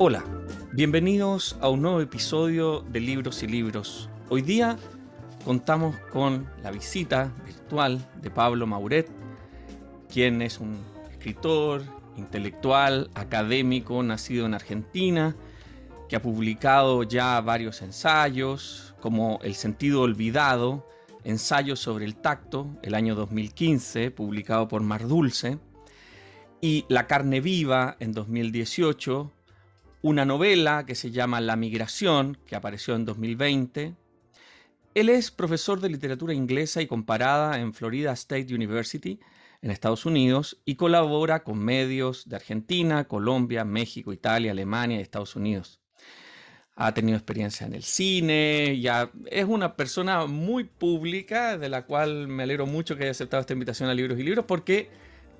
Hola, 0.00 0.24
bienvenidos 0.72 1.56
a 1.60 1.68
un 1.68 1.82
nuevo 1.82 2.00
episodio 2.00 2.80
de 2.80 2.98
Libros 2.98 3.44
y 3.44 3.46
Libros. 3.46 4.10
Hoy 4.28 4.42
día 4.42 4.76
contamos 5.44 5.94
con 6.10 6.50
la 6.64 6.72
visita 6.72 7.32
virtual 7.46 8.04
de 8.20 8.28
Pablo 8.28 8.66
Mauret, 8.66 9.08
quien 10.12 10.42
es 10.42 10.58
un 10.58 10.76
escritor, 11.12 11.84
intelectual, 12.16 13.08
académico, 13.14 14.02
nacido 14.02 14.46
en 14.46 14.54
Argentina, 14.54 15.36
que 16.08 16.16
ha 16.16 16.22
publicado 16.22 17.04
ya 17.04 17.40
varios 17.40 17.80
ensayos, 17.80 18.96
como 19.00 19.38
El 19.44 19.54
sentido 19.54 20.00
olvidado, 20.00 20.88
ensayo 21.22 21.76
sobre 21.76 22.04
el 22.04 22.16
tacto, 22.16 22.66
el 22.82 22.96
año 22.96 23.14
2015, 23.14 24.10
publicado 24.10 24.66
por 24.66 24.82
Mar 24.82 25.06
Dulce, 25.06 25.60
y 26.60 26.84
La 26.88 27.06
carne 27.06 27.40
viva 27.40 27.96
en 28.00 28.10
2018, 28.10 29.30
una 30.04 30.26
novela 30.26 30.84
que 30.84 30.94
se 30.94 31.10
llama 31.12 31.40
La 31.40 31.56
migración, 31.56 32.36
que 32.44 32.56
apareció 32.56 32.94
en 32.94 33.06
2020. 33.06 33.94
Él 34.94 35.08
es 35.08 35.30
profesor 35.30 35.80
de 35.80 35.88
literatura 35.88 36.34
inglesa 36.34 36.82
y 36.82 36.86
comparada 36.86 37.58
en 37.58 37.72
Florida 37.72 38.12
State 38.12 38.54
University, 38.54 39.18
en 39.62 39.70
Estados 39.70 40.04
Unidos, 40.04 40.60
y 40.66 40.74
colabora 40.74 41.42
con 41.42 41.58
medios 41.58 42.28
de 42.28 42.36
Argentina, 42.36 43.04
Colombia, 43.04 43.64
México, 43.64 44.12
Italia, 44.12 44.50
Alemania 44.50 44.98
y 44.98 45.00
Estados 45.00 45.36
Unidos 45.36 45.80
ha 46.76 46.92
tenido 46.92 47.16
experiencia 47.16 47.68
en 47.68 47.72
el 47.72 47.84
cine, 47.84 48.80
ya 48.80 49.08
es 49.30 49.44
una 49.44 49.76
persona 49.76 50.26
muy 50.26 50.64
pública, 50.64 51.56
de 51.56 51.68
la 51.68 51.86
cual 51.86 52.26
me 52.26 52.42
alegro 52.42 52.66
mucho 52.66 52.96
que 52.96 53.04
haya 53.04 53.12
aceptado 53.12 53.42
esta 53.42 53.52
invitación 53.52 53.88
a 53.88 53.94
Libros 53.94 54.18
y 54.18 54.24
Libros, 54.24 54.44
porque 54.44 54.90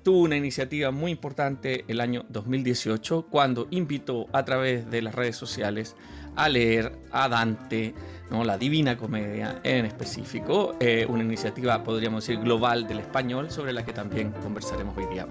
tuvo 0.05 0.19
una 0.19 0.35
iniciativa 0.35 0.91
muy 0.91 1.11
importante 1.11 1.83
el 1.87 1.99
año 1.99 2.25
2018, 2.29 3.25
cuando 3.27 3.67
invitó 3.71 4.27
a 4.33 4.45
través 4.45 4.91
de 4.91 5.01
las 5.01 5.15
redes 5.15 5.35
sociales 5.35 5.95
a 6.35 6.47
leer 6.47 6.91
a 7.11 7.27
Dante, 7.27 7.95
¿no? 8.29 8.43
la 8.43 8.55
Divina 8.55 8.97
Comedia 8.97 9.61
en 9.63 9.83
específico, 9.83 10.75
eh, 10.79 11.07
una 11.09 11.23
iniciativa, 11.23 11.83
podríamos 11.83 12.23
decir, 12.23 12.39
global 12.39 12.87
del 12.87 12.99
español, 12.99 13.49
sobre 13.49 13.73
la 13.73 13.83
que 13.83 13.93
también 13.93 14.29
conversaremos 14.43 14.95
hoy 14.95 15.07
día. 15.07 15.25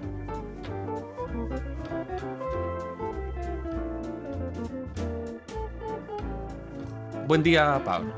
Buen 7.25 7.43
día, 7.43 7.81
Pablo. 7.85 8.13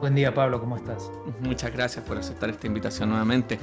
Buen 0.00 0.14
día, 0.14 0.32
Pablo, 0.34 0.60
¿cómo 0.60 0.76
estás? 0.76 1.10
Muchas 1.40 1.72
gracias 1.72 2.04
por 2.04 2.18
aceptar 2.18 2.50
esta 2.50 2.66
invitación 2.66 3.08
nuevamente. 3.08 3.58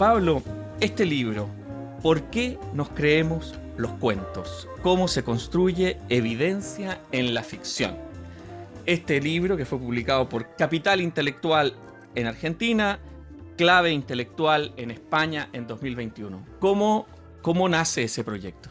Pablo, 0.00 0.42
este 0.80 1.04
libro, 1.04 1.50
¿por 2.02 2.30
qué 2.30 2.58
nos 2.72 2.88
creemos 2.88 3.54
los 3.76 3.90
cuentos? 3.98 4.66
¿Cómo 4.80 5.08
se 5.08 5.22
construye 5.22 5.98
evidencia 6.08 7.02
en 7.12 7.34
la 7.34 7.42
ficción? 7.42 7.98
Este 8.86 9.20
libro, 9.20 9.58
que 9.58 9.66
fue 9.66 9.78
publicado 9.78 10.26
por 10.26 10.56
Capital 10.56 11.02
Intelectual 11.02 11.74
en 12.14 12.26
Argentina, 12.28 12.98
Clave 13.58 13.92
Intelectual 13.92 14.72
en 14.78 14.90
España 14.90 15.50
en 15.52 15.66
2021. 15.66 16.46
¿Cómo, 16.60 17.06
cómo 17.42 17.68
nace 17.68 18.04
ese 18.04 18.24
proyecto? 18.24 18.70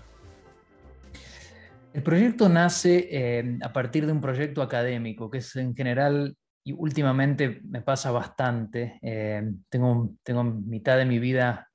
El 1.93 2.01
proyecto 2.01 2.49
nace 2.49 3.07
eh, 3.11 3.59
a 3.61 3.71
partir 3.71 4.07
de 4.07 4.13
un 4.13 4.19
proyecto 4.19 4.63
académico, 4.63 5.29
que 5.29 5.37
es 5.37 5.55
en 5.57 5.75
general, 5.75 6.35
y 6.69 6.73
últimamente 6.77 7.61
me 7.63 7.81
pasa 7.81 8.11
bastante, 8.11 8.99
eh, 9.01 9.41
tengo, 9.69 10.13
tengo 10.21 10.43
mitad 10.43 10.97
de 10.97 11.05
mi 11.05 11.17
vida 11.17 11.67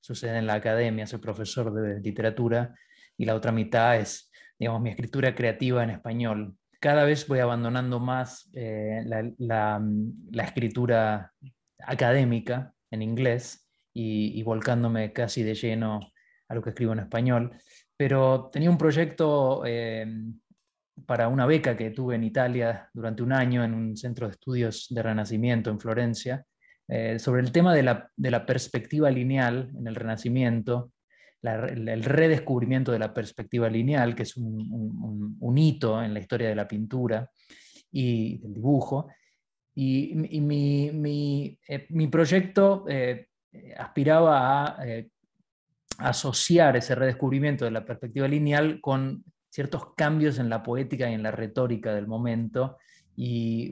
sucede 0.00 0.38
en 0.38 0.48
la 0.48 0.54
academia, 0.54 1.06
soy 1.06 1.20
profesor 1.20 1.72
de 1.72 2.00
literatura, 2.00 2.74
y 3.16 3.24
la 3.24 3.36
otra 3.36 3.52
mitad 3.52 3.96
es, 3.98 4.32
digamos, 4.58 4.80
mi 4.82 4.90
escritura 4.90 5.32
creativa 5.32 5.84
en 5.84 5.90
español. 5.90 6.56
Cada 6.80 7.04
vez 7.04 7.28
voy 7.28 7.38
abandonando 7.38 8.00
más 8.00 8.50
eh, 8.52 9.04
la, 9.38 9.80
escritura 10.42 11.32
académica 11.78 12.74
en 12.90 13.02
inglés 13.02 13.68
y, 13.94 14.42
volcándome 14.42 15.12
casi 15.12 15.44
de 15.44 15.54
lleno 15.54 16.00
a 16.48 16.54
lo 16.56 16.62
que 16.62 16.70
escribo 16.70 16.94
en 16.94 16.98
español 16.98 17.56
pero 18.02 18.50
tenía 18.52 18.68
un 18.68 18.78
proyecto 18.78 19.62
eh, 19.64 20.04
para 21.06 21.28
una 21.28 21.46
beca 21.46 21.76
que 21.76 21.90
tuve 21.90 22.16
en 22.16 22.24
Italia 22.24 22.88
durante 22.92 23.22
un 23.22 23.32
año 23.32 23.64
en 23.64 23.74
un 23.74 23.96
centro 23.96 24.26
de 24.26 24.32
estudios 24.32 24.86
de 24.90 25.02
Renacimiento 25.02 25.70
en 25.70 25.80
Florencia, 25.80 26.44
eh, 26.88 27.18
sobre 27.18 27.42
el 27.42 27.52
tema 27.52 27.74
de 27.74 27.82
la, 27.82 28.46
perspectiva 28.46 29.10
lineal 29.10 29.70
en 29.78 29.86
el 29.86 29.94
Renacimiento, 29.94 30.92
el, 31.42 32.04
redescubrimiento 32.04 32.92
de 32.92 32.98
la 32.98 33.14
perspectiva 33.14 33.68
lineal, 33.68 34.14
que 34.14 34.24
es 34.24 34.36
un, 34.36 35.54
hito 35.56 36.02
en 36.02 36.12
la 36.14 36.20
historia 36.20 36.48
de 36.48 36.54
la 36.54 36.68
pintura 36.68 37.28
y 37.90 38.38
del 38.38 38.54
dibujo. 38.54 39.08
Y, 39.74 40.14
mi, 40.14 41.58
eh, 41.66 42.08
proyecto 42.10 42.84
aspiraba 43.78 44.66
a 44.66 44.84
asociar 45.98 46.76
ese 46.76 46.94
redescubrimiento 46.94 47.64
de 47.64 47.70
la 47.70 47.84
perspectiva 47.84 48.28
lineal 48.28 48.80
con 48.80 49.24
ciertos 49.52 49.94
cambios 49.94 50.38
en 50.38 50.48
la 50.48 50.62
poética 50.62 51.10
y 51.10 51.14
en 51.14 51.22
la 51.22 51.30
retórica 51.30 51.94
del 51.94 52.06
momento 52.06 52.78
y 53.14 53.70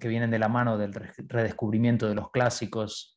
que 0.00 0.08
vienen 0.08 0.32
de 0.32 0.40
la 0.40 0.48
mano 0.48 0.76
del 0.76 0.92
redescubrimiento 0.92 2.08
de 2.08 2.16
los 2.16 2.30
clásicos 2.32 3.16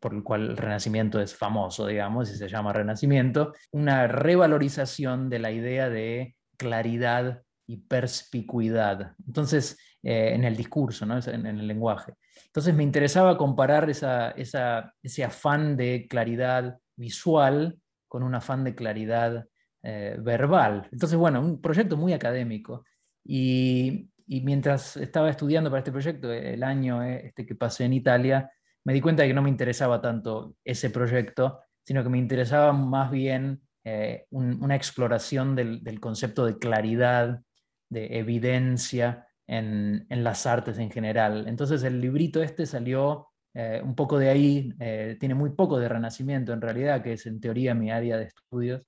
por 0.00 0.12
el 0.12 0.22
cual 0.22 0.50
el 0.50 0.56
Renacimiento 0.58 1.18
es 1.18 1.34
famoso, 1.34 1.86
digamos, 1.86 2.30
y 2.30 2.36
se 2.36 2.48
llama 2.48 2.74
Renacimiento, 2.74 3.54
una 3.70 4.06
revalorización 4.06 5.30
de 5.30 5.38
la 5.38 5.50
idea 5.50 5.88
de 5.88 6.36
claridad 6.58 7.42
y 7.66 7.78
perspicuidad. 7.78 9.14
Entonces, 9.26 9.78
eh, 10.02 10.34
en 10.34 10.44
el 10.44 10.56
discurso, 10.56 11.06
¿no? 11.06 11.18
en, 11.18 11.46
el 11.46 11.66
lenguaje. 11.66 12.12
Entonces 12.46 12.74
me 12.74 12.82
interesaba 12.82 13.38
comparar 13.38 13.88
ese 13.88 15.24
afán 15.24 15.76
de 15.76 16.06
claridad 16.10 16.76
visual 16.96 17.78
con 18.08 18.22
un 18.22 18.34
afán 18.34 18.64
de 18.64 18.74
claridad 18.74 19.46
eh, 19.82 20.16
verbal. 20.20 20.88
Entonces, 20.92 21.18
bueno, 21.18 21.40
un 21.40 21.60
proyecto 21.60 21.96
muy 21.96 22.12
académico. 22.12 22.84
Y, 23.24 24.08
mientras 24.26 24.96
estaba 24.96 25.28
estudiando 25.28 25.68
para 25.68 25.80
este 25.80 25.92
proyecto, 25.92 26.32
el 26.32 26.62
año 26.62 27.02
eh, 27.02 27.26
este 27.26 27.44
que 27.44 27.54
pasé 27.54 27.84
en 27.84 27.92
Italia, 27.92 28.50
me 28.84 28.94
di 28.94 29.00
cuenta 29.00 29.22
de 29.22 29.28
que 29.28 29.34
no 29.34 29.42
me 29.42 29.50
interesaba 29.50 30.00
tanto 30.00 30.56
ese 30.64 30.90
proyecto, 30.90 31.60
sino 31.84 32.02
que 32.02 32.08
me 32.08 32.18
interesaba 32.18 32.72
más 32.72 33.10
bien 33.10 33.60
eh, 33.84 34.26
una 34.30 34.76
exploración 34.76 35.56
del, 35.56 36.00
concepto 36.00 36.46
de 36.46 36.56
claridad, 36.58 37.42
de 37.88 38.18
evidencia 38.18 39.26
en, 39.46 40.06
las 40.08 40.46
artes 40.46 40.78
en 40.78 40.90
general. 40.90 41.46
Entonces 41.48 41.82
el 41.82 42.00
librito 42.00 42.42
este 42.42 42.64
salió 42.64 43.28
eh, 43.54 43.80
un 43.82 43.96
poco 43.96 44.18
de 44.18 44.28
ahí, 44.30 44.72
eh, 44.78 45.16
tiene 45.18 45.34
muy 45.34 45.50
poco 45.50 45.78
de 45.78 45.88
renacimiento 45.88 46.52
en 46.52 46.60
realidad, 46.60 47.02
que 47.02 47.14
es 47.14 47.26
en 47.26 47.40
teoría 47.40 47.74
mi 47.74 47.90
área 47.90 48.16
de 48.16 48.24
estudios, 48.26 48.86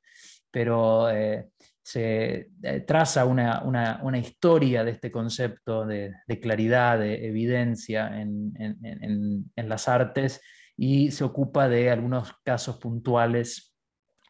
pero 0.54 1.10
eh, 1.10 1.48
se 1.82 2.48
traza 2.86 3.24
una, 3.24 3.60
una, 3.64 4.18
historia 4.18 4.84
de 4.84 4.92
este 4.92 5.10
concepto 5.10 5.84
de, 5.84 6.14
claridad, 6.40 7.00
de 7.00 7.26
evidencia 7.26 8.20
en, 8.20 8.52
en, 8.60 9.50
en, 9.56 9.68
las 9.68 9.88
artes 9.88 10.40
y 10.76 11.10
se 11.10 11.24
ocupa 11.24 11.68
de 11.68 11.90
algunos 11.90 12.34
casos 12.44 12.78
puntuales 12.78 13.74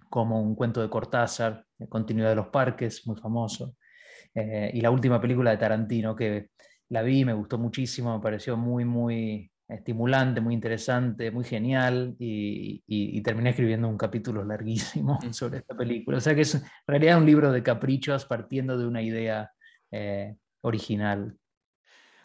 como 0.08 0.40
un 0.40 0.54
cuento 0.54 0.80
de 0.80 0.88
Cortázar, 0.88 1.66
Continuidad 1.90 2.30
de 2.30 2.36
los 2.36 2.48
Parques, 2.48 3.06
muy 3.06 3.16
famoso, 3.16 3.76
y 4.34 4.80
la 4.80 4.91
última 4.91 5.20
película 5.20 5.50
de 5.50 5.58
Tarantino 5.58 6.16
que 6.16 6.48
la 6.88 7.02
vi, 7.02 7.26
me 7.26 7.34
gustó 7.34 7.58
muchísimo, 7.58 8.16
me 8.16 8.22
pareció 8.22 8.56
muy, 8.56 8.86
muy 8.86 9.53
estimulante, 9.69 10.41
muy 10.41 10.55
interesante, 10.55 11.31
muy 11.31 11.45
genial, 11.45 12.15
y, 12.19 13.21
terminé 13.22 13.51
escribiendo 13.51 13.89
un 13.89 13.97
capítulo 13.97 14.45
larguísimo 14.45 15.19
sobre 15.33 15.59
esta 15.59 15.77
película. 15.77 16.19
O 16.19 16.21
sea 16.21 16.34
que 16.34 16.43
es 16.43 16.55
en 16.57 16.63
realidad 16.87 17.19
un 17.19 17.27
libro 17.27 17.53
de 17.53 17.63
caprichos 17.63 18.27
partiendo 18.27 18.77
de 18.77 18.87
una 18.87 19.03
idea 19.03 19.53
eh, 19.91 20.37
original. 20.61 21.39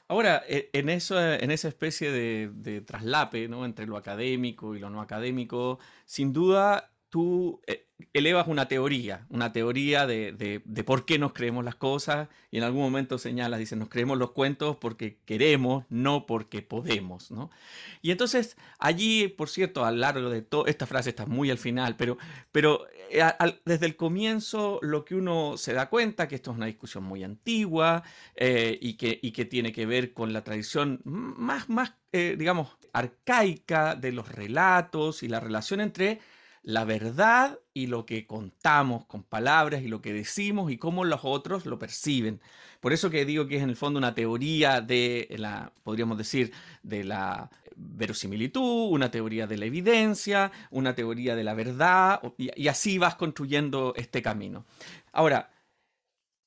Ahora, 0.08 0.44
e, 0.48 0.70
en, 0.74 0.90
eso, 0.90 1.22
en 1.22 1.52
esa 1.52 1.68
especie 1.68 2.12
de, 2.12 2.52
de, 2.54 2.82
traslape 2.82 3.48
¿no? 3.48 3.64
entre 3.64 3.86
lo 3.86 3.96
académico 3.96 4.76
y 4.76 4.80
lo 4.80 4.90
no 4.90 5.02
académico, 5.02 5.80
sin 6.06 6.34
duda 6.34 6.92
tú 7.10 7.62
eh, 7.68 7.88
elevas 8.14 8.48
una 8.48 8.68
teoría, 8.68 9.26
una 9.30 9.52
teoría 9.52 10.08
de, 10.08 10.62
por 10.86 11.06
qué 11.06 11.20
nos 11.20 11.34
creemos 11.34 11.66
las 11.66 11.76
cosas 11.76 12.30
y 12.52 12.58
en 12.58 12.64
algún 12.64 12.82
momento 12.82 13.18
señalas, 13.18 13.60
dices, 13.60 13.78
nos 13.78 13.90
creemos 13.90 14.18
los 14.18 14.32
cuentos 14.32 14.78
porque 14.78 15.20
queremos, 15.26 15.86
no 15.90 16.26
porque 16.26 16.62
podemos, 16.62 17.32
¿no? 17.32 17.50
Y 18.02 18.12
entonces 18.12 18.58
allí, 18.78 19.28
por 19.28 19.50
cierto, 19.50 19.86
a 19.86 19.92
lo 19.92 19.98
largo 19.98 20.30
de 20.30 20.42
todo, 20.42 20.68
esta 20.68 20.86
frase 20.86 21.10
está 21.10 21.26
muy 21.26 21.52
al 21.52 21.58
final, 21.58 21.96
pero, 21.98 22.18
pero 22.52 22.88
eh, 23.10 23.24
desde 23.66 23.88
el 23.88 23.96
comienzo 23.96 24.80
lo 24.82 25.04
que 25.04 25.16
uno 25.16 25.58
se 25.58 25.74
da 25.74 25.90
cuenta 25.90 26.28
que 26.28 26.36
esto 26.36 26.52
es 26.52 26.58
una 26.58 26.68
discusión 26.68 27.04
muy 27.04 27.24
antigua 27.24 28.04
eh, 28.36 28.78
y, 28.82 28.94
que, 28.94 29.20
y 29.22 29.32
que 29.32 29.46
tiene 29.46 29.72
que 29.72 29.86
ver 29.86 30.14
con 30.14 30.32
la 30.32 30.44
tradición 30.44 31.02
más, 31.04 31.70
más 31.70 31.94
digamos, 32.12 32.76
arcaica 32.92 33.94
de 33.94 34.12
los 34.12 34.30
relatos 34.30 35.22
y 35.22 35.28
la 35.28 35.40
relación 35.40 35.80
entre 35.80 36.20
la 36.70 36.86
verdad 36.86 37.60
y 37.74 37.88
lo 37.88 38.06
que 38.06 38.28
contamos 38.28 39.04
con 39.08 39.24
palabras 39.24 39.82
y 39.82 39.88
lo 39.88 40.04
que 40.04 40.14
decimos 40.14 40.72
y 40.72 40.78
cómo 40.78 41.04
los 41.04 41.22
otros 41.24 41.66
lo 41.66 41.80
perciben. 41.80 42.42
Por 42.80 42.94
eso 42.94 43.10
que 43.10 43.26
digo 43.26 43.48
que 43.48 43.58
es 43.58 43.64
en 43.64 43.70
el 43.70 43.76
fondo 43.76 43.98
una 43.98 44.14
teoría 44.14 44.80
de 44.80 45.28
la, 45.40 45.74
podríamos 45.82 46.20
decir, 46.20 46.52
de 46.84 47.04
la 47.06 47.50
verosimilitud, 47.76 48.92
una 48.92 49.10
teoría 49.10 49.48
de 49.48 49.58
la 49.58 49.66
evidencia, 49.66 50.52
una 50.70 50.94
teoría 50.94 51.36
de 51.36 51.44
la 51.44 51.56
verdad, 51.56 52.22
y, 52.38 52.68
así 52.68 53.00
vas 53.00 53.16
construyendo 53.16 53.96
este 53.96 54.22
camino. 54.22 54.68
Ahora, 55.12 55.50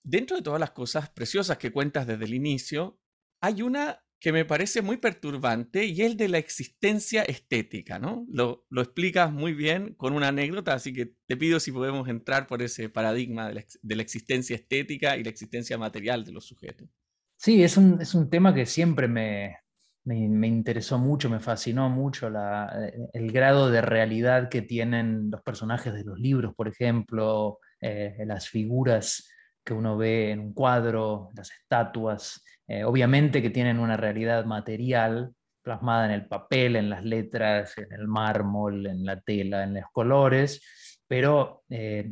dentro 0.05 0.37
de 0.37 0.43
todas 0.45 0.61
las 0.61 0.71
cosas 0.71 1.11
preciosas 1.11 1.59
que 1.59 1.73
cuentas 1.73 2.07
desde 2.07 2.27
el 2.27 2.35
inicio, 2.35 2.97
hay 3.41 3.63
una 3.63 4.05
que 4.23 4.33
me 4.33 4.45
parece 4.45 4.83
muy 4.83 4.99
perturbante 4.99 5.85
y 5.85 6.01
el 6.03 6.17
de 6.17 6.29
la 6.29 6.39
existencia 6.39 7.23
estética, 7.23 7.99
¿no? 7.99 8.25
Lo, 8.31 8.65
explicas 8.71 9.33
muy 9.33 9.53
bien 9.53 9.95
con 9.95 10.13
una 10.13 10.29
anécdota, 10.29 10.75
así 10.75 10.93
que 10.93 11.15
te 11.27 11.37
pido 11.37 11.59
si 11.59 11.73
podemos 11.73 12.09
entrar 12.09 12.47
por 12.47 12.63
ese 12.63 12.89
paradigma 12.89 13.49
de 13.49 13.97
la, 13.97 14.03
existencia 14.03 14.55
estética 14.55 15.17
y 15.17 15.25
la 15.25 15.31
existencia 15.31 15.77
material 15.77 16.25
de 16.25 16.31
los 16.31 16.47
sujetos. 16.47 16.89
Sí, 17.37 17.65
es 17.65 17.77
un, 17.77 18.01
es 18.01 18.15
un 18.15 18.31
tema 18.31 18.55
que 18.55 18.65
siempre 18.65 19.09
me, 19.09 19.57
me, 20.05 20.47
interesó 20.47 21.01
mucho, 21.01 21.29
me 21.29 21.41
fascinó 21.41 21.91
mucho 21.91 22.29
eh, 22.29 23.09
el 23.15 23.33
grado 23.33 23.73
de 23.73 23.81
realidad 23.81 24.49
que 24.49 24.63
tienen 24.63 25.33
los 25.33 25.43
personajes 25.43 25.95
de 25.95 26.05
los 26.05 26.21
libros, 26.21 26.55
por 26.55 26.69
ejemplo, 26.69 27.59
eh, 27.81 28.23
las 28.25 28.49
figuras 28.49 29.29
que 29.65 29.75
uno 29.75 29.97
ve 29.97 30.31
en 30.31 30.39
un 30.39 30.55
cuadro, 30.55 31.31
las 31.35 31.51
estatuas, 31.51 32.41
eh, 32.69 32.85
obviamente 32.85 33.43
que 33.43 33.51
tienen 33.51 33.79
una 33.79 33.97
realidad 33.97 34.45
material 34.45 35.35
plasmada 35.63 36.07
en 36.07 36.13
el 36.13 36.27
papel, 36.27 36.77
en 36.77 36.91
las 36.91 37.05
letras, 37.05 37.77
en 37.79 37.93
el 37.93 38.09
mármol, 38.09 38.87
en 38.87 39.05
la 39.05 39.21
tela, 39.21 39.63
en 39.63 39.75
los 39.75 39.85
colores, 39.93 40.61
pero 41.07 41.63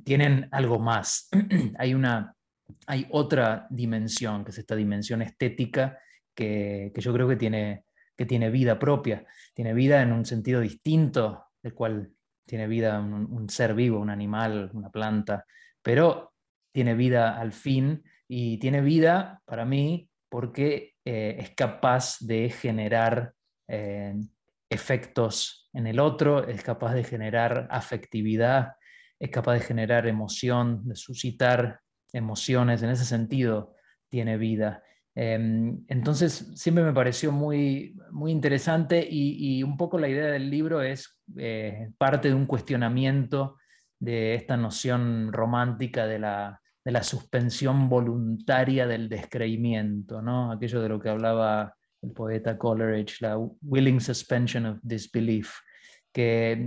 tienen 0.05 0.49
algo 0.53 0.79
más. 0.79 1.29
hay, 1.79 1.95
una, 1.95 2.35
hay 2.87 3.07
otra 3.11 3.67
dimensión, 3.71 4.45
que 4.45 4.51
es 4.51 4.59
esta 4.59 4.77
dimensión 4.77 5.23
estética, 5.23 5.99
que, 6.35 6.93
yo 6.97 7.13
creo 7.13 7.29
que 7.29 7.37
tiene, 7.37 7.85
que 8.17 8.27
tiene 8.27 8.51
vida 8.51 8.79
propia, 8.79 9.27
tiene 9.55 9.75
vida 9.75 10.03
en 10.03 10.13
un 10.13 10.25
sentido 10.25 10.61
distinto 10.61 11.45
del 11.63 11.75
cual 11.75 12.11
tiene 12.47 12.67
vida 12.67 12.99
un, 12.99 13.49
ser 13.49 13.75
vivo, 13.75 14.01
un 14.01 14.11
animal, 14.11 14.71
una 14.75 14.91
planta, 14.91 15.45
pero 15.83 16.35
tiene 16.73 16.95
vida 16.95 17.39
al 17.39 17.53
fin 17.53 18.03
y 18.27 18.59
tiene 18.59 18.81
vida 18.81 19.41
para 19.45 19.65
mí 19.65 20.10
porque 20.31 20.95
eh, 21.05 21.37
es 21.39 21.51
capaz 21.51 22.19
de 22.21 22.49
generar 22.49 23.35
eh, 23.69 24.15
efectos 24.71 25.69
en 25.73 25.87
el 25.87 25.99
otro, 25.99 26.47
es 26.47 26.63
capaz 26.63 26.95
de 26.95 27.05
generar 27.05 27.67
afectividad, 27.71 28.75
es 29.19 29.31
capaz 29.31 29.55
de 29.55 29.61
generar 29.61 30.07
emoción, 30.07 30.87
de 30.89 30.95
suscitar 30.95 31.81
emociones, 32.13 32.83
en 32.83 32.91
ese 32.91 33.05
sentido 33.05 33.75
tiene 34.09 34.39
vida. 34.39 34.83
Em, 35.15 35.85
entonces, 35.89 36.53
siempre 36.55 36.85
me 36.85 36.93
pareció 36.93 37.33
muy, 37.33 37.97
muy 38.13 38.31
interesante 38.31 39.07
y, 39.09 39.63
un 39.63 39.77
poco 39.77 39.99
la 39.99 40.09
idea 40.09 40.27
del 40.27 40.49
libro 40.49 40.81
es 40.81 41.19
eh, 41.37 41.91
parte 41.99 42.29
de 42.29 42.35
un 42.35 42.47
cuestionamiento 42.47 43.57
de 43.99 44.35
esta 44.35 44.57
noción 44.57 45.33
romántica 45.33 46.07
de 46.07 46.21
la, 46.21 46.61
de 46.85 46.93
la 46.93 47.03
suspensión 47.03 47.89
voluntaria 47.89 48.87
del 48.87 49.09
descreimiento, 49.09 50.23
¿no? 50.23 50.53
aquello 50.53 50.81
de 50.81 50.89
lo 50.89 51.01
que 51.01 51.11
hablaba 51.11 51.75
el 52.03 52.13
poeta 52.13 52.57
Coleridge, 52.57 53.21
la 53.21 53.37
willing 53.63 54.01
suspension 54.01 54.67
of 54.67 54.79
disbelief, 54.83 55.53
que, 56.13 56.67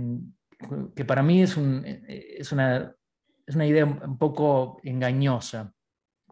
para 1.06 1.22
mí 1.22 1.42
es, 1.42 1.56
una, 1.56 2.94
es 3.46 3.54
una 3.54 3.66
idea 3.66 3.84
un 3.84 4.16
poco 4.16 4.78
engañosa 4.84 5.74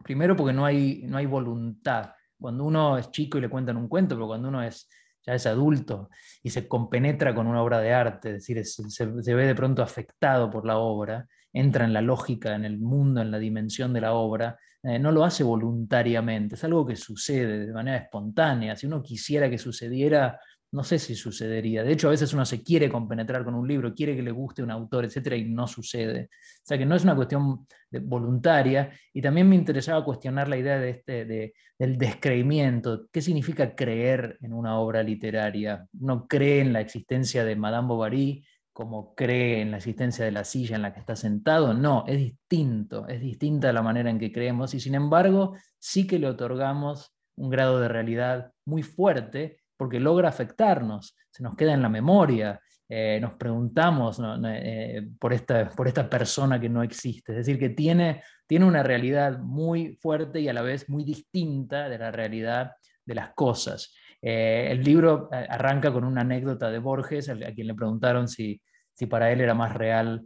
Primero 0.03 0.35
porque 0.35 0.53
no 0.53 0.65
hay, 0.65 1.03
no 1.05 1.17
hay 1.17 1.25
voluntad. 1.25 2.11
Cuando 2.39 2.65
uno 2.65 2.97
es 2.97 3.09
chico 3.09 3.37
y 3.37 3.41
le 3.41 3.49
cuentan 3.49 3.77
un 3.77 3.87
cuento, 3.87 4.15
pero 4.15 4.27
cuando 4.27 4.49
uno 4.49 4.61
es, 4.61 4.89
ya 5.25 5.33
es 5.33 5.45
adulto 5.45 6.09
y 6.43 6.49
se 6.49 6.67
compenetra 6.67 7.33
con 7.33 7.47
una 7.47 7.63
obra 7.63 7.79
de 7.79 7.93
arte, 7.93 8.29
es 8.29 8.35
decir, 8.35 8.65
se, 8.65 9.05
ve 9.05 9.47
de 9.47 9.55
pronto 9.55 9.81
afectado 9.81 10.49
por 10.49 10.65
la 10.65 10.77
obra, 10.77 11.25
entra 11.53 11.85
en 11.85 11.93
la 11.93 12.01
lógica, 12.01 12.55
en 12.55 12.65
el 12.65 12.79
mundo, 12.79 13.21
en 13.21 13.31
la 13.31 13.39
dimensión 13.39 13.93
de 13.93 14.01
la 14.01 14.13
obra, 14.13 14.57
eh, 14.81 14.99
no 14.99 15.11
lo 15.11 15.23
hace 15.23 15.43
voluntariamente, 15.43 16.55
es 16.55 16.63
algo 16.63 16.85
que 16.85 16.95
sucede 16.95 17.67
de 17.67 17.73
manera 17.73 17.97
espontánea. 17.97 18.75
Si 18.75 18.87
uno 18.87 19.01
quisiera 19.01 19.49
que 19.49 19.57
sucediera, 19.57 20.37
no 20.73 20.83
sé 20.83 20.97
si 20.97 21.15
sucedería. 21.15 21.83
De 21.83 21.93
hecho, 21.93 22.07
a 22.07 22.11
veces 22.11 22.33
uno 22.33 22.45
se 22.45 22.63
quiere 22.63 22.89
compenetrar 22.89 23.43
con 23.45 23.53
un 23.53 23.67
libro, 23.67 23.93
quiere 23.93 24.15
que 24.15 24.23
le 24.23 24.31
guste 24.31 24.63
un 24.63 24.71
autor, 24.71 25.05
etcétera, 25.05 25.35
y 25.35 25.45
no 25.45 25.67
sucede. 25.67 26.29
O 26.31 26.65
sea 26.65 26.79
que 26.79 26.85
no 26.85 26.95
es 26.95 27.03
una 27.03 27.15
cuestión 27.15 27.67
voluntaria. 28.01 28.91
Y 29.13 29.21
también 29.21 29.47
me 29.47 29.55
interesaba 29.55 30.03
cuestionar 30.03 30.49
la 30.49 30.57
idea 30.57 30.79
de 30.79 30.89
este, 30.89 31.53
del 31.77 31.97
descreimiento. 31.97 33.07
¿Qué 33.11 33.21
significa 33.21 33.75
creer 33.75 34.39
en 34.41 34.51
una 34.51 34.79
obra 34.79 35.03
literaria? 35.03 35.85
¿Uno 35.99 36.27
cree 36.27 36.61
en 36.61 36.73
la 36.73 36.81
existencia 36.81 37.45
de 37.45 37.55
Madame 37.55 37.89
Bovary 37.89 38.43
como 38.73 39.13
cree 39.15 39.61
en 39.61 39.71
la 39.71 39.77
existencia 39.77 40.25
de 40.25 40.31
la 40.31 40.43
silla 40.43 40.75
en 40.75 40.81
la 40.81 40.93
que 40.93 40.99
está 40.99 41.15
sentado? 41.15 41.73
No, 41.73 42.03
es 42.07 42.17
distinto, 42.17 43.07
es 43.07 43.21
distinta 43.21 43.71
la 43.71 43.81
manera 43.81 44.09
en 44.09 44.19
que 44.19 44.31
creemos 44.31 44.73
y 44.73 44.79
sin 44.79 44.95
embargo 44.95 45.55
sí 45.79 46.07
que 46.07 46.19
le 46.19 46.27
otorgamos 46.27 47.13
un 47.35 47.49
grado 47.49 47.79
de 47.79 47.87
realidad 47.87 48.51
muy 48.65 48.83
fuerte 48.83 49.59
porque 49.77 49.99
logra 49.99 50.29
afectarnos, 50.29 51.15
se 51.29 51.43
nos 51.43 51.55
queda 51.55 51.73
en 51.73 51.81
la 51.81 51.89
memoria, 51.89 52.59
eh, 52.89 53.19
nos 53.19 53.33
preguntamos 53.33 54.21
eh, 54.45 55.07
por, 55.19 55.33
esta, 55.33 55.69
por 55.69 55.87
esta 55.87 56.09
persona 56.09 56.59
que 56.59 56.69
no 56.69 56.83
existe. 56.83 57.31
Es 57.31 57.39
decir, 57.39 57.57
que 57.57 57.69
tiene, 57.69 58.21
tiene 58.45 58.65
una 58.65 58.83
realidad 58.83 59.39
muy 59.39 59.97
fuerte 60.01 60.39
y 60.41 60.47
a 60.47 60.53
la 60.53 60.61
vez 60.61 60.89
muy 60.89 61.03
distinta 61.03 61.89
de 61.89 61.97
la 61.97 62.11
realidad 62.11 62.73
de 63.05 63.15
las 63.15 63.33
cosas. 63.33 63.93
Eh, 64.23 64.69
el 64.71 64.83
libro 64.83 65.29
arranca 65.31 65.91
con 65.91 66.03
una 66.03 66.21
anécdota 66.21 66.71
de 66.71 66.79
Borges, 66.79 67.29
a, 67.29 67.35
quien 67.35 67.67
le 67.67 67.75
preguntaron 67.75 68.27
si, 68.27 68.61
si 68.93 69.05
para 69.05 69.31
él 69.31 69.41
era 69.41 69.53
más 69.53 69.73
real 69.73 70.25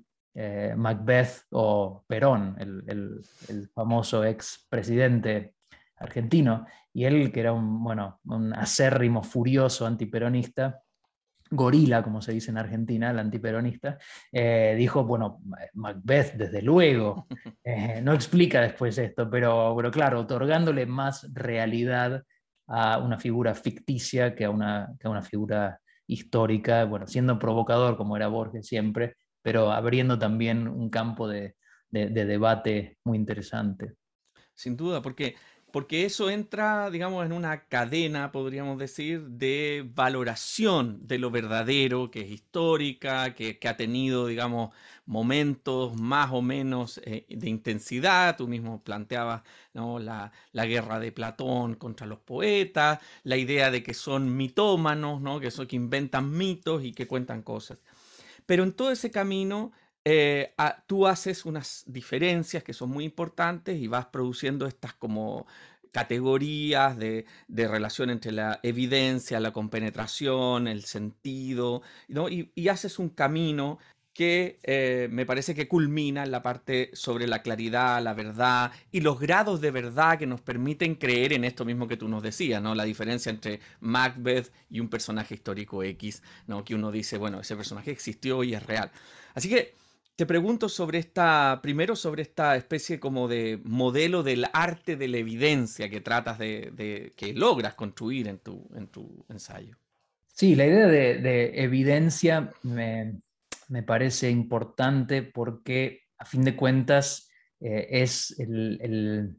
Macbeth 0.75 1.45
o 1.49 2.05
Perón, 2.07 2.55
el, 2.59 2.83
el, 2.85 3.21
el 3.49 3.69
famoso 3.69 4.23
expresidente 4.23 5.55
argentino, 5.95 6.67
y 6.93 7.05
él, 7.05 7.31
que 7.31 7.39
era 7.39 7.53
un, 7.53 7.83
bueno, 7.83 8.19
un 8.25 8.53
acérrimo, 8.53 9.23
furioso 9.23 9.85
antiperonista, 9.85 10.81
gorila, 11.49 12.03
como 12.03 12.21
se 12.21 12.33
dice 12.33 12.51
en 12.51 12.57
Argentina, 12.57 13.11
el 13.11 13.19
antiperonista, 13.19 13.97
eh, 14.31 14.75
dijo, 14.77 15.03
bueno, 15.03 15.39
Macbeth, 15.73 16.33
desde 16.33 16.61
luego, 16.61 17.27
eh, 17.63 18.01
no 18.01 18.13
explica 18.13 18.61
después 18.61 18.97
esto, 18.97 19.29
pero, 19.29 19.73
pero 19.75 19.91
claro, 19.91 20.21
otorgándole 20.21 20.85
más 20.85 21.31
realidad 21.33 22.23
a 22.67 22.97
una 22.99 23.19
figura 23.19 23.55
ficticia 23.55 24.35
que 24.35 24.45
a 24.45 24.49
una, 24.49 24.93
que 24.99 25.07
a 25.07 25.09
una 25.09 25.21
figura 25.21 25.79
histórica, 26.05 26.85
bueno, 26.85 27.07
siendo 27.07 27.39
provocador 27.39 27.97
como 27.97 28.15
era 28.15 28.27
Borges 28.27 28.67
siempre, 28.67 29.15
pero 29.41 29.71
abriendo 29.71 30.19
también 30.19 30.67
un 30.67 30.89
campo 30.89 31.27
de, 31.27 31.55
de 31.89 32.25
debate 32.25 32.97
muy 33.03 33.17
interesante. 33.17 33.95
Sin 34.53 34.75
duda, 34.75 35.01
porque 35.01 35.35
porque 35.71 36.05
eso 36.05 36.29
entra, 36.29 36.89
digamos, 36.89 37.25
en 37.25 37.33
una 37.33 37.65
cadena, 37.65 38.31
podríamos 38.31 38.79
decir, 38.79 39.21
de 39.23 39.85
valoración 39.93 41.05
de 41.07 41.19
lo 41.19 41.29
verdadero, 41.29 42.09
que 42.09 42.21
es 42.21 42.31
histórica, 42.31 43.35
que, 43.35 43.59
ha 43.67 43.75
tenido, 43.75 44.27
digamos, 44.27 44.73
momentos 45.05 45.99
más 45.99 46.31
o 46.31 46.41
menos 46.41 47.01
eh, 47.03 47.25
de 47.29 47.49
intensidad. 47.49 48.37
Tú 48.37 48.47
mismo 48.47 48.81
planteabas 48.81 49.43
¿no? 49.73 49.99
la, 49.99 50.31
guerra 50.53 50.99
de 50.99 51.11
Platón 51.11 51.75
contra 51.75 52.07
los 52.07 52.19
poetas, 52.19 52.99
la 53.23 53.35
idea 53.35 53.69
de 53.69 53.83
que 53.83 53.93
son 53.93 54.37
mitómanos, 54.37 55.21
¿no? 55.21 55.39
que, 55.41 55.51
son, 55.51 55.67
que 55.67 55.75
inventan 55.75 56.31
mitos 56.31 56.83
y 56.83 56.93
que 56.93 57.07
cuentan 57.07 57.41
cosas. 57.41 57.79
Pero 58.45 58.63
en 58.63 58.71
todo 58.71 58.91
ese 58.91 59.11
camino 59.11 59.73
eh, 60.09 60.53
tú 60.85 61.05
haces 61.05 61.43
unas 61.43 61.83
diferencias 61.85 62.63
que 62.63 62.71
son 62.71 62.89
muy 62.91 63.03
importantes 63.03 63.77
y 63.77 63.87
vas 63.87 64.05
produciendo 64.05 64.65
estas 64.65 64.93
como 64.93 65.45
categorías 65.91 66.97
de, 66.97 67.25
relación 67.49 68.09
entre 68.09 68.31
la 68.31 68.61
evidencia, 68.63 69.41
la 69.41 69.51
compenetración, 69.51 70.69
el 70.69 70.85
sentido, 70.85 71.81
y, 72.29 72.67
haces 72.69 72.99
un 72.99 73.09
camino 73.09 73.79
que 74.13 74.59
eh, 74.63 75.09
me 75.11 75.25
parece 75.25 75.53
que 75.53 75.67
culmina 75.67 76.23
en 76.23 76.31
la 76.31 76.41
parte 76.41 76.89
sobre 76.93 77.27
la 77.27 77.41
claridad, 77.41 78.01
la 78.01 78.13
verdad 78.13 78.71
y 78.91 79.01
los 79.01 79.19
grados 79.19 79.59
de 79.59 79.71
verdad 79.71 80.17
que 80.17 80.25
nos 80.25 80.39
permiten 80.39 80.95
creer 80.95 81.33
en 81.33 81.43
esto 81.43 81.65
mismo 81.65 81.87
que 81.87 81.97
tú 81.97 82.07
nos 82.07 82.23
decías, 82.23 82.61
¿no? 82.61 82.73
La 82.75 82.85
diferencia 82.85 83.29
entre 83.29 83.59
Macbeth 83.81 84.53
y 84.69 84.79
un 84.79 84.87
personaje 84.87 85.35
histórico 85.35 85.83
X, 85.83 86.23
¿no? 86.47 86.63
Que 86.63 86.75
uno 86.75 86.91
dice, 86.91 87.17
bueno, 87.17 87.41
ese 87.41 87.57
personaje 87.57 87.91
existió 87.91 88.43
y 88.43 88.55
es 88.55 88.65
real. 88.65 88.89
Así 89.35 89.49
que 89.49 89.75
te 90.17 90.25
pregunto 90.25 90.67
sobre 90.67 90.97
esta, 90.97 91.59
primero 91.61 91.95
sobre 91.95 92.23
esta 92.23 92.55
especie 92.55 92.99
como 92.99 93.27
de 93.27 93.61
modelo 93.63 94.23
del 94.23 94.47
arte 94.51 94.95
de 94.95 95.07
la 95.07 95.17
evidencia 95.17 95.89
que 95.91 96.01
tratas 96.01 96.39
de, 96.39 97.13
que 97.15 97.33
logras 97.33 97.75
construir 97.75 98.27
en 98.27 98.39
tu, 98.39 98.67
en 98.75 98.87
tu 98.87 99.23
ensayo. 99.29 99.77
Sí, 100.25 100.55
la 100.55 100.65
idea 100.65 100.87
de, 100.87 101.61
evidencia 101.63 102.51
me, 102.63 103.21
me 103.69 103.83
parece 103.83 104.31
importante 104.31 105.21
porque 105.21 106.01
a 106.17 106.25
fin 106.25 106.43
de 106.43 106.55
cuentas 106.55 107.29
eh, 107.59 107.87
es 107.91 108.35
el, 108.39 109.37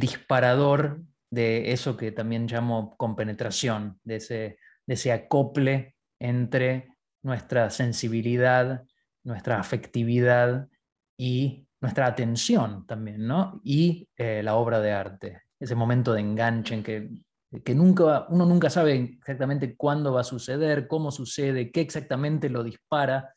disparador 0.00 1.02
de 1.28 1.72
eso 1.72 1.96
que 1.96 2.12
también 2.12 2.46
llamo 2.46 2.96
compenetración, 2.96 3.98
de 4.04 4.16
ese, 4.16 4.58
de 4.86 4.94
ese 4.94 5.10
acople 5.10 5.96
entre 6.20 6.86
nuestra 7.22 7.70
sensibilidad, 7.70 8.84
nuestra 9.24 9.58
afectividad 9.58 10.68
y 11.16 11.66
nuestra 11.80 12.06
atención 12.06 12.86
también, 12.86 13.26
¿no? 13.26 13.60
Y 13.64 14.08
eh, 14.16 14.42
la 14.42 14.54
obra 14.54 14.80
de 14.80 14.92
arte, 14.92 15.42
ese 15.58 15.74
momento 15.74 16.12
de 16.12 16.20
enganche 16.20 16.74
en 16.74 16.82
que, 16.82 17.10
que 17.62 17.74
nunca, 17.74 18.26
uno 18.30 18.46
nunca 18.46 18.70
sabe 18.70 19.18
exactamente 19.18 19.76
cuándo 19.76 20.12
va 20.12 20.22
a 20.22 20.24
suceder, 20.24 20.86
cómo 20.86 21.10
sucede, 21.10 21.70
qué 21.70 21.80
exactamente 21.80 22.48
lo 22.48 22.62
dispara, 22.62 23.34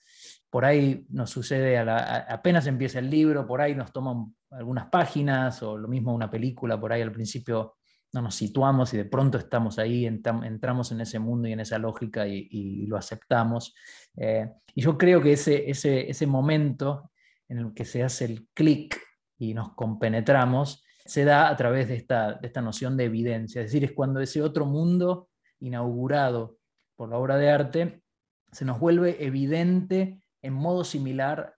por 0.50 0.66
ahí 0.66 1.06
nos 1.10 1.30
sucede 1.30 1.78
apenas 1.78 2.68
empieza 2.68 3.00
el 3.00 3.10
libro, 3.10 3.46
por 3.46 3.62
ahí 3.62 3.76
nos 3.76 3.92
toman 3.92 4.34
algunas 4.52 4.88
páginas 4.88 5.62
o 5.62 5.78
lo 5.78 5.88
mismo 5.88 6.14
una 6.14 6.32
película, 6.32 6.80
por 6.80 6.94
ahí 6.94 7.02
al 7.02 7.12
principio 7.12 7.76
no 8.14 8.22
nos 8.22 8.36
situamos 8.36 8.94
y 8.94 8.98
de 8.98 9.06
pronto 9.06 9.38
estamos 9.38 9.80
ahí, 9.80 10.06
entramos 10.06 10.92
en 10.92 11.02
ese 11.02 11.20
mundo 11.20 11.48
y 11.48 11.54
en 11.54 11.60
esa 11.60 11.78
lógica 11.78 12.28
y, 12.28 12.86
lo 12.88 12.98
aceptamos. 12.98 13.76
Eh, 14.16 14.50
y 14.74 14.82
yo 14.82 14.98
creo 14.98 15.22
que 15.22 15.34
ese, 15.34 15.70
ese, 15.70 16.10
ese 16.10 16.26
momento 16.26 17.12
en 17.50 17.60
el 17.60 17.74
que 17.74 17.86
se 17.86 18.04
hace 18.04 18.26
el 18.26 18.48
clic 18.54 19.00
y 19.38 19.54
nos 19.54 19.74
compenetramos, 19.76 20.84
se 21.06 21.24
da 21.24 21.50
a 21.50 21.56
través 21.56 21.88
de 21.88 21.96
esta, 21.96 22.34
de 22.34 22.48
esta 22.48 22.62
noción 22.62 22.98
de 22.98 23.06
evidencia, 23.06 23.62
es 23.62 23.68
decir, 23.68 23.84
es 23.84 23.94
cuando 23.94 24.20
ese 24.20 24.42
otro 24.42 24.66
mundo 24.66 25.30
inaugurado 25.60 26.58
por 26.96 27.10
la 27.10 27.18
obra 27.18 27.38
de 27.38 27.50
arte 27.50 28.04
se 28.52 28.66
nos 28.66 28.80
vuelve 28.80 29.24
evidente 29.26 30.22
en 30.42 30.54
modo 30.54 30.84
similar 30.84 31.56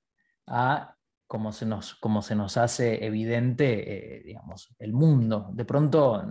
a 0.47 0.95
como 1.29 1.51
se 1.51 1.67
nos, 1.67 1.93
como 1.93 2.23
se 2.23 2.33
nos 2.33 2.57
hace 2.57 3.05
evidente 3.05 4.17
eh, 4.17 4.23
digamos, 4.25 4.75
el 4.79 4.93
mundo. 4.93 5.51
De 5.53 5.63
pronto 5.63 6.23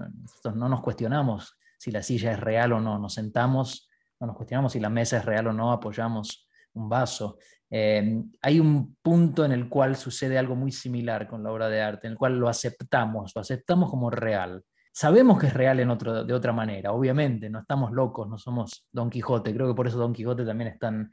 no 0.56 0.68
nos 0.68 0.80
cuestionamos 0.80 1.56
si 1.78 1.92
la 1.92 2.02
silla 2.02 2.32
es 2.32 2.40
real 2.40 2.72
o 2.72 2.80
no, 2.80 2.98
nos 2.98 3.14
sentamos, 3.14 3.88
no 4.18 4.26
nos 4.26 4.36
cuestionamos 4.36 4.72
si 4.72 4.80
la 4.80 4.88
mesa 4.88 5.18
es 5.18 5.24
real 5.24 5.46
o 5.46 5.52
no, 5.52 5.70
apoyamos 5.70 6.48
un 6.72 6.88
vaso. 6.88 7.38
Eh, 7.70 8.24
hay 8.42 8.58
un 8.58 8.96
punto 9.00 9.44
en 9.44 9.52
el 9.52 9.68
cual 9.68 9.94
sucede 9.94 10.36
algo 10.36 10.56
muy 10.56 10.72
similar 10.72 11.28
con 11.28 11.44
la 11.44 11.52
obra 11.52 11.68
de 11.68 11.80
arte, 11.80 12.08
en 12.08 12.14
el 12.14 12.18
cual 12.18 12.36
lo 12.36 12.48
aceptamos, 12.48 13.30
lo 13.36 13.40
aceptamos 13.40 13.90
como 13.90 14.10
real. 14.10 14.64
Sabemos 14.92 15.38
que 15.38 15.46
es 15.46 15.54
real 15.54 15.78
en 15.78 15.90
otro, 15.90 16.24
de 16.24 16.34
otra 16.34 16.52
manera, 16.52 16.90
obviamente, 16.90 17.48
no 17.48 17.60
estamos 17.60 17.92
locos, 17.92 18.28
no 18.28 18.36
somos 18.36 18.88
Don 18.90 19.10
Quijote, 19.10 19.54
creo 19.54 19.68
que 19.68 19.76
por 19.76 19.86
eso 19.86 19.96
Don 19.96 20.12
Quijote 20.12 20.44
también 20.44 20.70
es 20.72 20.78
tan, 20.80 21.12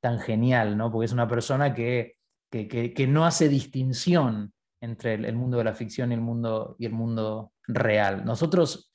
tan 0.00 0.18
genial, 0.18 0.78
¿no? 0.78 0.90
Porque 0.90 1.04
es 1.04 1.12
una 1.12 1.28
persona 1.28 1.74
que, 1.74 2.17
que, 2.50 3.06
no 3.08 3.24
hace 3.24 3.48
distinción 3.48 4.52
entre 4.80 5.14
el, 5.14 5.36
mundo 5.36 5.58
de 5.58 5.64
la 5.64 5.74
ficción 5.74 6.10
y 6.10 6.14
el 6.14 6.20
mundo, 6.20 6.76
y 6.78 6.86
el 6.86 6.92
mundo 6.92 7.52
real. 7.66 8.24
Nosotros, 8.24 8.92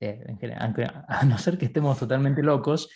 eh, 0.00 0.24
a 1.08 1.24
no 1.24 1.38
ser 1.38 1.58
que 1.58 1.66
estemos 1.66 1.98
totalmente 1.98 2.42
locos, 2.42 2.90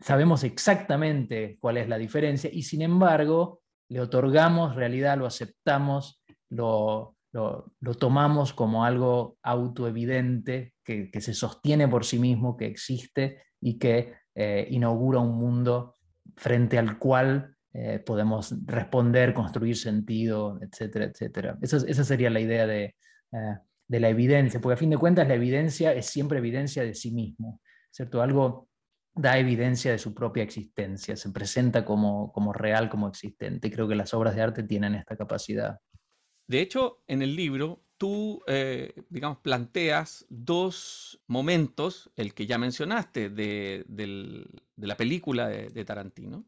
sabemos 0.00 0.44
exactamente 0.44 1.56
cuál 1.60 1.78
es 1.78 1.88
la 1.88 1.98
diferencia 1.98 2.50
y 2.52 2.62
sin 2.62 2.82
embargo 2.82 3.62
le 3.88 4.00
otorgamos 4.00 4.76
realidad, 4.76 5.18
lo 5.18 5.26
aceptamos, 5.26 6.22
lo, 6.50 7.16
lo, 7.32 7.94
tomamos 7.98 8.52
como 8.52 8.84
algo 8.84 9.38
autoevidente, 9.42 10.74
que, 10.84 11.10
que, 11.10 11.20
se 11.20 11.34
sostiene 11.34 11.88
por 11.88 12.04
sí 12.04 12.18
mismo, 12.18 12.56
que 12.56 12.66
existe 12.66 13.42
y 13.60 13.78
que 13.78 14.14
eh, 14.34 14.66
inaugura 14.70 15.20
un 15.20 15.36
mundo 15.36 15.96
frente 16.36 16.78
al 16.78 16.98
cual 16.98 17.54
eh, 17.74 17.98
podemos 17.98 18.54
responder, 18.66 19.32
construir 19.32 19.76
sentido, 19.76 20.58
etcétera, 20.60 21.06
etcétera. 21.06 21.58
esa 21.62 22.04
sería 22.04 22.30
la 22.30 22.40
idea 22.40 22.66
de, 22.66 22.94
eh, 23.32 23.58
de, 23.88 24.00
la 24.00 24.08
evidencia, 24.08 24.60
porque 24.60 24.74
a 24.74 24.78
fin 24.78 24.90
de 24.90 24.98
cuentas 24.98 25.26
la 25.26 25.34
evidencia 25.34 25.92
es 25.92 26.06
siempre 26.06 26.38
evidencia 26.38 26.82
de 26.82 26.94
sí 26.94 27.12
mismo, 27.12 27.60
¿cierto? 27.90 28.20
Algo 28.22 28.68
da 29.14 29.38
evidencia 29.38 29.92
de 29.92 29.98
su 29.98 30.14
propia 30.14 30.42
existencia, 30.42 31.16
se 31.16 31.30
presenta 31.30 31.84
como, 31.84 32.32
como 32.32 32.52
real, 32.52 32.88
como 32.88 33.08
existente. 33.08 33.70
Creo 33.70 33.88
que 33.88 33.94
las 33.94 34.14
obras 34.14 34.34
de 34.34 34.42
arte 34.42 34.62
tienen 34.62 34.94
esta 34.94 35.16
capacidad. 35.16 35.78
De 36.46 36.60
hecho, 36.60 37.02
en 37.06 37.22
el 37.22 37.36
libro 37.36 37.84
tú, 38.02 38.42
eh, 38.48 38.94
digamos, 39.10 39.38
planteas 39.38 40.26
dos 40.28 41.22
momentos, 41.28 42.10
el 42.16 42.34
que 42.34 42.46
ya 42.46 42.58
mencionaste 42.58 43.30
de, 43.30 43.84
la 44.76 44.96
película 44.96 45.46
de, 45.48 45.84
Tarantino 45.84 46.44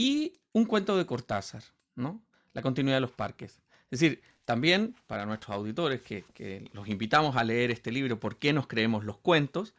y 0.00 0.32
un 0.52 0.64
cuento 0.64 0.96
de 0.96 1.04
Cortázar, 1.04 1.62
¿no? 1.94 2.22
La 2.52 2.62
continuidad 2.62 2.96
de 2.96 3.02
los 3.02 3.12
parques. 3.12 3.60
Es 3.90 4.00
decir, 4.00 4.22
también 4.44 4.96
para 5.06 5.26
nuestros 5.26 5.54
auditores 5.54 6.00
que, 6.00 6.24
que 6.34 6.68
los 6.72 6.88
invitamos 6.88 7.36
a 7.36 7.44
leer 7.44 7.70
este 7.70 7.92
libro, 7.92 8.18
¿Por 8.18 8.38
qué 8.38 8.52
nos 8.52 8.66
creemos 8.66 9.04
los 9.04 9.18
cuentos? 9.18 9.74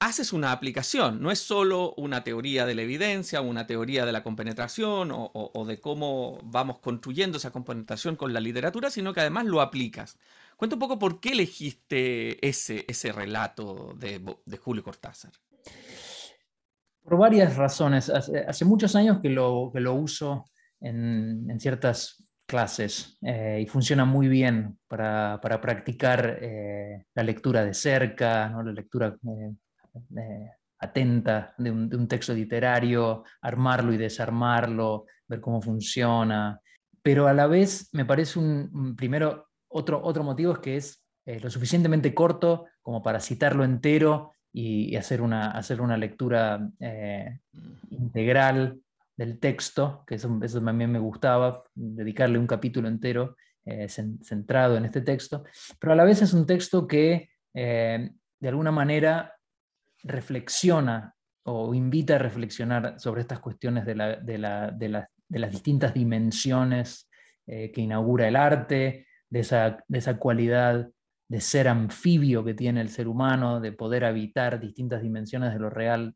Haces 0.00 0.32
una 0.32 0.50
aplicación, 0.50 1.22
no 1.22 1.30
es 1.30 1.38
solo 1.38 1.94
una 1.96 2.24
teoría 2.24 2.66
de 2.66 2.74
la 2.74 2.82
evidencia, 2.82 3.40
una 3.40 3.68
teoría 3.68 4.04
de 4.04 4.10
la 4.10 4.24
compenetración 4.24 5.10
o, 5.12 5.64
de 5.64 5.80
cómo 5.80 6.40
vamos 6.42 6.80
construyendo 6.80 7.38
esa 7.38 7.52
compenetración 7.52 8.16
con 8.16 8.32
la 8.32 8.40
literatura, 8.40 8.90
sino 8.90 9.12
que 9.12 9.20
además 9.20 9.46
lo 9.46 9.60
aplicas. 9.60 10.18
Cuenta 10.56 10.74
un 10.74 10.80
poco 10.80 10.98
por 10.98 11.20
qué 11.20 11.30
elegiste 11.30 12.44
ese, 12.46 12.84
ese 12.88 13.12
relato 13.12 13.94
de, 13.96 14.20
Julio 14.58 14.82
Cortázar. 14.82 15.32
Por 17.02 17.18
varias 17.18 17.56
razones. 17.56 18.08
Hace, 18.10 18.64
muchos 18.64 18.94
años 18.94 19.18
que 19.20 19.28
lo, 19.28 19.70
que 19.72 19.80
lo 19.80 19.94
uso 19.94 20.44
en, 20.80 21.58
ciertas 21.58 22.24
clases 22.46 23.18
eh, 23.22 23.60
y 23.62 23.66
funciona 23.66 24.04
muy 24.04 24.28
bien 24.28 24.78
para, 24.86 25.40
practicar 25.40 26.38
eh, 26.40 27.06
la 27.14 27.22
lectura 27.22 27.64
de 27.64 27.74
cerca, 27.74 28.48
¿no? 28.48 28.62
la 28.62 28.72
lectura 28.72 29.16
eh, 30.16 30.50
atenta 30.78 31.54
de 31.58 31.70
un, 31.70 32.08
texto 32.08 32.34
literario, 32.34 33.24
armarlo 33.40 33.92
y 33.92 33.96
desarmarlo, 33.96 35.06
ver 35.26 35.40
cómo 35.40 35.60
funciona. 35.60 36.60
Pero 37.02 37.26
a 37.26 37.32
la 37.32 37.48
vez 37.48 37.88
me 37.92 38.04
parece 38.04 38.38
un, 38.38 38.94
primero, 38.96 39.48
otro, 39.68 40.00
otro 40.04 40.22
motivo 40.22 40.52
es 40.52 40.58
que 40.58 40.76
es 40.76 41.02
lo 41.42 41.50
suficientemente 41.50 42.14
corto 42.14 42.66
como 42.80 43.02
para 43.02 43.20
citarlo 43.20 43.64
entero 43.64 44.32
y, 44.52 44.96
hacer, 44.96 45.22
una, 45.22 45.50
hacer 45.50 45.80
una 45.80 45.96
lectura 45.96 46.68
integral 47.90 48.80
del 49.16 49.38
texto, 49.38 50.04
que 50.06 50.16
eso, 50.16 50.38
eso 50.42 50.62
también 50.62 50.90
me 50.90 50.98
gustaba, 50.98 51.62
dedicarle 51.74 52.38
un 52.38 52.46
capítulo 52.46 52.88
entero 52.88 53.36
eh, 53.64 53.88
centrado 53.88 54.76
en 54.76 54.84
este 54.84 55.02
texto, 55.02 55.44
pero 55.78 55.92
a 55.92 55.96
la 55.96 56.04
vez 56.04 56.20
es 56.22 56.32
un 56.32 56.46
texto 56.46 56.86
que 56.86 57.30
eh, 57.54 58.10
de 58.40 58.48
alguna 58.48 58.72
manera 58.72 59.36
reflexiona 60.02 61.14
o 61.44 61.72
invita 61.74 62.16
a 62.16 62.18
reflexionar 62.18 62.98
sobre 62.98 63.20
estas 63.20 63.38
cuestiones 63.38 63.86
de, 63.86 63.94
las 63.94 65.50
distintas 65.50 65.94
dimensiones 65.94 67.08
eh, 67.46 67.70
que 67.70 67.82
inaugura 67.82 68.26
el 68.26 68.34
arte, 68.34 69.06
de 69.28 69.40
esa, 69.40 69.78
de 69.86 69.98
esa 69.98 70.18
cualidad 70.18 70.90
de 71.32 71.40
ser 71.40 71.66
anfibio 71.66 72.44
que 72.44 72.52
tiene 72.52 72.82
el 72.82 72.90
ser 72.90 73.08
humano, 73.08 73.58
de 73.58 73.72
poder 73.72 74.04
habitar 74.04 74.60
distintas 74.60 75.00
dimensiones 75.00 75.54
de 75.54 75.60
lo 75.60 75.70
real 75.70 76.14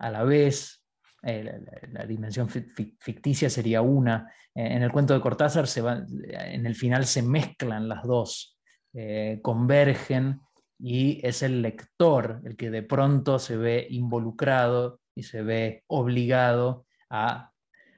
a 0.00 0.10
la 0.10 0.24
vez, 0.24 0.82
eh, 1.22 1.60
la, 1.92 2.04
dimensión 2.04 2.48
ficticia 2.48 3.48
sería 3.48 3.80
una. 3.80 4.28
Eh, 4.52 4.66
en 4.74 4.82
el 4.82 4.90
cuento 4.90 5.14
de 5.14 5.20
Cortázar, 5.20 5.68
se 5.68 5.84
en 5.86 6.66
el 6.66 6.74
final 6.74 7.06
se 7.06 7.22
mezclan 7.22 7.88
las 7.88 8.02
dos, 8.02 8.58
eh, 8.92 9.38
convergen 9.40 10.40
y 10.80 11.24
es 11.24 11.44
el 11.44 11.62
lector 11.62 12.42
el 12.44 12.56
que 12.56 12.68
de 12.68 12.82
pronto 12.82 13.38
se 13.38 13.56
ve 13.56 13.86
involucrado 13.88 14.98
y 15.14 15.22
se 15.22 15.42
ve 15.42 15.84
obligado 15.86 16.86
a, 17.08 17.52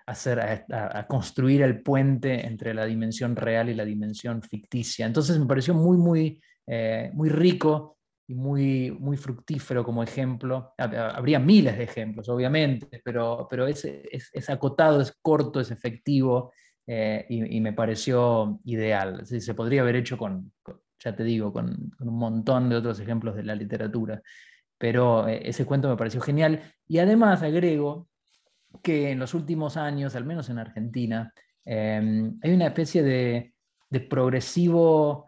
hacer, 0.05 0.67
a, 0.71 1.07
construir 1.07 1.63
el 1.63 1.83
puente 1.83 2.47
entre 2.47 2.75
la 2.75 2.85
dimensión 2.85 3.37
real 3.37 3.71
y 3.71 3.75
la 3.75 3.87
dimensión 3.87 4.43
ficticia. 4.43 5.07
Entonces 5.07 5.39
me 5.39 5.47
pareció 5.47 5.73
muy, 5.73 5.97
muy, 5.97 6.43
muy 7.13 7.29
rico 7.31 7.99
y 8.29 8.35
muy, 8.35 8.91
muy 8.91 9.17
fructífero 9.17 9.83
como 9.83 10.03
ejemplo. 10.03 10.75
Habría 10.77 11.39
miles 11.39 11.79
de 11.79 11.85
ejemplos, 11.85 12.29
obviamente, 12.29 13.01
pero, 13.03 13.47
pero 13.49 13.67
es, 13.67 13.85
es, 13.87 14.51
acotado, 14.51 15.01
es 15.01 15.17
corto, 15.23 15.61
es 15.61 15.71
efectivo 15.71 16.53
eh, 16.87 17.25
y, 17.31 17.61
me 17.61 17.73
pareció 17.73 18.61
ideal. 18.65 19.25
se 19.25 19.55
podría 19.55 19.81
haber 19.81 19.97
hecho 19.97 20.19
con, 20.19 20.53
ya 20.99 21.17
te 21.17 21.25
digo, 21.25 21.55
con, 21.55 21.91
un 22.01 22.19
montón 22.19 22.69
de 22.69 22.77
otros 22.77 23.01
ejemplos 23.01 23.35
de 23.35 23.45
la 23.45 23.55
literatura, 23.55 24.21
pero 24.77 25.27
eh, 25.27 25.49
ese 25.49 25.65
cuento 25.65 25.89
me 25.89 25.97
pareció 25.97 26.21
genial. 26.21 26.61
Y 26.87 26.99
además 26.99 27.43
agrego 27.43 28.09
que 28.83 29.11
en 29.11 29.19
los 29.19 29.33
últimos 29.33 29.79
años, 29.79 30.15
al 30.15 30.27
menos 30.27 30.51
en 30.51 30.59
Argentina, 30.59 31.33
eh, 31.65 32.31
hay 32.43 32.53
una 32.53 32.67
especie 32.67 33.03
de 33.03 34.01
progresivo 34.11 35.25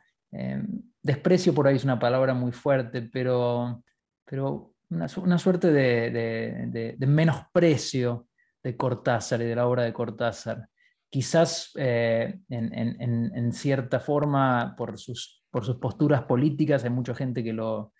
desprecio 1.02 1.54
por 1.54 1.66
ahí 1.66 1.76
es 1.76 1.84
una 1.84 1.98
palabra 1.98 2.34
muy 2.34 2.52
fuerte, 2.52 3.02
pero, 3.02 3.82
pero 4.24 4.74
una, 4.90 5.38
suerte 5.38 5.72
de, 5.72 6.96
menosprecio 7.06 8.28
de 8.62 8.76
Cortázar 8.76 9.40
y 9.40 9.44
de 9.44 9.56
la 9.56 9.66
obra 9.66 9.84
de 9.84 9.92
Cortázar. 9.92 10.68
Quizás 11.08 11.72
eh, 11.76 12.40
en, 12.48 13.52
cierta 13.52 14.00
forma, 14.00 14.74
por 14.76 14.98
sus, 14.98 15.42
por 15.50 15.64
sus 15.64 15.76
posturas 15.76 16.22
políticas, 16.24 16.84
hay 16.84 16.90
mucha 16.90 17.14
gente 17.14 17.42
que 17.42 17.52
lo, 17.52 17.92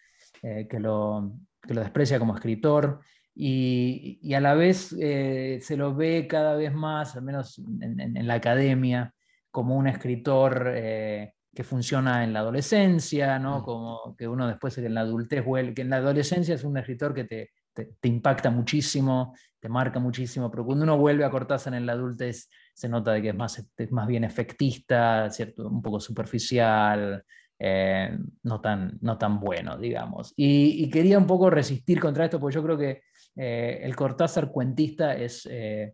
eh, 0.42 0.66
que 0.68 0.78
lo, 0.78 1.32
que 1.62 1.74
lo 1.74 1.80
desprecia 1.80 2.18
como 2.18 2.34
escritor 2.34 3.00
y, 3.34 4.34
a 4.34 4.40
la 4.40 4.54
vez 4.54 4.94
eh, 5.00 5.58
se 5.62 5.76
lo 5.76 5.94
ve 5.94 6.26
cada 6.28 6.54
vez 6.56 6.72
más, 6.72 7.16
al 7.16 7.22
menos 7.22 7.58
en, 7.58 8.26
la 8.26 8.34
academia, 8.34 9.14
como 9.50 9.76
un 9.76 9.88
escritor 9.88 10.72
que 11.54 11.64
funciona 11.64 12.24
en 12.24 12.32
la 12.32 12.40
adolescencia, 12.40 13.38
¿no? 13.38 13.60
Mm. 13.60 13.64
como 13.64 14.16
que 14.16 14.28
uno 14.28 14.46
después 14.46 14.76
en 14.78 14.94
la 14.94 15.00
adultez 15.02 15.44
vuelve, 15.44 15.74
que 15.74 15.82
en 15.82 15.90
la 15.90 15.96
adolescencia 15.96 16.54
es 16.54 16.64
un 16.64 16.78
escritor 16.78 17.12
que 17.14 17.24
te, 17.24 17.50
te, 17.72 18.08
impacta 18.08 18.50
muchísimo, 18.50 19.34
te 19.58 19.68
marca 19.68 19.98
muchísimo, 19.98 20.50
pero 20.50 20.64
cuando 20.64 20.84
uno 20.84 20.98
vuelve 20.98 21.24
a 21.24 21.30
Cortázar 21.30 21.74
en 21.74 21.86
la 21.86 21.92
adultez 21.92 22.48
se 22.74 22.88
nota 22.88 23.12
de 23.12 23.22
que 23.22 23.28
es 23.30 23.34
más, 23.34 23.64
es 23.76 23.92
más 23.92 24.06
bien 24.06 24.24
efectista, 24.24 25.28
¿cierto? 25.30 25.68
un 25.68 25.82
poco 25.82 26.00
superficial, 26.00 27.24
eh, 27.62 28.16
no, 28.44 28.60
tan, 28.60 28.98
no 29.02 29.18
tan 29.18 29.38
bueno, 29.38 29.76
digamos. 29.76 30.32
Y, 30.34 30.88
quería 30.88 31.18
un 31.18 31.26
poco 31.26 31.50
resistir 31.50 32.00
contra 32.00 32.24
esto, 32.24 32.40
porque 32.40 32.54
yo 32.54 32.62
creo 32.62 32.78
que 32.78 33.02
eh, 33.36 33.80
el 33.82 33.94
Cortázar 33.94 34.50
cuentista 34.50 35.14
es, 35.14 35.46
eh, 35.50 35.92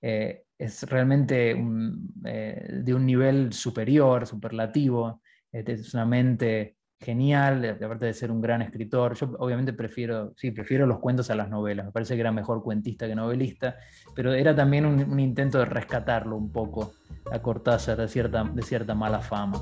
es 0.00 0.82
realmente 0.84 1.54
de 1.54 2.94
un 2.94 3.06
nivel 3.06 3.52
superior, 3.52 4.26
superlativo. 4.26 5.22
es 5.52 5.94
una 5.94 6.06
mente 6.06 6.76
genial, 6.98 7.78
aparte 7.82 8.06
de 8.06 8.14
ser 8.14 8.30
un 8.30 8.40
gran 8.40 8.62
escritor. 8.62 9.14
Yo 9.14 9.34
obviamente 9.38 9.72
prefiero, 9.72 10.32
sí, 10.36 10.50
prefiero 10.50 10.86
los 10.86 10.98
cuentos 10.98 11.30
a 11.30 11.34
las 11.34 11.50
novelas. 11.50 11.86
Me 11.86 11.92
parece 11.92 12.14
que 12.14 12.20
era 12.20 12.32
mejor 12.32 12.62
cuentista 12.62 13.06
que 13.06 13.14
novelista, 13.14 13.76
pero 14.14 14.32
era 14.32 14.54
también 14.54 14.86
un, 14.86 15.02
un 15.10 15.20
intento 15.20 15.58
de 15.58 15.66
rescatarlo 15.66 16.36
un 16.36 16.50
poco 16.50 16.94
a 17.30 17.40
Cortázar 17.40 17.98
de 17.98 18.08
cierta, 18.08 18.44
de 18.44 18.62
cierta 18.62 18.94
mala 18.94 19.20
fama. 19.20 19.60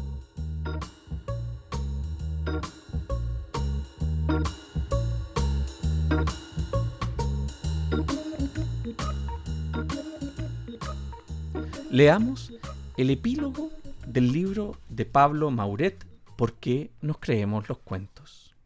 Leamos 11.94 12.52
el 12.96 13.08
epílogo 13.10 13.70
del 14.04 14.32
libro 14.32 14.76
de 14.88 15.04
Pablo 15.04 15.52
Mauret, 15.52 16.04
¿Por 16.34 16.54
qué 16.54 16.90
nos 17.00 17.18
creemos 17.18 17.68
los 17.68 17.78
cuentos? 17.78 18.56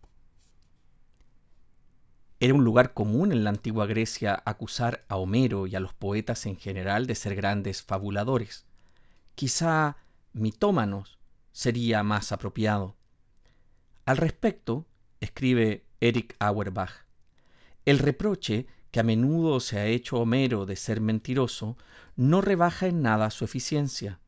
Era 2.41 2.55
un 2.55 2.65
lugar 2.65 2.95
común 2.95 3.31
en 3.33 3.45
la 3.45 3.51
antigua 3.51 3.85
Grecia 3.85 4.43
acusar 4.47 5.05
a 5.09 5.17
Homero 5.17 5.67
y 5.67 5.77
a 5.77 5.81
los 5.81 5.93
poetas 5.93 6.47
en 6.47 6.57
general 6.57 7.07
de 7.07 7.17
ser 7.17 7.35
grandes 7.35 7.83
fabuladores. 7.83 8.65
Quizá 9.35 9.99
mitómanos 10.33 11.19
sería 11.53 12.03
más 12.03 12.33
apropiado. 12.33 12.97
Al 14.07 14.17
respecto, 14.17 14.87
escribe 15.21 15.85
Eric 16.01 16.35
Auerbach, 16.39 17.05
el 17.85 17.99
reproche 17.99 18.69
que 18.91 19.01
a 19.01 19.03
menudo 19.03 19.61
se 19.61 19.79
ha 19.79 19.85
hecho 19.85 20.17
Homero 20.17 20.65
de 20.65 20.77
ser 20.77 21.03
mentiroso 21.03 21.77
no 22.19 22.41
rebaja 22.41 22.89
en 22.89 23.01
nada 23.01 23.31
su 23.31 23.45
eficiencia. 23.45 24.19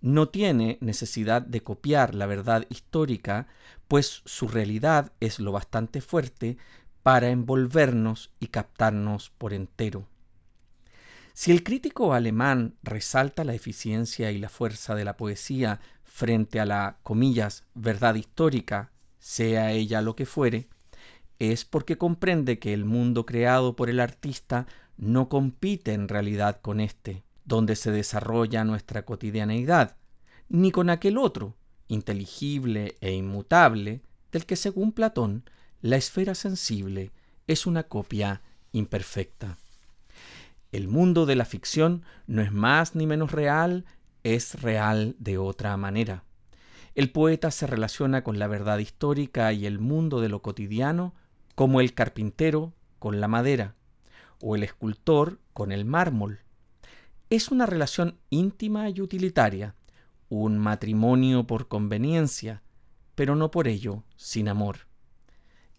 No 0.00 0.28
tiene 0.30 0.78
necesidad 0.80 1.42
de 1.42 1.62
copiar 1.62 2.16
la 2.16 2.26
verdad 2.26 2.66
histórica, 2.70 3.46
pues 3.86 4.22
su 4.24 4.48
realidad 4.48 5.12
es 5.20 5.38
lo 5.38 5.52
bastante 5.52 6.00
fuerte 6.00 6.58
para 7.04 7.30
envolvernos 7.30 8.32
y 8.40 8.48
captarnos 8.48 9.30
por 9.30 9.52
entero. 9.54 10.08
Si 11.32 11.52
el 11.52 11.62
crítico 11.62 12.14
alemán 12.14 12.74
resalta 12.82 13.44
la 13.44 13.54
eficiencia 13.54 14.32
y 14.32 14.38
la 14.38 14.48
fuerza 14.48 14.96
de 14.96 15.04
la 15.04 15.16
poesía 15.16 15.78
frente 16.02 16.58
a 16.58 16.66
la, 16.66 16.98
comillas, 17.04 17.62
verdad 17.74 18.16
histórica 18.16 18.90
sea 19.20 19.70
ella 19.70 20.02
lo 20.02 20.16
que 20.16 20.26
fuere, 20.26 20.68
es 21.38 21.64
porque 21.64 21.96
comprende 21.96 22.58
que 22.58 22.74
el 22.74 22.84
mundo 22.84 23.24
creado 23.24 23.76
por 23.76 23.88
el 23.88 24.00
artista 24.00 24.66
no 25.00 25.30
compite 25.30 25.94
en 25.94 26.08
realidad 26.08 26.60
con 26.60 26.78
éste, 26.78 27.24
donde 27.50 27.74
se 27.74 27.90
desarrolla 27.90 28.62
nuestra 28.62 29.04
cotidianeidad, 29.04 29.96
ni 30.48 30.70
con 30.70 30.88
aquel 30.88 31.18
otro, 31.18 31.56
inteligible 31.88 32.94
e 33.00 33.12
inmutable, 33.12 34.02
del 34.30 34.46
que 34.46 34.54
según 34.54 34.92
Platón, 34.92 35.42
la 35.82 35.96
esfera 35.96 36.36
sensible 36.36 37.10
es 37.48 37.66
una 37.66 37.82
copia 37.82 38.40
imperfecta. 38.70 39.58
El 40.70 40.86
mundo 40.86 41.26
de 41.26 41.34
la 41.34 41.44
ficción 41.44 42.04
no 42.28 42.40
es 42.40 42.52
más 42.52 42.94
ni 42.94 43.08
menos 43.08 43.32
real, 43.32 43.84
es 44.22 44.62
real 44.62 45.16
de 45.18 45.36
otra 45.36 45.76
manera. 45.76 46.22
El 46.94 47.10
poeta 47.10 47.50
se 47.50 47.66
relaciona 47.66 48.22
con 48.22 48.38
la 48.38 48.46
verdad 48.46 48.78
histórica 48.78 49.52
y 49.52 49.66
el 49.66 49.80
mundo 49.80 50.20
de 50.20 50.28
lo 50.28 50.40
cotidiano 50.40 51.14
como 51.56 51.80
el 51.80 51.94
carpintero 51.94 52.74
con 53.00 53.20
la 53.20 53.26
madera 53.26 53.74
o 54.40 54.54
el 54.54 54.62
escultor 54.62 55.40
con 55.52 55.72
el 55.72 55.84
mármol. 55.84 56.44
Es 57.30 57.52
una 57.52 57.64
relación 57.64 58.18
íntima 58.28 58.90
y 58.90 59.00
utilitaria, 59.00 59.76
un 60.28 60.58
matrimonio 60.58 61.46
por 61.46 61.68
conveniencia, 61.68 62.60
pero 63.14 63.36
no 63.36 63.52
por 63.52 63.68
ello 63.68 64.02
sin 64.16 64.48
amor. 64.48 64.88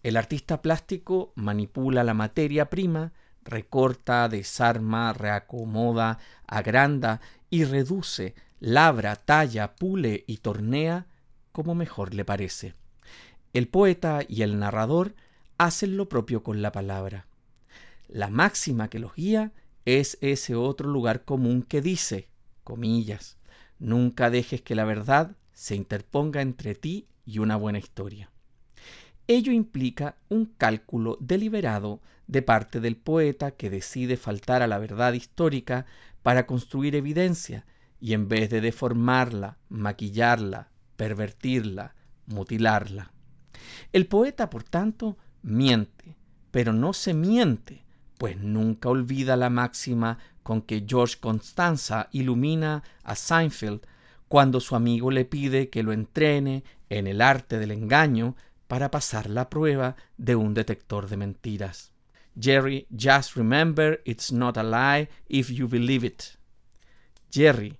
El 0.02 0.16
artista 0.16 0.62
plástico 0.62 1.34
manipula 1.36 2.04
la 2.04 2.14
materia 2.14 2.70
prima, 2.70 3.12
recorta, 3.44 4.30
desarma, 4.30 5.12
reacomoda, 5.12 6.18
agranda 6.46 7.20
y 7.50 7.64
reduce 7.64 8.34
labra, 8.58 9.16
talla, 9.16 9.76
pule 9.76 10.24
y 10.26 10.38
tornea 10.38 11.06
como 11.52 11.74
mejor 11.74 12.14
le 12.14 12.24
parece. 12.24 12.74
El 13.52 13.68
poeta 13.68 14.20
y 14.26 14.40
el 14.40 14.58
narrador 14.58 15.14
hacen 15.58 15.98
lo 15.98 16.08
propio 16.08 16.42
con 16.42 16.62
la 16.62 16.72
palabra. 16.72 17.26
La 18.08 18.30
máxima 18.30 18.88
que 18.88 18.98
los 18.98 19.14
guía 19.14 19.52
es 19.84 20.18
ese 20.20 20.54
otro 20.54 20.88
lugar 20.88 21.24
común 21.24 21.62
que 21.62 21.80
dice, 21.80 22.28
comillas, 22.64 23.38
nunca 23.78 24.30
dejes 24.30 24.62
que 24.62 24.74
la 24.74 24.84
verdad 24.84 25.36
se 25.52 25.74
interponga 25.74 26.40
entre 26.40 26.74
ti 26.74 27.06
y 27.24 27.38
una 27.38 27.56
buena 27.56 27.78
historia. 27.78 28.30
Ello 29.26 29.52
implica 29.52 30.16
un 30.28 30.46
cálculo 30.46 31.16
deliberado 31.20 32.00
de 32.26 32.42
parte 32.42 32.80
del 32.80 32.96
poeta 32.96 33.52
que 33.52 33.70
decide 33.70 34.16
faltar 34.16 34.62
a 34.62 34.66
la 34.66 34.78
verdad 34.78 35.12
histórica 35.12 35.86
para 36.22 36.46
construir 36.46 36.94
evidencia 36.96 37.64
y 38.00 38.14
en 38.14 38.28
vez 38.28 38.50
de 38.50 38.60
deformarla, 38.60 39.58
maquillarla, 39.68 40.70
pervertirla, 40.96 41.94
mutilarla. 42.26 43.12
El 43.92 44.06
poeta, 44.06 44.50
por 44.50 44.64
tanto, 44.64 45.16
miente, 45.42 46.16
pero 46.50 46.72
no 46.72 46.92
se 46.92 47.14
miente, 47.14 47.84
pues 48.22 48.36
nunca 48.36 48.88
olvida 48.88 49.34
la 49.34 49.50
máxima 49.50 50.16
con 50.44 50.62
que 50.62 50.84
George 50.86 51.16
Constanza 51.18 52.08
ilumina 52.12 52.84
a 53.02 53.16
Seinfeld 53.16 53.80
cuando 54.28 54.60
su 54.60 54.76
amigo 54.76 55.10
le 55.10 55.24
pide 55.24 55.70
que 55.70 55.82
lo 55.82 55.92
entrene 55.92 56.62
en 56.88 57.08
el 57.08 57.20
arte 57.20 57.58
del 57.58 57.72
engaño 57.72 58.36
para 58.68 58.92
pasar 58.92 59.28
la 59.28 59.50
prueba 59.50 59.96
de 60.18 60.36
un 60.36 60.54
detector 60.54 61.08
de 61.08 61.16
mentiras. 61.16 61.90
Jerry, 62.40 62.86
just 62.96 63.34
remember 63.34 64.00
it's 64.04 64.30
not 64.30 64.56
a 64.56 64.62
lie 64.62 65.08
if 65.26 65.50
you 65.50 65.66
believe 65.66 66.06
it. 66.06 66.22
Jerry, 67.28 67.76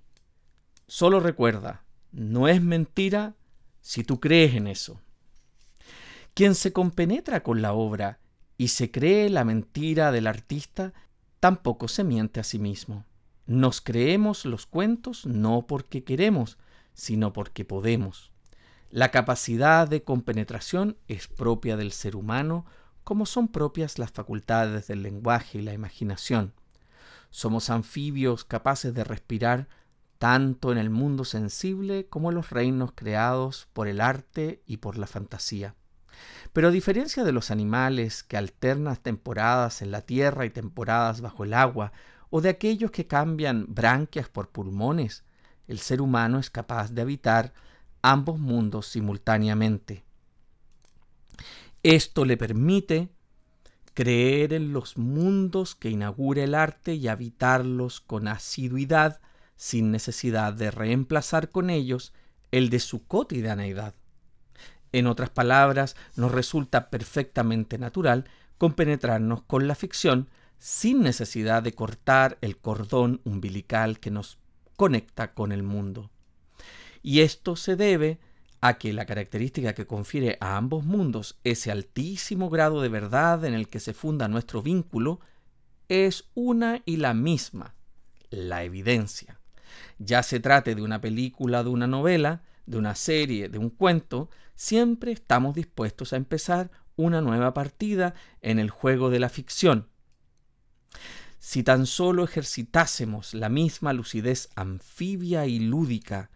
Solo 0.87 1.21
recuerda, 1.21 1.85
no 2.11 2.49
es 2.49 2.61
mentira 2.61 3.37
si 3.79 4.03
tú 4.03 4.19
crees 4.19 4.55
en 4.55 4.67
eso. 4.67 4.99
Quien 6.33 6.53
se 6.53 6.73
compenetra 6.73 7.43
con 7.43 7.61
la 7.61 7.71
obra 7.71 8.19
y 8.57 8.69
se 8.69 8.91
cree 8.91 9.29
la 9.29 9.43
mentira 9.45 10.11
del 10.11 10.27
artista, 10.27 10.93
tampoco 11.39 11.87
se 11.87 12.03
miente 12.03 12.39
a 12.39 12.43
sí 12.43 12.59
mismo. 12.59 13.05
Nos 13.45 13.81
creemos 13.81 14.45
los 14.45 14.65
cuentos 14.65 15.25
no 15.25 15.67
porque 15.67 16.03
queremos, 16.03 16.57
sino 16.93 17.33
porque 17.33 17.65
podemos. 17.65 18.31
La 18.89 19.09
capacidad 19.09 19.87
de 19.87 20.03
compenetración 20.03 20.97
es 21.07 21.27
propia 21.27 21.75
del 21.75 21.91
ser 21.91 22.15
humano, 22.15 22.65
como 23.03 23.25
son 23.25 23.47
propias 23.47 23.99
las 23.99 24.11
facultades 24.11 24.87
del 24.87 25.01
lenguaje 25.01 25.57
y 25.57 25.61
la 25.61 25.73
imaginación. 25.73 26.53
Somos 27.31 27.69
anfibios 27.69 28.45
capaces 28.45 28.93
de 28.93 29.03
respirar 29.03 29.67
tanto 30.19 30.71
en 30.71 30.77
el 30.77 30.89
mundo 30.89 31.25
sensible 31.25 32.05
como 32.05 32.29
en 32.29 32.35
los 32.35 32.51
reinos 32.51 32.91
creados 32.95 33.67
por 33.73 33.87
el 33.87 33.99
arte 33.99 34.61
y 34.65 34.77
por 34.77 34.97
la 34.97 35.07
fantasía. 35.07 35.75
Pero 36.53 36.67
a 36.67 36.71
diferencia 36.71 37.23
de 37.23 37.31
los 37.31 37.51
animales 37.51 38.23
que 38.23 38.37
alternan 38.37 38.97
temporadas 38.97 39.81
en 39.81 39.91
la 39.91 40.01
tierra 40.01 40.45
y 40.45 40.49
temporadas 40.49 41.21
bajo 41.21 41.43
el 41.43 41.53
agua, 41.53 41.91
o 42.29 42.41
de 42.41 42.49
aquellos 42.49 42.91
que 42.91 43.07
cambian 43.07 43.65
branquias 43.69 44.29
por 44.29 44.49
pulmones, 44.49 45.23
el 45.67 45.79
ser 45.79 46.01
humano 46.01 46.39
es 46.39 46.49
capaz 46.49 46.91
de 46.91 47.01
habitar 47.01 47.53
ambos 48.01 48.39
mundos 48.39 48.87
simultáneamente. 48.87 50.03
Esto 51.83 52.25
le 52.25 52.37
permite 52.37 53.09
creer 53.93 54.53
en 54.53 54.73
los 54.73 54.97
mundos 54.97 55.75
que 55.75 55.89
inaugura 55.89 56.43
el 56.43 56.55
arte 56.55 56.95
y 56.95 57.07
habitarlos 57.07 58.01
con 58.01 58.27
asiduidad 58.27 59.21
sin 59.55 59.91
necesidad 59.91 60.53
de 60.53 60.71
reemplazar 60.71 61.49
con 61.49 61.69
ellos 61.69 62.13
el 62.51 62.69
de 62.69 62.79
su 62.79 63.05
cotidianeidad. 63.05 63.93
En 64.93 65.07
otras 65.07 65.29
palabras, 65.29 65.97
nos 66.15 66.31
resulta 66.31 66.89
perfectamente 66.89 67.77
natural 67.77 68.29
compenetrarnos 68.57 69.41
con 69.41 69.67
la 69.67 69.75
ficción 69.75 70.29
sin 70.59 71.01
necesidad 71.01 71.61
de 71.61 71.73
cortar 71.73 72.37
el 72.39 72.57
cordón 72.57 73.19
umbilical 73.25 73.99
que 73.99 74.11
nos 74.11 74.37
conecta 74.77 75.33
con 75.33 75.51
el 75.51 75.63
mundo. 75.63 76.09
Y 77.01 77.19
esto 77.19 77.57
se 77.57 77.75
debe 77.75 78.19
a 78.61 78.75
que 78.75 78.93
la 78.93 79.05
característica 79.05 79.73
que 79.73 79.85
confiere 79.85 80.37
a 80.39 80.55
ambos 80.55 80.85
mundos 80.85 81.37
ese 81.43 81.69
altísimo 81.69 82.49
grado 82.49 82.81
de 82.81 82.87
verdad 82.87 83.43
en 83.43 83.53
el 83.53 83.67
que 83.67 83.81
se 83.81 83.93
funda 83.93 84.29
nuestro 84.29 84.61
vínculo 84.61 85.19
es 85.89 86.29
una 86.33 86.81
y 86.85 86.95
la 86.95 87.13
misma, 87.13 87.75
la 88.29 88.63
evidencia. 88.63 89.41
Ya 89.97 90.23
se 90.23 90.39
trate 90.39 90.75
de 90.75 90.81
una 90.81 91.01
película, 91.01 91.63
de 91.63 91.69
una 91.69 91.87
novela, 91.87 92.43
de 92.65 92.77
una 92.77 92.95
serie, 92.95 93.49
de 93.49 93.57
un 93.57 93.69
cuento, 93.69 94.29
siempre 94.55 95.11
estamos 95.11 95.55
dispuestos 95.55 96.13
a 96.13 96.17
empezar 96.17 96.71
una 96.95 97.21
nueva 97.21 97.53
partida 97.53 98.13
en 98.41 98.59
el 98.59 98.69
juego 98.69 99.09
de 99.09 99.19
la 99.19 99.29
ficción. 99.29 99.89
Si 101.39 101.63
tan 101.63 101.85
solo 101.85 102.23
ejercitásemos 102.23 103.33
la 103.33 103.49
misma 103.49 103.91
lucidez 103.91 104.49
anfibia 104.55 105.45
y 105.45 105.59
lúdica 105.59 106.29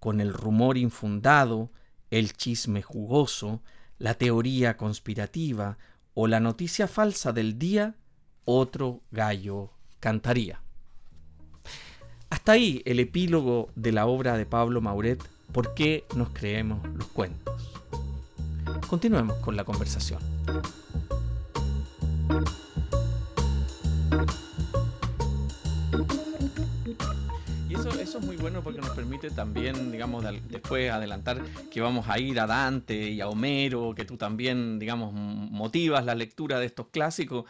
con 0.00 0.20
el 0.20 0.32
rumor 0.32 0.78
infundado, 0.78 1.70
el 2.10 2.32
chisme 2.32 2.80
jugoso, 2.80 3.62
la 3.98 4.14
teoría 4.14 4.76
conspirativa 4.76 5.78
o 6.14 6.28
la 6.28 6.40
noticia 6.40 6.88
falsa 6.88 7.32
del 7.32 7.58
día, 7.58 7.96
otro 8.44 9.02
gallo 9.10 9.72
cantaría. 10.00 10.62
Hasta 12.30 12.52
ahí 12.52 12.82
el 12.84 13.00
epílogo 13.00 13.70
de 13.74 13.92
la 13.92 14.06
obra 14.06 14.36
de 14.36 14.46
Pablo 14.46 14.80
Mauret, 14.80 15.22
¿Por 15.52 15.74
qué 15.74 16.04
nos 16.16 16.30
creemos 16.30 16.86
los 16.96 17.06
cuentos? 17.08 17.72
Continuemos 18.88 19.36
con 19.38 19.56
la 19.56 19.64
conversación. 19.64 20.20
eso 28.04 28.18
es 28.18 28.24
muy 28.24 28.36
bueno 28.36 28.62
porque 28.62 28.80
nos 28.80 28.90
permite 28.90 29.30
también, 29.30 29.90
digamos, 29.90 30.24
después 30.48 30.90
adelantar 30.90 31.42
que 31.70 31.80
vamos 31.80 32.06
a 32.08 32.18
ir 32.18 32.38
a 32.38 32.46
Dante 32.46 32.94
y 32.94 33.20
a 33.20 33.28
Homero, 33.28 33.94
que 33.94 34.04
tú 34.04 34.16
también, 34.18 34.78
digamos, 34.78 35.12
motivas 35.12 36.04
la 36.04 36.14
lectura 36.14 36.58
de 36.58 36.66
estos 36.66 36.88
clásicos. 36.88 37.44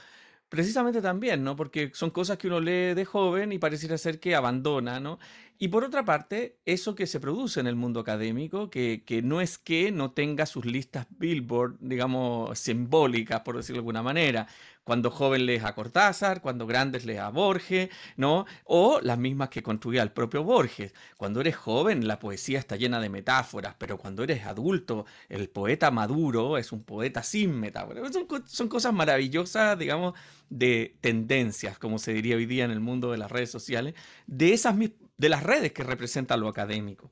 Precisamente 0.49 1.03
también, 1.03 1.43
¿no? 1.43 1.57
Porque 1.57 1.91
son 1.93 2.11
cosas 2.11 2.39
que 2.39 2.47
uno 2.47 2.61
lee 2.61 2.95
de 2.95 3.05
joven 3.05 3.53
y 3.53 3.59
pareciera 3.59 3.99
ser 3.99 4.21
que 4.21 4.37
abandona, 4.37 5.01
¿no? 5.01 5.19
Y 5.57 5.69
por 5.69 5.85
otra 5.85 6.05
parte, 6.05 6.59
eso 6.67 6.97
que 6.97 7.07
se 7.07 7.21
produce 7.21 7.61
en 7.61 7.69
el 7.69 7.77
mundo 7.77 8.01
académico, 8.01 8.71
que, 8.71 9.05
que, 9.07 9.23
no 9.23 9.41
es 9.41 9.57
que 9.57 9.93
no 9.93 10.11
tenga 10.11 10.47
sus 10.47 10.65
listas 10.65 11.07
Billboard, 11.11 11.77
digamos, 11.79 12.59
simbólicas, 12.59 13.41
por 13.43 13.57
decirlo 13.57 13.77
de 13.77 13.81
alguna 13.81 14.03
manera. 14.03 14.49
Cuando 14.83 15.11
joven 15.13 15.47
lees 15.47 15.65
a 15.65 15.75
Cortázar, 15.75 16.43
cuando 16.43 16.67
grandes 16.67 17.07
lees 17.07 17.21
a 17.21 17.31
Borges, 17.31 17.89
¿no? 18.17 18.47
O 18.65 19.01
las 19.01 19.17
mismas 19.17 19.49
que 19.49 19.63
construía 19.63 20.03
el 20.03 20.11
propio 20.11 20.43
Borges. 20.43 20.93
Cuando 21.17 21.41
eres 21.41 21.57
joven, 21.57 22.07
la 22.09 22.19
poesía 22.19 22.59
está 22.59 22.77
llena 22.77 23.01
de 23.01 23.09
metáforas, 23.09 23.77
pero 23.79 23.97
cuando 23.97 24.25
eres 24.25 24.45
adulto, 24.45 25.07
el 25.29 25.49
poeta 25.49 25.91
maduro 25.93 26.59
es 26.59 26.73
un 26.73 26.83
poeta 26.83 27.23
sin 27.23 27.59
metáforas. 27.59 28.13
Son, 28.13 28.27
son 28.45 28.69
cosas 28.69 28.93
maravillosas, 28.93 29.79
digamos, 29.79 30.15
de 30.51 30.97
tendencias, 31.01 31.79
como 31.79 31.99
se 31.99 32.13
diría 32.13 32.37
hoy 32.37 32.47
día 32.47 32.65
en 32.65 32.73
el 32.73 32.81
mundo 32.81 33.13
de 33.13 33.19
las 33.19 33.31
redes 33.31 33.51
sociales, 33.51 33.95
de 34.27 34.53
esas 34.53 34.75
mismas 34.77 35.04
de 35.17 35.29
las 35.29 35.43
redes 35.43 35.73
que 35.73 35.85
representan 35.85 36.41
lo 36.41 36.49
académico. 36.49 37.11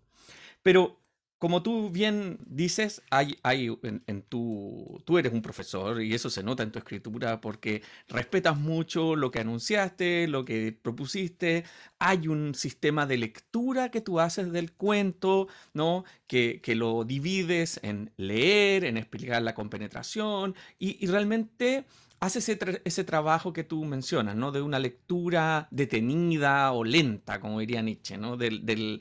Pero 0.62 1.02
como 1.42 1.64
tú 1.64 1.90
bien 1.90 2.38
dices, 2.46 3.02
hay, 3.10 3.36
hay 3.42 3.76
en, 3.82 4.22
tu, 4.22 5.02
tú 5.04 5.18
eres 5.18 5.32
un 5.32 5.42
profesor 5.42 6.00
y 6.00 6.14
eso 6.14 6.30
se 6.30 6.44
nota 6.44 6.62
en 6.62 6.70
tu 6.70 6.78
escritura 6.78 7.40
porque 7.40 7.82
respetas 8.06 8.56
mucho 8.56 9.16
lo 9.16 9.32
que 9.32 9.40
anunciaste, 9.40 10.28
lo 10.28 10.44
que 10.44 10.70
propusiste. 10.70 11.64
Hay 11.98 12.28
un 12.28 12.54
sistema 12.54 13.06
de 13.06 13.16
lectura 13.16 13.90
que 13.90 14.00
tú 14.00 14.20
haces 14.20 14.52
del 14.52 14.70
cuento, 14.70 15.48
¿no? 15.74 16.04
Que, 16.28 16.60
que 16.60 16.76
lo 16.76 17.02
divides 17.02 17.80
en 17.82 18.12
leer, 18.16 18.84
en 18.84 18.96
explicar 18.96 19.42
la 19.42 19.56
compenetración 19.56 20.54
y 20.78 21.04
realmente 21.08 21.86
hace 22.22 22.38
ese, 22.84 23.04
trabajo 23.04 23.52
que 23.52 23.64
tú 23.64 23.84
mencionas, 23.84 24.36
¿no? 24.36 24.52
De 24.52 24.62
una 24.62 24.78
lectura 24.78 25.66
detenida 25.72 26.70
o 26.70 26.84
lenta, 26.84 27.40
como 27.40 27.58
diría 27.58 27.82
Nietzsche, 27.82 28.16
¿no? 28.16 28.36
Del, 28.36 29.00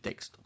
texto. 0.00 0.40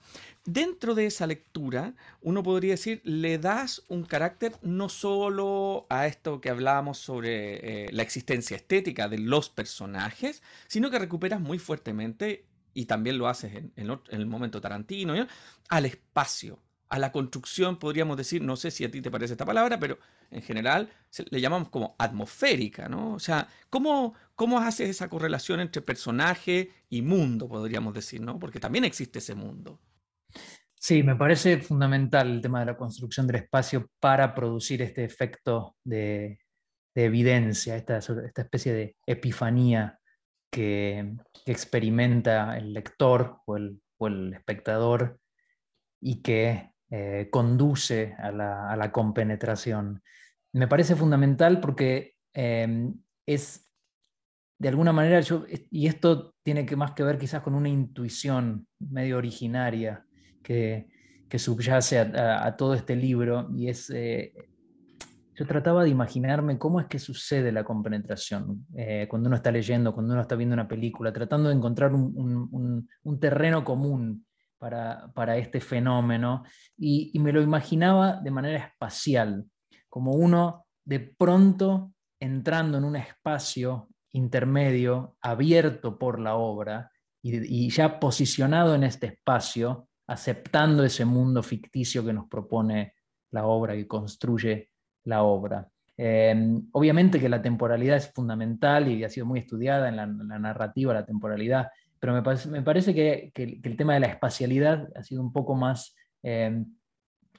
Dentro 0.45 0.95
de 0.95 1.07
esa 1.07 1.27
lectura, 1.27 1.95
uno 2.21 2.43
podría 2.43 2.73
decir, 2.73 3.01
le 3.05 3.39
das 3.39 3.85
un 3.89 4.05
carácter 4.05 4.53
no 4.61 4.91
solo 4.91 5.87
a 5.89 6.07
esto 6.07 6.43
que 6.43 6.51
hablábamos 6.51 6.99
sobre 6.99 7.87
eh, 7.87 7.93
la 7.93 8.03
existencia 8.03 8.55
estética 8.55 9.09
de 9.09 9.19
los 9.19 9.49
personajes, 9.49 10.43
sino 10.67 10.91
que 10.91 10.99
recuperas 10.99 11.41
muy 11.41 11.59
fuertemente, 11.59 12.45
y 12.75 12.85
también 12.85 13.17
lo 13.17 13.29
haces 13.29 13.55
en, 13.55 13.73
el 14.11 14.27
momento 14.27 14.61
Tarantino, 14.61 15.15
al 15.71 15.87
espacio, 15.87 16.59
a 16.91 16.99
la 16.99 17.13
construcción, 17.13 17.79
podríamos 17.79 18.17
decir, 18.17 18.43
no 18.43 18.57
sé 18.57 18.73
si 18.73 18.85
a 18.85 18.91
ti 18.91 19.01
te 19.01 19.13
parece 19.13 19.35
esta 19.35 19.47
palabra, 19.47 19.79
pero 19.79 19.99
en 20.31 20.43
general 20.43 20.91
le 21.31 21.41
llamamos 21.41 21.69
como 21.69 21.95
atmosférica, 21.99 22.89
¿no? 22.89 23.15
O 23.15 23.21
sea, 23.21 23.49
¿cómo, 23.71 24.15
¿cómo 24.35 24.59
haces 24.59 24.91
esa 24.91 25.09
correlación 25.09 25.61
entre 25.61 25.83
personaje 25.83 26.71
y 26.89 27.03
mundo, 27.03 27.49
podríamos 27.49 27.95
decir, 27.95 28.21
¿no? 28.21 28.41
Porque 28.41 28.59
también 28.59 28.85
existe 28.85 29.21
ese 29.21 29.37
mundo. 29.37 29.81
Sí, 30.75 31.05
me 31.05 31.15
parece 31.15 31.61
fundamental 31.61 32.29
el 32.29 32.41
tema 32.41 32.61
de 32.61 32.67
la 32.67 32.77
construcción 32.77 33.27
del 33.27 33.37
espacio 33.37 33.89
para 34.01 34.35
producir 34.35 34.83
este 34.83 35.05
efecto 35.05 35.77
de, 35.85 36.41
evidencia, 36.95 37.77
esta, 37.77 37.99
esta, 37.99 38.43
especie 38.43 38.73
de 38.73 38.97
epifanía 39.07 40.01
que, 40.51 41.15
experimenta 41.47 42.59
el 42.59 42.75
lector 42.75 43.39
o 43.47 43.57
el, 43.57 43.81
o 43.99 44.09
el 44.09 44.35
espectador 44.35 45.21
y 46.01 46.23
que 46.23 46.70
eh, 46.93 47.29
conduce 47.31 48.17
a 48.19 48.33
la, 48.33 48.91
compenetración. 48.91 50.03
Me 50.53 50.67
parece 50.67 50.97
fundamental 50.97 51.61
porque 51.61 52.17
em, 52.35 52.95
es, 53.25 53.71
de 54.59 54.69
alguna 54.69 54.93
manera, 54.93 55.21
yo, 55.21 55.45
y 55.71 55.87
esto 55.87 56.35
tiene 56.43 56.67
que 56.67 56.75
más 56.75 56.91
que 56.93 57.05
ver 57.05 57.17
quizás 57.17 57.43
con 57.43 57.55
una 57.55 57.69
intuición 57.69 58.67
medio 58.81 59.19
originaria 59.19 60.05
que, 60.43 60.89
subyace 61.39 62.01
a, 62.01 62.57
todo 62.57 62.75
este 62.75 62.97
libro, 62.97 63.49
y 63.55 63.69
es, 63.69 63.89
eh, 63.91 64.33
yo 65.37 65.47
trataba 65.47 65.85
de 65.85 65.91
imaginarme 65.91 66.59
cómo 66.59 66.81
es 66.81 66.87
que 66.87 66.99
sucede 66.99 67.53
la 67.53 67.63
compenetración 67.63 68.67
eh, 68.75 69.07
cuando 69.09 69.29
uno 69.29 69.37
está 69.37 69.53
leyendo, 69.53 69.95
cuando 69.95 70.15
uno 70.15 70.23
está 70.23 70.35
viendo 70.35 70.55
una 70.55 70.67
película, 70.67 71.13
tratando 71.13 71.51
de 71.51 71.55
encontrar 71.55 71.95
un 71.95 73.21
terreno 73.21 73.63
común 73.63 74.27
para, 74.61 75.39
este 75.39 75.61
fenómeno 75.61 76.45
y, 76.77 77.19
me 77.19 77.33
lo 77.33 77.41
imaginaba 77.41 78.21
de 78.21 78.31
manera 78.31 78.59
espacial, 78.67 79.47
como 79.89 80.13
uno 80.13 80.67
de 80.85 81.01
pronto 81.01 81.93
entrando 82.21 82.77
en 82.77 82.85
un 82.85 82.97
espacio 82.97 83.89
intermedio 84.13 85.17
abierto 85.23 85.99
por 85.99 86.21
la 86.21 86.35
obra 86.35 86.91
y, 87.23 87.71
ya 87.71 87.99
posicionado 87.99 88.75
en 88.75 88.85
este 88.85 89.07
espacio, 89.07 89.89
aceptando 90.07 90.85
ese 90.85 91.07
mundo 91.07 91.43
ficticio 91.43 92.05
que 92.05 92.13
nos 92.13 92.29
propone 92.29 92.95
la 93.31 93.47
obra, 93.47 93.75
y 93.77 93.87
construye 93.87 94.71
la 95.05 95.23
obra. 95.23 95.67
Em, 95.97 96.69
obviamente 96.73 97.21
que 97.21 97.29
la 97.29 97.41
temporalidad 97.41 97.97
es 97.97 98.13
fundamental 98.13 98.89
y 98.89 99.05
ha 99.05 99.09
sido 99.09 99.27
muy 99.27 99.39
estudiada 99.39 99.89
en 99.89 99.97
la 99.97 100.07
narrativa, 100.07 100.93
la 100.93 101.07
temporalidad 101.07 101.69
pero 102.01 102.15
me, 102.15 102.23
parece, 102.63 102.95
que, 102.95 103.31
el 103.35 103.77
tema 103.77 103.95
de 103.95 104.01
la 104.01 104.07
espacialidad 104.07 104.89
ha 104.97 105.03
sido 105.03 105.21
un 105.21 105.33
poco 105.33 105.55
más 105.55 105.95
em, 106.23 106.65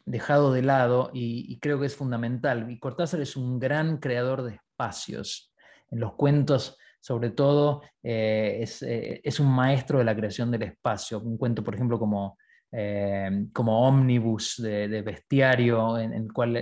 dejado 0.05 0.53
de 0.53 0.61
lado 0.61 1.09
y, 1.13 1.59
creo 1.59 1.79
que 1.79 1.87
es 1.87 1.95
fundamental. 1.95 2.69
Y 2.71 2.79
Cortázar 2.79 3.21
es 3.21 3.35
un 3.35 3.59
gran 3.59 3.97
creador 3.97 4.43
de 4.43 4.55
espacios. 4.55 5.51
En 5.89 5.99
los 5.99 6.13
cuentos, 6.13 6.77
sobre 6.99 7.31
todo, 7.31 7.81
eh, 8.03 8.63
eh, 8.81 9.21
es, 9.23 9.39
un 9.39 9.51
maestro 9.51 9.97
de 9.97 10.05
la 10.05 10.15
creación 10.15 10.51
del 10.51 10.63
espacio. 10.63 11.19
Un 11.19 11.37
cuento, 11.37 11.63
por 11.63 11.73
ejemplo, 11.73 11.97
como 11.97 12.37
eh, 12.73 13.47
como 13.51 13.85
ómnibus 13.85 14.55
de, 14.61 15.01
bestiario, 15.01 15.97
en, 15.97 16.13
el 16.13 16.31
cual 16.31 16.55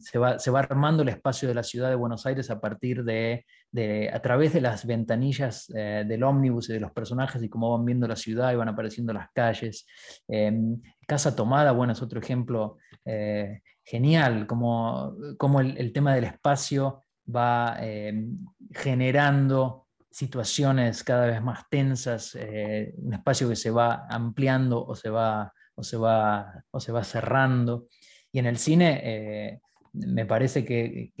se, 0.00 0.18
va, 0.18 0.38
se, 0.38 0.50
va, 0.50 0.60
armando 0.60 1.02
el 1.02 1.08
espacio 1.08 1.48
de 1.48 1.54
la 1.54 1.62
ciudad 1.62 1.88
de 1.88 1.94
Buenos 1.94 2.26
Aires 2.26 2.50
a 2.50 2.60
partir 2.60 3.04
de, 3.04 3.46
de 3.70 4.10
a 4.12 4.20
través 4.20 4.52
de 4.52 4.60
las 4.60 4.86
ventanillas 4.86 5.70
eh, 5.74 6.04
del 6.06 6.22
ómnibus 6.22 6.70
y 6.70 6.74
de 6.74 6.80
los 6.80 6.92
personajes 6.92 7.42
y 7.42 7.48
cómo 7.48 7.76
van 7.76 7.84
viendo 7.84 8.08
la 8.08 8.16
ciudad 8.16 8.52
y 8.52 8.56
van 8.56 8.68
apareciendo 8.68 9.12
las 9.12 9.28
calles. 9.32 9.86
Em, 10.28 10.80
Casa 11.06 11.36
Tomada, 11.36 11.72
bueno, 11.72 11.92
es 11.92 12.02
otro 12.02 12.20
ejemplo 12.20 12.78
eh, 13.04 13.62
genial, 13.84 14.46
como, 14.46 15.14
como 15.38 15.60
el, 15.60 15.92
tema 15.92 16.14
del 16.14 16.24
espacio 16.24 17.04
va 17.34 17.76
eh, 17.80 18.26
generando 18.72 19.86
situaciones 20.10 21.04
cada 21.04 21.26
vez 21.26 21.40
más 21.42 21.68
tensas, 21.70 22.34
eh, 22.34 22.94
un 22.98 23.14
espacio 23.14 23.48
que 23.48 23.56
se 23.56 23.70
va 23.70 24.06
ampliando 24.08 24.84
o 24.84 24.96
se 24.96 25.10
va, 25.10 25.52
o 25.76 25.84
se 25.84 25.96
va, 25.96 26.64
o 26.70 26.80
se 26.80 26.90
va 26.90 27.04
cerrando. 27.04 27.86
Y 28.32 28.40
en 28.40 28.46
el 28.46 28.56
cine 28.58 29.60
me 29.92 30.26
parece 30.26 30.64
que, 30.64 31.12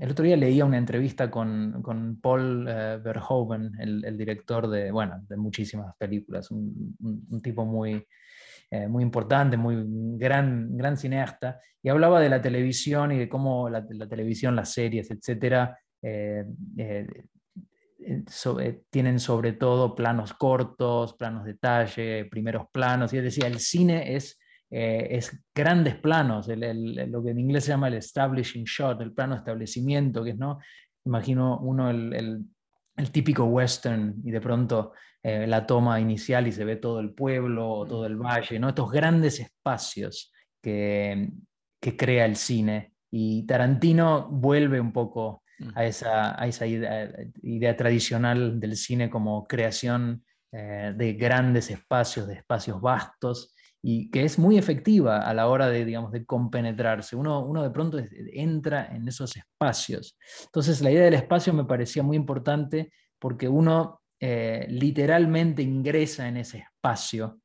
el 0.00 0.10
otro 0.10 0.24
día 0.24 0.36
leía 0.36 0.64
una 0.64 0.78
entrevista 0.78 1.30
con, 1.30 1.82
con 1.82 2.20
Paul 2.20 2.64
Verhoeven, 2.64 3.72
el, 3.78 4.16
director 4.18 4.68
de, 4.68 4.90
bueno, 4.90 5.24
de 5.28 5.36
muchísimas 5.36 5.94
películas, 5.96 6.50
un 6.50 7.40
tipo 7.42 7.64
muy, 7.64 8.04
eh, 8.74 8.88
muy 8.88 9.04
importante, 9.04 9.56
muy 9.56 9.84
gran, 10.18 10.76
gran 10.76 10.96
cineasta, 10.96 11.60
y 11.80 11.90
hablaba 11.90 12.20
de 12.20 12.28
la 12.28 12.42
televisión 12.42 13.12
y 13.12 13.18
de 13.18 13.28
cómo 13.28 13.68
la, 13.68 13.86
televisión, 13.86 14.56
las 14.56 14.72
series, 14.72 15.12
etcétera, 15.12 15.78
eh, 16.02 16.44
eh, 16.76 17.06
tienen 18.90 19.20
sobre 19.20 19.52
todo 19.52 19.94
planos 19.94 20.32
cortos, 20.32 21.14
planos 21.14 21.44
de 21.44 21.52
detalle, 21.52 22.24
primeros 22.24 22.66
planos, 22.72 23.12
y 23.12 23.18
él 23.18 23.24
decía, 23.24 23.46
el 23.46 23.60
cine 23.60 24.16
es, 24.16 24.40
es 24.76 25.44
grandes 25.54 25.96
planos, 25.96 26.48
lo 26.48 27.22
que 27.22 27.30
en 27.30 27.38
inglés 27.38 27.64
se 27.64 27.70
llama 27.70 27.88
el 27.88 27.94
establishing 27.94 28.64
shot, 28.64 29.00
el 29.00 29.12
plano 29.12 29.34
de 29.34 29.38
establecimiento, 29.38 30.24
que 30.24 30.30
es, 30.30 30.38
¿no? 30.38 30.58
Imagino 31.04 31.58
uno 31.60 31.90
el, 31.90 32.44
el 32.96 33.10
típico 33.10 33.44
western 33.44 34.14
y 34.24 34.30
de 34.30 34.40
pronto 34.40 34.92
eh, 35.22 35.46
la 35.46 35.66
toma 35.66 36.00
inicial 36.00 36.46
y 36.46 36.52
se 36.52 36.64
ve 36.64 36.76
todo 36.76 37.00
el 37.00 37.12
pueblo 37.12 37.68
o 37.70 37.86
todo 37.86 38.06
el 38.06 38.16
valle, 38.16 38.58
¿no? 38.58 38.68
estos 38.68 38.90
grandes 38.90 39.40
espacios 39.40 40.32
que, 40.62 41.30
que 41.80 41.96
crea 41.96 42.26
el 42.26 42.36
cine. 42.36 42.92
Y 43.10 43.46
Tarantino 43.46 44.28
vuelve 44.28 44.80
un 44.80 44.92
poco 44.92 45.42
a 45.74 45.84
esa, 45.84 46.40
a 46.40 46.46
esa 46.46 46.66
idea, 46.66 47.76
tradicional 47.76 48.60
del 48.60 48.76
cine 48.76 49.08
como 49.08 49.46
creación 49.46 50.24
eh, 50.52 50.92
de 50.96 51.12
grandes 51.14 51.70
espacios, 51.70 52.26
de 52.26 52.34
espacios 52.34 52.80
vastos, 52.80 53.53
y 53.86 54.10
que 54.10 54.24
es 54.24 54.38
muy 54.38 54.56
efectiva 54.56 55.18
a 55.18 55.34
la 55.34 55.46
hora 55.46 55.68
de, 55.68 55.84
digamos, 55.84 56.10
de 56.10 56.24
compenetrarse. 56.24 57.16
Uno, 57.16 57.44
uno 57.44 57.62
de 57.62 57.68
pronto 57.68 57.98
entra 58.32 58.86
en 58.86 59.06
esos 59.06 59.36
espacios. 59.36 60.16
Entonces 60.46 60.80
la 60.80 60.90
idea 60.90 61.04
del 61.04 61.12
espacio 61.12 61.52
me 61.52 61.66
parecía 61.66 62.02
muy 62.02 62.16
importante 62.16 62.94
porque 63.18 63.46
uno 63.46 64.00
eh, 64.18 64.64
literalmente 64.70 65.60
ingresa 65.60 66.26
en 66.26 66.38
ese 66.38 66.60
espacio 66.60 67.40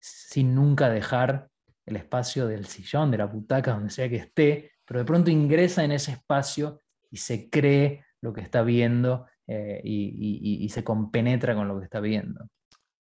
sin 0.00 0.56
nunca 0.56 0.90
dejar 0.90 1.50
el 1.84 1.94
espacio 1.94 2.48
del 2.48 2.66
sillón, 2.66 3.12
de 3.12 3.18
la 3.18 3.26
butaca, 3.26 3.74
donde 3.74 3.90
sea 3.90 4.08
que 4.08 4.16
esté, 4.16 4.72
pero 4.84 4.98
de 4.98 5.06
pronto 5.06 5.30
ingresa 5.30 5.84
en 5.84 5.92
ese 5.92 6.10
espacio 6.10 6.82
y 7.12 7.18
se 7.18 7.48
cree 7.48 8.04
lo 8.20 8.32
que 8.32 8.40
está 8.40 8.62
viendo 8.62 9.26
eh, 9.46 9.80
y, 9.84 10.68
se 10.68 10.82
compenetra 10.82 11.54
con 11.54 11.68
lo 11.68 11.78
que 11.78 11.84
está 11.84 12.00
viendo. 12.00 12.44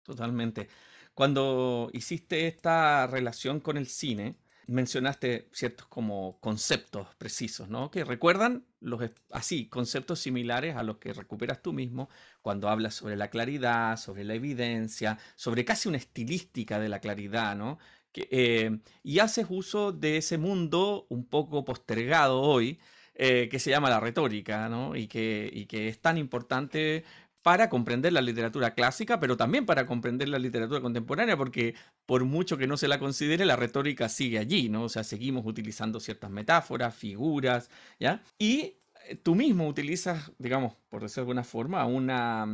Totalmente. 0.03 0.67
Cuando 1.15 1.91
hiciste 1.93 2.47
esta 2.47 3.07
relación 3.07 3.61
con 3.61 3.77
el 3.77 3.87
cine, 3.87 4.37
mencionaste 4.67 5.49
ciertos 5.53 5.87
como 5.87 6.39
conceptos 6.41 7.15
precisos, 7.17 7.69
¿no? 7.69 7.91
Que 7.91 8.05
recuerdan 8.05 8.67
los 8.81 9.03
así, 9.31 9.69
conceptos 9.69 10.21
similares 10.21 10.77
a 10.77 10.83
los 10.83 10.99
que 10.99 11.13
recuperas 11.13 11.63
tú 11.63 11.73
mismo 11.73 12.09
cuando 12.41 12.69
hablas 12.69 12.95
sobre 12.95 13.17
la 13.17 13.29
claridad, 13.29 13.97
sobre 13.99 14.25
la 14.25 14.35
evidencia, 14.35 15.19
sobre 15.37 15.65
casi 15.65 15.89
una 15.89 15.99
estilística 15.99 16.79
de 16.79 16.89
la 16.89 17.01
claridad, 17.01 17.57
¿no? 17.57 17.79
Que, 18.13 18.29
eh, 18.31 18.79
y 19.03 19.19
haces 19.21 19.47
uso 19.49 19.93
de 19.93 20.19
ese 20.19 20.39
mundo 20.39 21.07
un 21.09 21.27
poco 21.27 21.65
postergado 21.65 22.41
hoy, 22.41 22.79
eh, 23.15 23.49
que 23.51 23.59
se 23.59 23.71
llama 23.71 23.91
la 23.91 24.01
retórica, 24.01 24.69
¿no? 24.69 24.97
Y 24.97 25.07
que, 25.07 25.51
y 25.53 25.67
que 25.67 25.89
es 25.89 26.01
tan 26.01 26.19
importante 26.19 27.05
para 27.43 27.69
comprender 27.69 28.13
la 28.13 28.21
literatura 28.21 28.75
clásica, 28.75 29.19
pero 29.19 29.37
también 29.37 29.67
para 29.67 29.87
comprender 29.87 30.29
la 30.29 30.39
literatura 30.39 30.81
contemporánea, 30.81 31.37
porque 31.37 31.75
por 32.07 32.25
mucho 32.25 32.57
que 32.57 32.67
no 32.67 32.77
se 32.77 32.89
la 32.89 32.99
considere, 32.99 33.45
la 33.45 33.57
retórica 33.57 34.09
sigue 34.09 34.39
allí, 34.39 34.69
¿no? 34.69 34.85
O 34.85 34.89
sea, 34.89 35.05
seguimos 35.05 35.45
utilizando 35.45 36.01
ciertas 36.01 36.31
metáforas, 36.31 36.95
figuras, 36.95 37.69
¿ya? 37.99 38.23
Y 38.39 38.77
eh, 39.09 39.17
tú 39.23 39.35
mismo 39.35 39.67
utilizas, 39.67 40.33
digamos, 40.39 40.75
por 40.89 41.03
decirlo 41.03 41.23
de 41.25 41.31
alguna 41.31 41.45
forma, 41.45 41.85
una, 41.87 42.47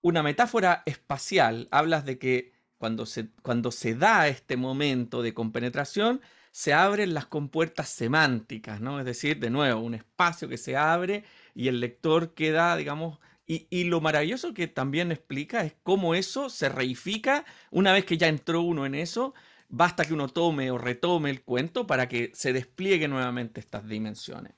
una 0.00 0.22
metáfora 0.22 0.82
espacial. 0.86 1.68
Hablas 1.70 2.04
de 2.04 2.18
que 2.18 2.52
cuando 2.78 3.06
se, 3.06 3.30
cuando 3.42 3.72
se 3.72 3.94
da 3.94 4.28
este 4.28 4.56
momento 4.56 5.22
de 5.22 5.34
compenetración, 5.34 6.20
se 6.52 6.72
abren 6.72 7.12
las 7.14 7.26
compuertas 7.26 7.88
semánticas, 7.88 8.80
¿no? 8.80 8.98
Es 8.98 9.04
decir, 9.04 9.40
de 9.40 9.50
nuevo, 9.50 9.80
un 9.80 9.94
espacio 9.94 10.48
que 10.48 10.56
se 10.56 10.76
abre 10.76 11.24
y 11.54 11.68
el 11.68 11.80
lector 11.80 12.32
queda, 12.32 12.76
digamos, 12.76 13.18
y, 13.46 13.84
lo 13.84 14.00
maravilloso 14.00 14.52
que 14.54 14.66
también 14.66 15.12
explica 15.12 15.64
es 15.64 15.74
cómo 15.84 16.16
eso 16.16 16.50
se 16.50 16.68
reifica 16.68 17.44
una 17.70 17.92
vez 17.92 18.04
que 18.04 18.18
ya 18.18 18.26
entró 18.26 18.62
uno 18.62 18.86
en 18.86 18.96
eso. 18.96 19.34
Basta 19.68 20.04
que 20.04 20.14
uno 20.14 20.28
tome 20.28 20.70
o 20.70 20.78
retome 20.78 21.30
el 21.30 21.42
cuento 21.42 21.86
para 21.86 22.08
que 22.08 22.32
se 22.34 22.52
despliegue 22.52 23.06
nuevamente 23.06 23.60
estas 23.60 23.86
dimensiones. 23.86 24.52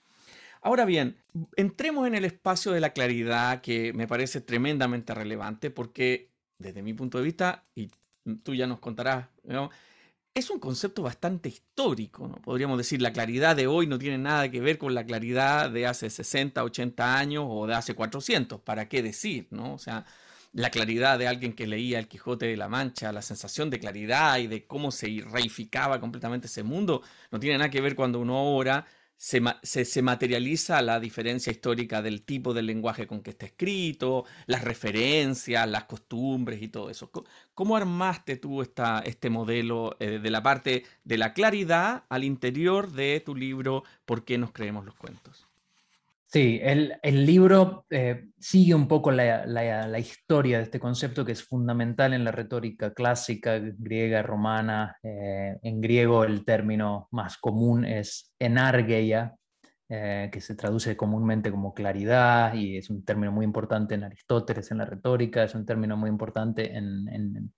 Ahora 0.62 0.86
bien, 0.86 1.16
entremos 1.56 2.06
en 2.06 2.14
el 2.14 2.24
espacio 2.24 2.72
de 2.72 2.80
la 2.80 2.92
claridad 2.92 3.60
que 3.60 3.92
me 3.92 4.08
parece 4.08 4.40
tremendamente 4.40 5.14
relevante 5.14 5.70
porque 5.70 6.30
desde 6.58 6.82
mi 6.82 6.94
punto 6.94 7.18
de 7.18 7.24
vista, 7.24 7.64
y 7.74 7.90
tú 8.42 8.54
ya 8.54 8.66
nos 8.66 8.80
contarás, 8.80 9.28
¿no? 9.44 9.70
Es 10.38 10.50
un 10.50 10.58
concepto 10.58 11.02
bastante 11.02 11.48
histórico, 11.48 12.28
¿no? 12.28 12.36
Podríamos 12.36 12.78
decir, 12.78 13.02
la 13.02 13.12
claridad 13.12 13.56
de 13.56 13.66
hoy 13.66 13.86
no 13.86 13.98
tiene 13.98 14.18
nada 14.18 14.50
que 14.50 14.60
ver 14.60 14.78
con 14.78 14.94
la 14.94 15.04
claridad 15.04 15.70
de 15.70 15.86
hace 15.86 16.10
60, 16.10 16.62
80 16.62 17.18
años 17.18 17.44
o 17.46 17.66
de 17.66 17.74
hace 17.74 17.94
400, 17.94 18.60
¿para 18.60 18.88
qué 18.88 19.02
decir, 19.02 19.48
no? 19.50 19.74
O 19.74 19.78
sea, 19.78 20.04
la 20.52 20.70
claridad 20.70 21.18
de 21.18 21.28
alguien 21.28 21.52
que 21.52 21.66
leía 21.66 21.98
El 21.98 22.08
Quijote 22.08 22.46
de 22.46 22.56
la 22.56 22.68
Mancha, 22.68 23.12
la 23.12 23.22
sensación 23.22 23.68
de 23.70 23.80
claridad 23.80 24.38
y 24.38 24.46
de 24.46 24.66
cómo 24.66 24.90
se 24.90 25.22
reificaba 25.30 26.00
completamente 26.00 26.46
ese 26.46 26.62
mundo, 26.62 27.02
no 27.30 27.38
tiene 27.40 27.58
nada 27.58 27.70
que 27.70 27.80
ver 27.80 27.94
cuando 27.94 28.20
uno 28.20 28.36
ahora 28.36 28.86
se, 29.18 30.02
materializa 30.02 30.80
la 30.80 31.00
diferencia 31.00 31.50
histórica 31.50 32.02
del 32.02 32.22
tipo 32.22 32.54
de 32.54 32.62
lenguaje 32.62 33.08
con 33.08 33.20
que 33.20 33.30
está 33.30 33.46
escrito, 33.46 34.24
las 34.46 34.62
referencias, 34.62 35.68
las 35.68 35.84
costumbres 35.84 36.62
y 36.62 36.68
todo 36.68 36.88
eso. 36.88 37.10
¿Cómo 37.52 37.76
armaste 37.76 38.36
tú 38.36 38.62
esta, 38.62 39.00
este 39.00 39.28
modelo 39.28 39.96
eh, 39.98 40.20
de 40.20 40.30
la 40.30 40.42
parte 40.42 40.84
de 41.02 41.18
la 41.18 41.34
claridad 41.34 42.04
al 42.08 42.22
interior 42.24 42.92
de 42.92 43.20
tu 43.20 43.34
libro 43.34 43.82
¿Por 44.04 44.24
qué 44.24 44.38
nos 44.38 44.52
creemos 44.52 44.84
los 44.84 44.94
cuentos? 44.94 45.47
Sí, 46.30 46.60
el, 46.62 46.92
libro 47.24 47.86
eh, 47.88 48.28
sigue 48.38 48.74
un 48.74 48.86
poco 48.86 49.10
la, 49.10 49.98
historia 49.98 50.58
de 50.58 50.64
este 50.64 50.78
concepto 50.78 51.24
que 51.24 51.32
es 51.32 51.42
fundamental 51.42 52.12
en 52.12 52.22
la 52.22 52.32
retórica 52.32 52.92
clásica 52.92 53.58
griega, 53.58 54.22
romana. 54.22 54.98
Eh, 55.02 55.56
en 55.62 55.80
griego 55.80 56.24
el 56.24 56.44
término 56.44 57.08
más 57.12 57.38
común 57.38 57.86
es 57.86 58.34
enargeia, 58.38 59.36
eh, 59.88 60.28
que 60.30 60.42
se 60.42 60.54
traduce 60.54 60.98
comúnmente 60.98 61.50
como 61.50 61.72
claridad 61.72 62.52
y 62.52 62.76
es 62.76 62.90
un 62.90 63.06
término 63.06 63.32
muy 63.32 63.46
importante 63.46 63.94
en 63.94 64.04
Aristóteles, 64.04 64.70
en 64.70 64.76
la 64.78 64.84
retórica, 64.84 65.44
es 65.44 65.54
un 65.54 65.64
término 65.64 65.96
muy 65.96 66.10
importante 66.10 66.76
en, 66.76 67.08
en, 67.08 67.52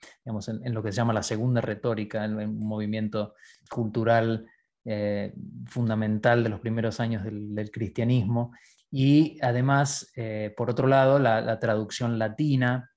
lo 0.73 0.81
que 0.81 0.93
se 0.93 0.97
llama 0.97 1.13
la 1.13 1.25
segunda 1.25 1.61
retórica, 1.61 2.25
en 2.25 2.37
un 2.37 2.61
movimiento 2.61 3.35
cultural 3.69 4.47
eh, 4.93 5.33
fundamental 5.67 6.43
de 6.43 6.49
los 6.49 6.59
primeros 6.59 6.99
años 6.99 7.23
del, 7.23 7.71
cristianismo. 7.71 8.53
Y 8.91 9.39
además, 9.41 10.11
eh, 10.17 10.53
por 10.57 10.69
otro 10.69 10.89
lado, 10.89 11.21
la, 11.21 11.61
traducción 11.61 12.19
latina, 12.19 12.91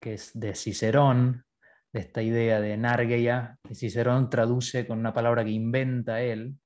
que 0.00 0.14
es 0.14 0.32
de 0.34 0.56
Cicerón, 0.56 1.44
de 1.92 2.00
esta 2.00 2.22
idea 2.22 2.60
de 2.60 2.76
Nargeia, 2.76 3.56
que 3.62 3.76
Cicerón 3.76 4.30
traduce 4.30 4.84
con 4.84 4.98
una 4.98 5.12
palabra 5.12 5.44
que 5.44 5.52
inventa 5.52 6.20
él, 6.20 6.56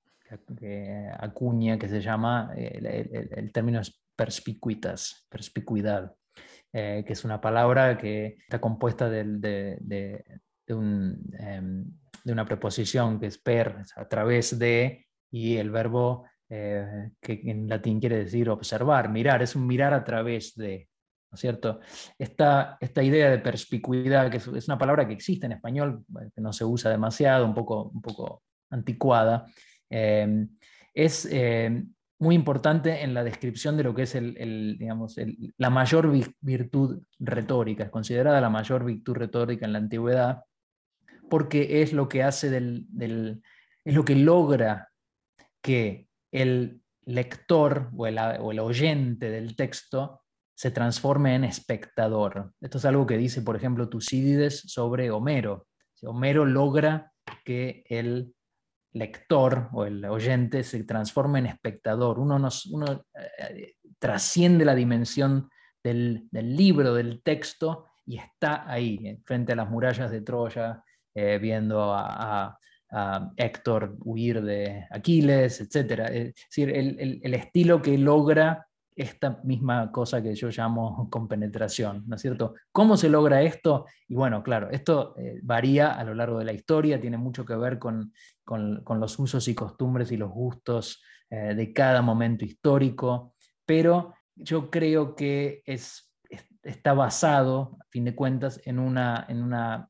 que, 0.58 1.06
acuña, 1.18 1.78
que 1.78 1.90
se 1.90 2.00
llama, 2.00 2.50
el, 2.56 3.52
término 3.52 3.78
es 3.78 4.00
perspicuitas, 4.16 5.26
perspicuidad, 5.28 6.14
eh, 6.72 7.04
que 7.06 7.12
es 7.12 7.26
una 7.26 7.42
palabra 7.42 7.98
que 7.98 8.38
está 8.38 8.58
compuesta 8.58 9.10
de, 9.10 10.24
un... 10.70 11.30
Em, 11.38 11.84
de 11.84 12.01
una 12.24 12.44
preposición 12.44 13.18
que 13.18 13.26
es 13.26 13.38
per, 13.38 13.82
a 13.96 14.08
través 14.08 14.58
de, 14.58 15.06
y 15.30 15.56
el 15.56 15.70
verbo 15.70 16.26
eh, 16.48 17.10
que 17.20 17.40
en 17.44 17.66
latín 17.66 17.98
quiere 17.98 18.18
decir 18.18 18.50
observar, 18.50 19.08
mirar, 19.08 19.42
es 19.42 19.56
un 19.56 19.66
mirar 19.66 19.94
a 19.94 20.04
través 20.04 20.54
de, 20.54 20.88
¿no 21.30 21.36
es 21.36 21.40
cierto? 21.40 21.80
Esta, 22.18 22.76
esta 22.78 23.02
idea 23.02 23.30
de 23.30 23.38
perspicuidad, 23.38 24.30
que 24.30 24.36
es, 24.36 24.68
una 24.68 24.76
palabra 24.76 25.06
que 25.06 25.14
existe 25.14 25.46
en 25.46 25.52
español, 25.52 26.04
que 26.34 26.40
no 26.42 26.52
se 26.52 26.66
usa 26.66 26.90
demasiado, 26.90 27.46
un 27.46 27.54
poco, 27.54 27.84
un 27.84 28.02
poco 28.02 28.42
anticuada, 28.70 29.46
eh, 29.88 30.46
es 30.92 31.26
eh, 31.30 31.84
muy 32.18 32.34
importante 32.34 33.02
en 33.02 33.14
la 33.14 33.24
descripción 33.24 33.76
de 33.76 33.84
lo 33.84 33.94
que 33.94 34.02
es 34.02 34.14
el, 34.14 34.76
digamos, 34.78 35.16
la 35.56 35.70
mayor 35.70 36.12
virtud 36.40 37.02
retórica, 37.18 37.84
es 37.84 37.90
considerada 37.90 38.40
la 38.40 38.50
mayor 38.50 38.84
virtud 38.84 39.14
retórica 39.14 39.64
en 39.64 39.72
la 39.72 39.78
antigüedad, 39.78 40.44
porque 41.32 41.80
es 41.80 41.94
lo 41.94 42.10
que 42.10 42.22
hace 42.22 42.50
del, 42.50 43.42
es 43.86 43.94
lo 43.94 44.04
que 44.04 44.14
logra 44.14 44.90
que 45.62 46.06
el 46.30 46.82
lector 47.06 47.88
o 47.96 48.06
el, 48.06 48.18
o 48.18 48.52
el 48.52 48.58
oyente 48.58 49.30
del 49.30 49.56
texto 49.56 50.24
se 50.54 50.70
transforme 50.72 51.34
en 51.34 51.44
espectador. 51.44 52.52
Esto 52.60 52.76
es 52.76 52.84
algo 52.84 53.06
que 53.06 53.16
dice, 53.16 53.40
por 53.40 53.56
ejemplo, 53.56 53.88
Tucídides 53.88 54.64
sobre 54.66 55.10
Homero. 55.10 55.68
Homero 56.02 56.44
logra 56.44 57.10
que 57.46 57.82
el 57.88 58.34
lector 58.92 59.70
o 59.72 59.86
el 59.86 60.04
oyente 60.04 60.62
se 60.62 60.84
transforme 60.84 61.38
en 61.38 61.46
espectador. 61.46 62.18
Uno, 62.18 62.46
eh, 63.14 63.72
trasciende 63.98 64.66
la 64.66 64.74
dimensión 64.74 65.48
del, 65.82 66.28
libro, 66.30 66.92
del 66.92 67.22
texto, 67.22 67.86
y 68.04 68.18
está 68.18 68.70
ahí, 68.70 69.18
frente 69.24 69.54
a 69.54 69.56
las 69.56 69.70
murallas 69.70 70.10
de 70.10 70.20
Troya, 70.20 70.84
eh, 71.14 71.38
viendo 71.38 71.92
a, 71.94 72.58
Héctor 73.38 73.96
huir 74.00 74.42
de 74.42 74.86
Aquiles, 74.90 75.62
etc. 75.62 76.10
Es 76.12 76.34
decir, 76.34 76.68
el 76.68 77.32
estilo 77.32 77.80
que 77.80 77.96
logra 77.96 78.66
esta 78.94 79.40
misma 79.44 79.90
cosa 79.90 80.22
que 80.22 80.34
yo 80.34 80.48
llamo 80.48 81.08
compenetración, 81.10 82.04
¿no 82.06 82.16
es 82.16 82.22
cierto? 82.22 82.54
¿Cómo 82.70 82.96
se 82.96 83.08
logra 83.08 83.42
esto? 83.42 83.86
Y 84.08 84.14
bueno, 84.14 84.42
claro, 84.42 84.70
esto 84.70 85.14
eh, 85.18 85.40
varía 85.42 85.92
a 85.92 86.04
lo 86.04 86.14
largo 86.14 86.38
de 86.38 86.44
la 86.44 86.52
historia, 86.52 87.00
tiene 87.00 87.16
mucho 87.16 87.44
que 87.44 87.56
ver 87.56 87.78
con, 87.78 88.12
los 88.46 89.18
usos 89.18 89.48
y 89.48 89.54
costumbres 89.54 90.12
y 90.12 90.16
los 90.16 90.30
gustos 90.30 91.02
eh, 91.30 91.54
de 91.54 91.72
cada 91.72 92.02
momento 92.02 92.44
histórico, 92.44 93.34
pero 93.64 94.14
yo 94.34 94.70
creo 94.70 95.14
que 95.14 95.62
es, 95.64 96.12
está 96.62 96.92
basado, 96.92 97.78
a 97.80 97.84
fin 97.88 98.04
de 98.04 98.14
cuentas, 98.14 98.60
en 98.64 98.78
una, 98.78 99.24
en 99.28 99.42
una 99.42 99.88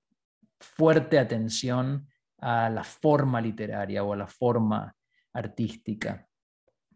fuerte 0.63 1.19
atención 1.19 2.09
a 2.39 2.71
la 2.71 2.85
forma 2.85 3.41
literaria 3.41 4.03
o 4.03 4.13
a 4.13 4.17
la 4.17 4.27
forma 4.27 4.95
artística 5.33 6.27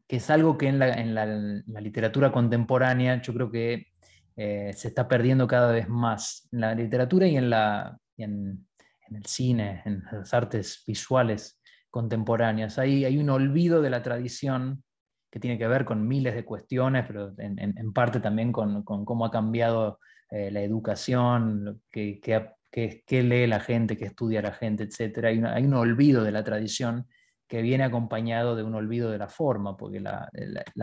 que 0.08 0.16
es 0.16 0.30
algo 0.30 0.56
que 0.56 0.68
en 0.68 0.78
la, 0.78 1.80
literatura 1.80 2.30
contemporánea 2.30 3.20
yo 3.22 3.34
creo 3.34 3.50
que 3.50 3.88
eh, 4.36 4.72
se 4.74 4.88
está 4.88 5.08
perdiendo 5.08 5.46
cada 5.46 5.72
vez 5.72 5.88
más. 5.88 6.48
En 6.52 6.60
la 6.60 6.74
literatura 6.74 7.26
y 7.26 7.36
en, 7.36 7.50
la, 7.50 7.98
en, 8.16 8.66
el 9.10 9.26
cine, 9.26 9.82
en 9.84 10.04
las 10.12 10.32
artes 10.32 10.84
visuales 10.86 11.60
contemporáneas. 11.90 12.78
Hay, 12.78 13.04
hay 13.04 13.18
un 13.18 13.30
olvido 13.30 13.82
de 13.82 13.90
la 13.90 14.02
tradición 14.02 14.84
que 15.30 15.40
tiene 15.40 15.58
que 15.58 15.66
ver 15.66 15.84
con 15.84 16.06
miles 16.06 16.34
de 16.34 16.44
cuestiones, 16.44 17.04
pero 17.06 17.34
en, 17.38 17.92
parte 17.92 18.20
también 18.20 18.52
con, 18.52 18.84
cómo 18.84 19.24
ha 19.24 19.30
cambiado 19.30 19.98
eh, 20.30 20.50
la 20.50 20.62
educación, 20.62 21.82
qué, 22.70 23.02
lee 23.22 23.46
la 23.46 23.60
gente, 23.60 23.96
qué 23.96 24.06
estudia 24.06 24.42
la 24.42 24.52
gente, 24.52 24.84
etc. 24.84 25.24
Hay, 25.24 25.42
hay 25.42 25.64
un 25.64 25.74
olvido 25.74 26.22
de 26.24 26.32
la 26.32 26.44
tradición 26.44 27.06
que 27.48 27.62
viene 27.62 27.84
acompañado 27.84 28.56
de 28.56 28.62
un 28.62 28.74
olvido 28.74 29.10
de 29.10 29.18
la 29.18 29.28
forma, 29.28 29.76
porque 29.76 30.00
la, 30.00 30.28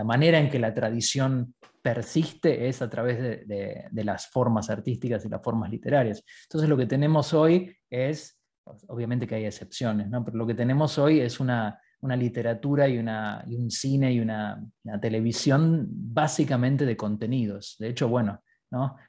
manera 0.06 0.40
en 0.40 0.50
que 0.50 0.60
la 0.60 0.74
tradición 0.74 1.56
persiste 1.82 2.68
es 2.70 2.82
a 2.82 2.90
través 2.90 3.20
de, 3.20 3.90
las 3.92 4.28
formas 4.28 4.70
artísticas 4.70 5.26
y 5.26 5.30
las 5.30 5.42
formas 5.42 5.70
literarias. 5.70 6.24
Entonces 6.44 6.70
lo 6.70 6.78
que 6.78 6.86
tenemos 6.86 7.34
hoy 7.34 7.76
es, 7.90 8.40
obviamente 8.88 9.28
que 9.28 9.36
hay 9.36 9.46
excepciones, 9.46 10.10
¿no? 10.10 10.24
pero 10.24 10.38
lo 10.38 10.48
que 10.48 10.56
tenemos 10.56 10.98
hoy 10.98 11.20
es 11.20 11.40
una, 11.40 11.80
literatura 12.02 12.88
y, 12.88 12.98
una, 12.98 13.44
un 13.48 13.70
cine 13.72 14.14
y 14.14 14.20
una 14.20 14.62
televisión 15.02 15.88
básicamente 15.90 16.86
de 16.86 16.98
contenidos. 16.98 17.76
De 17.80 17.90
hecho, 17.90 18.08
bueno, 18.08 18.42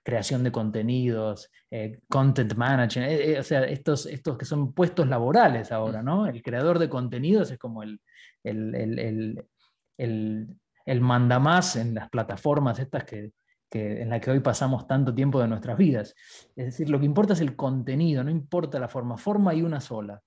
creación 0.02 0.42
de 0.44 0.52
contenidos, 0.52 1.50
eh, 1.70 2.00
content 2.08 2.54
management, 2.54 3.10
eh, 3.10 3.32
eh, 3.32 3.38
o 3.38 3.42
sea, 3.42 3.64
estos, 3.64 4.06
estos 4.06 4.36
que 4.36 4.44
son 4.44 4.72
puestos 4.72 5.08
laborales 5.08 5.72
ahora, 5.72 6.02
¿no? 6.02 6.26
El 6.26 6.42
creador 6.42 6.78
de 6.78 6.88
contenidos 6.88 7.50
es 7.50 7.58
como 7.58 7.82
el, 7.82 8.00
el, 8.42 9.46
el, 9.96 11.00
mandamás 11.00 11.76
en 11.76 11.94
las 11.94 12.10
plataformas 12.10 12.78
estas 12.78 13.04
que, 13.04 13.32
en 13.72 14.10
las 14.10 14.20
que 14.20 14.30
hoy 14.30 14.40
pasamos 14.40 14.86
tanto 14.86 15.14
tiempo 15.14 15.40
de 15.40 15.48
nuestras 15.48 15.76
vidas. 15.76 16.14
Es 16.54 16.66
decir, 16.66 16.90
lo 16.90 17.00
que 17.00 17.06
importa 17.06 17.32
es 17.32 17.40
el 17.40 17.56
contenido, 17.56 18.22
no 18.22 18.30
importa 18.30 18.78
la 18.78 18.88
forma, 18.88 19.16
forma 19.16 19.50
hay 19.50 19.62
una 19.62 19.80
sola 19.80 20.22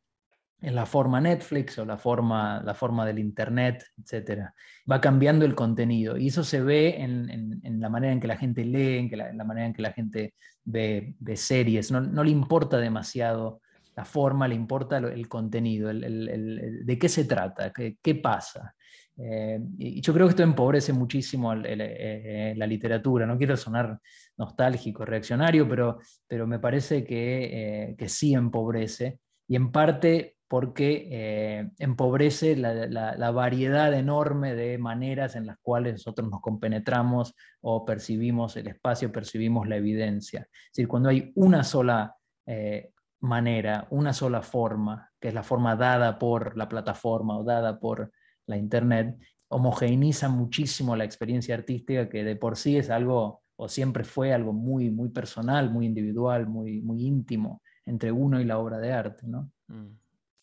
en 0.61 0.73
la 0.73 0.85
forma 0.85 1.21
Netflix 1.21 1.77
o 1.77 1.85
la 1.85 1.97
forma, 1.97 2.61
la 2.63 2.73
forma 2.73 3.05
del 3.05 3.19
Internet, 3.19 3.85
etc. 3.97 4.49
Va 4.89 4.99
cambiando 4.99 5.45
el 5.45 5.53
contenido 5.53 6.17
y 6.17 6.27
eso 6.27 6.43
se 6.43 6.61
ve 6.61 6.95
en, 6.99 7.79
la 7.79 7.89
manera 7.89 8.13
en 8.13 8.19
que 8.19 8.27
la 8.27 8.37
gente 8.37 8.65
lee, 8.65 8.97
en, 8.97 9.09
que 9.09 9.17
la, 9.17 9.43
manera 9.43 9.67
en 9.67 9.73
que 9.73 9.83
la 9.83 9.93
gente 9.93 10.33
ve, 10.63 11.15
series. 11.35 11.91
No, 11.91 12.23
le 12.23 12.31
importa 12.31 12.77
demasiado 12.77 13.61
la 13.95 14.05
forma, 14.05 14.47
le 14.47 14.55
importa 14.55 14.97
el 14.97 15.27
contenido, 15.27 15.91
de 15.93 16.97
qué 16.99 17.09
se 17.09 17.25
trata, 17.25 17.71
qué, 17.71 18.15
pasa. 18.15 18.73
Eh, 19.19 19.59
y 19.79 20.01
yo 20.01 20.13
creo 20.13 20.27
que 20.27 20.31
esto 20.31 20.43
empobrece 20.43 20.93
muchísimo 20.93 21.53
eh, 21.53 21.65
eh, 21.65 22.53
la 22.55 22.67
literatura. 22.67 23.25
No 23.25 23.37
quiero 23.37 23.57
sonar 23.57 23.99
nostálgico, 24.37 25.05
reaccionario, 25.05 25.67
pero, 25.67 25.99
pero 26.27 26.47
me 26.47 26.59
parece 26.59 27.03
que, 27.03 27.95
que 27.97 28.09
sí 28.09 28.33
empobrece. 28.33 29.19
Y 29.47 29.55
en 29.55 29.71
parte 29.71 30.36
porque 30.47 31.07
eh, 31.11 31.69
empobrece 31.77 32.55
la, 32.55 33.31
variedad 33.31 33.93
enorme 33.93 34.55
de 34.55 34.77
maneras 34.77 35.35
en 35.35 35.45
las 35.45 35.57
cuales 35.61 35.93
nosotros 35.93 36.29
nos 36.29 36.41
compenetramos 36.41 37.35
o 37.61 37.83
percibimos 37.83 38.55
el 38.55 38.67
espacio, 38.67 39.11
percibimos 39.11 39.67
la 39.67 39.75
evidencia. 39.75 40.47
Es 40.51 40.71
decir, 40.73 40.87
cuando 40.87 41.09
hay 41.09 41.31
una 41.35 41.63
sola 41.63 42.15
eh, 42.45 42.91
manera, 43.19 43.87
una 43.89 44.13
sola 44.13 44.41
forma, 44.41 45.11
que 45.19 45.27
es 45.29 45.33
la 45.33 45.43
forma 45.43 45.75
dada 45.75 46.17
por 46.17 46.55
la 46.55 46.69
plataforma 46.69 47.37
o 47.37 47.43
dada 47.43 47.79
por 47.79 48.11
la 48.45 48.55
Internet, 48.55 49.17
homogeneiza 49.49 50.29
muchísimo 50.29 50.95
la 50.95 51.03
experiencia 51.03 51.55
artística 51.55 52.07
que 52.07 52.23
de 52.23 52.35
por 52.37 52.55
sí 52.55 52.77
es 52.77 52.89
algo, 52.89 53.41
o 53.57 53.67
siempre 53.67 54.05
fue 54.05 54.33
algo 54.33 54.53
muy, 54.53 54.91
muy 54.91 55.09
personal, 55.09 55.69
muy 55.69 55.85
individual, 55.85 56.47
muy, 56.47 56.81
muy 56.81 57.05
íntimo 57.05 57.61
entre 57.85 58.11
uno 58.11 58.39
y 58.39 58.45
la 58.45 58.59
obra 58.59 58.77
de 58.77 58.93
arte. 58.93 59.27
¿no? 59.27 59.51
Mm. 59.67 59.97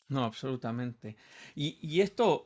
No, 0.09 0.25
absolutamente. 0.25 1.17
Y, 1.55 2.01
esto, 2.01 2.45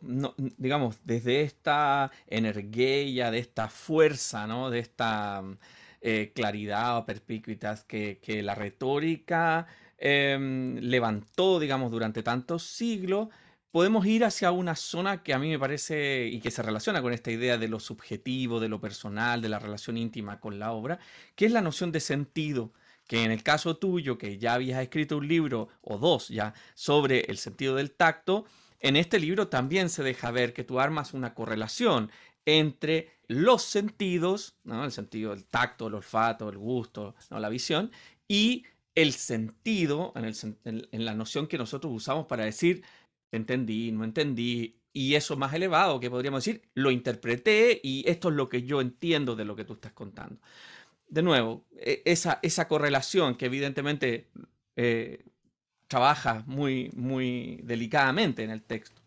digamos, 0.56 1.00
desde 1.04 1.42
esta 1.42 2.10
energía, 2.26 3.30
de 3.30 3.38
esta 3.38 3.68
fuerza, 3.68 4.46
¿no? 4.46 4.70
De 4.70 4.78
esta 4.78 5.42
eh, 6.00 6.32
claridad 6.34 6.98
o 6.98 7.06
perspicuidad 7.06 7.80
que, 7.86 8.20
la 8.44 8.54
retórica 8.54 9.66
em, 9.98 10.76
levantó, 10.78 11.58
digamos, 11.58 11.90
durante 11.90 12.22
tantos 12.22 12.62
siglos, 12.62 13.28
podemos 13.72 14.06
ir 14.06 14.24
hacia 14.24 14.52
una 14.52 14.76
zona 14.76 15.22
que 15.22 15.34
a 15.34 15.38
mí 15.38 15.48
me 15.50 15.58
parece 15.58 16.26
y 16.28 16.40
que 16.40 16.50
se 16.52 16.62
relaciona 16.62 17.02
con 17.02 17.12
esta 17.12 17.30
idea 17.32 17.58
de 17.58 17.68
lo 17.68 17.80
subjetivo, 17.80 18.60
de 18.60 18.68
lo 18.68 18.80
personal, 18.80 19.42
de 19.42 19.48
la 19.48 19.58
relación 19.58 19.96
íntima 19.96 20.40
con 20.40 20.58
la 20.58 20.72
obra, 20.72 20.98
que 21.34 21.46
es 21.46 21.52
la 21.52 21.60
noción 21.60 21.92
de 21.92 22.00
sentido 22.00 22.72
que 23.08 23.24
en 23.24 23.32
el 23.32 23.42
caso 23.42 23.76
tuyo, 23.76 24.18
que 24.18 24.38
ya 24.38 24.54
habías 24.54 24.80
escrito 24.80 25.16
un 25.16 25.26
libro 25.26 25.68
o 25.80 25.98
dos 25.98 26.28
ya 26.28 26.54
sobre 26.74 27.20
el 27.22 27.38
sentido 27.38 27.74
del 27.74 27.90
tacto, 27.90 28.44
en 28.80 28.94
este 28.94 29.18
libro 29.18 29.48
también 29.48 29.88
se 29.88 30.04
deja 30.04 30.30
ver 30.30 30.52
que 30.52 30.62
tú 30.62 30.78
armas 30.78 31.14
una 31.14 31.34
correlación 31.34 32.12
entre 32.46 33.10
los 33.26 33.62
sentidos, 33.62 34.54
¿no? 34.62 34.84
el 34.84 34.92
sentido 34.92 35.34
del 35.34 35.46
tacto, 35.46 35.88
el 35.88 35.94
olfato, 35.94 36.48
el 36.48 36.58
gusto, 36.58 37.16
¿no? 37.30 37.40
la 37.40 37.48
visión, 37.48 37.90
y 38.28 38.64
el 38.94 39.12
sentido, 39.12 40.12
en, 40.14 40.88
en 40.92 41.04
la 41.04 41.14
noción 41.14 41.46
que 41.46 41.58
nosotros 41.58 41.92
usamos 41.92 42.26
para 42.26 42.44
decir, 42.44 42.82
entendí, 43.32 43.90
no 43.90 44.04
entendí, 44.04 44.76
y 44.92 45.14
eso 45.14 45.36
más 45.36 45.52
elevado, 45.54 46.00
que 46.00 46.10
podríamos 46.10 46.44
decir, 46.44 46.62
lo 46.74 46.90
interpreté 46.90 47.80
y 47.82 48.08
esto 48.08 48.28
es 48.30 48.34
lo 48.34 48.48
que 48.48 48.62
yo 48.62 48.80
entiendo 48.80 49.36
de 49.36 49.44
lo 49.44 49.54
que 49.54 49.64
tú 49.64 49.74
estás 49.74 49.92
contando 49.92 50.40
de 51.08 51.22
nuevo, 51.22 51.66
e, 51.76 52.02
esa, 52.04 52.38
esa 52.42 52.68
correlación 52.68 53.36
que 53.36 53.46
evidentemente 53.46 54.30
eh, 54.76 55.24
trabaja 55.86 56.44
muy, 56.46 56.90
muy 56.94 57.60
delicadamente 57.64 58.44
en 58.44 58.50
el 58.50 58.62
texto. 58.62 59.02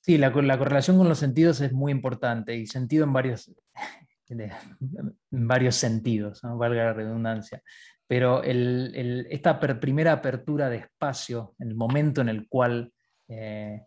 Sí, 0.00 0.18
la, 0.18 0.30
correlación 0.32 0.98
con 0.98 1.08
los 1.08 1.18
sentidos 1.18 1.60
es 1.62 1.72
muy 1.72 1.90
importante 1.90 2.54
y 2.54 2.66
sentido 2.66 3.04
en 3.04 3.12
varios, 3.14 3.50
en 4.28 4.50
varios 5.30 5.76
sentidos, 5.76 6.44
¿no? 6.44 6.58
valga 6.58 6.84
la 6.84 6.92
redundancia. 6.92 7.62
Pero 8.06 8.42
esta 8.42 9.58
primera 9.58 10.12
apertura 10.12 10.68
de 10.68 10.76
espacio, 10.76 11.54
el 11.58 11.74
momento 11.74 12.20
en 12.20 12.28
el 12.28 12.46
cual 12.48 12.92
eh, 13.28 13.80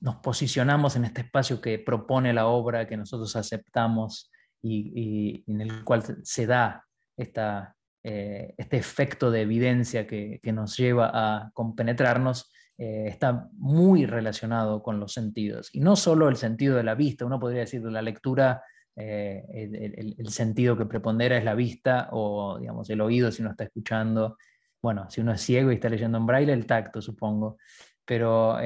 nos 0.00 0.16
posicionamos 0.16 0.94
en 0.94 1.06
este 1.06 1.22
espacio 1.22 1.60
que 1.60 1.80
propone 1.80 2.32
la 2.32 2.46
obra, 2.46 2.86
que 2.86 2.96
nosotros 2.96 3.34
aceptamos, 3.34 4.30
y, 4.62 5.44
en 5.46 5.60
el 5.60 5.84
cual 5.84 6.02
se 6.22 6.46
da 6.46 6.84
esta, 7.16 7.76
eh, 8.02 8.54
este 8.56 8.76
efecto 8.76 9.30
de 9.30 9.42
evidencia 9.42 10.06
que, 10.06 10.40
que 10.42 10.52
nos 10.52 10.76
lleva 10.76 11.10
a 11.12 11.50
compenetrarnos, 11.52 12.52
eh, 12.76 13.06
está 13.08 13.48
muy 13.54 14.06
relacionado 14.06 14.82
con 14.82 15.00
los 15.00 15.12
sentidos. 15.12 15.70
Y 15.72 15.80
no 15.80 15.96
solo 15.96 16.28
el 16.28 16.36
sentido 16.36 16.76
de 16.76 16.84
la 16.84 16.94
vista, 16.94 17.26
uno 17.26 17.40
podría 17.40 17.60
decir 17.60 17.82
de 17.82 17.90
la 17.90 18.02
lectura, 18.02 18.62
eh, 18.94 19.44
el, 19.52 20.16
el, 20.18 20.28
sentido 20.30 20.76
que 20.76 20.86
prepondera 20.86 21.38
es 21.38 21.44
la 21.44 21.54
vista 21.54 22.08
o 22.10 22.58
digamos, 22.58 22.90
el 22.90 23.00
oído 23.00 23.30
si 23.30 23.42
uno 23.42 23.52
está 23.52 23.64
escuchando. 23.64 24.36
Bueno, 24.82 25.08
si 25.10 25.20
uno 25.20 25.32
es 25.32 25.40
ciego 25.40 25.70
y 25.70 25.74
está 25.74 25.88
leyendo 25.88 26.18
en 26.18 26.26
braille, 26.26 26.52
el 26.52 26.66
tacto, 26.66 27.00
supongo. 27.00 27.58
Pero 28.04 28.58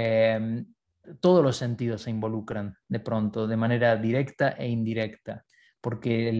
todos 1.20 1.42
los 1.42 1.56
sentidos 1.56 2.02
se 2.02 2.10
involucran 2.10 2.76
de 2.88 3.00
pronto, 3.00 3.46
de 3.46 3.56
manera 3.56 3.96
directa 3.96 4.50
e 4.50 4.68
indirecta, 4.68 5.44
porque 5.82 6.30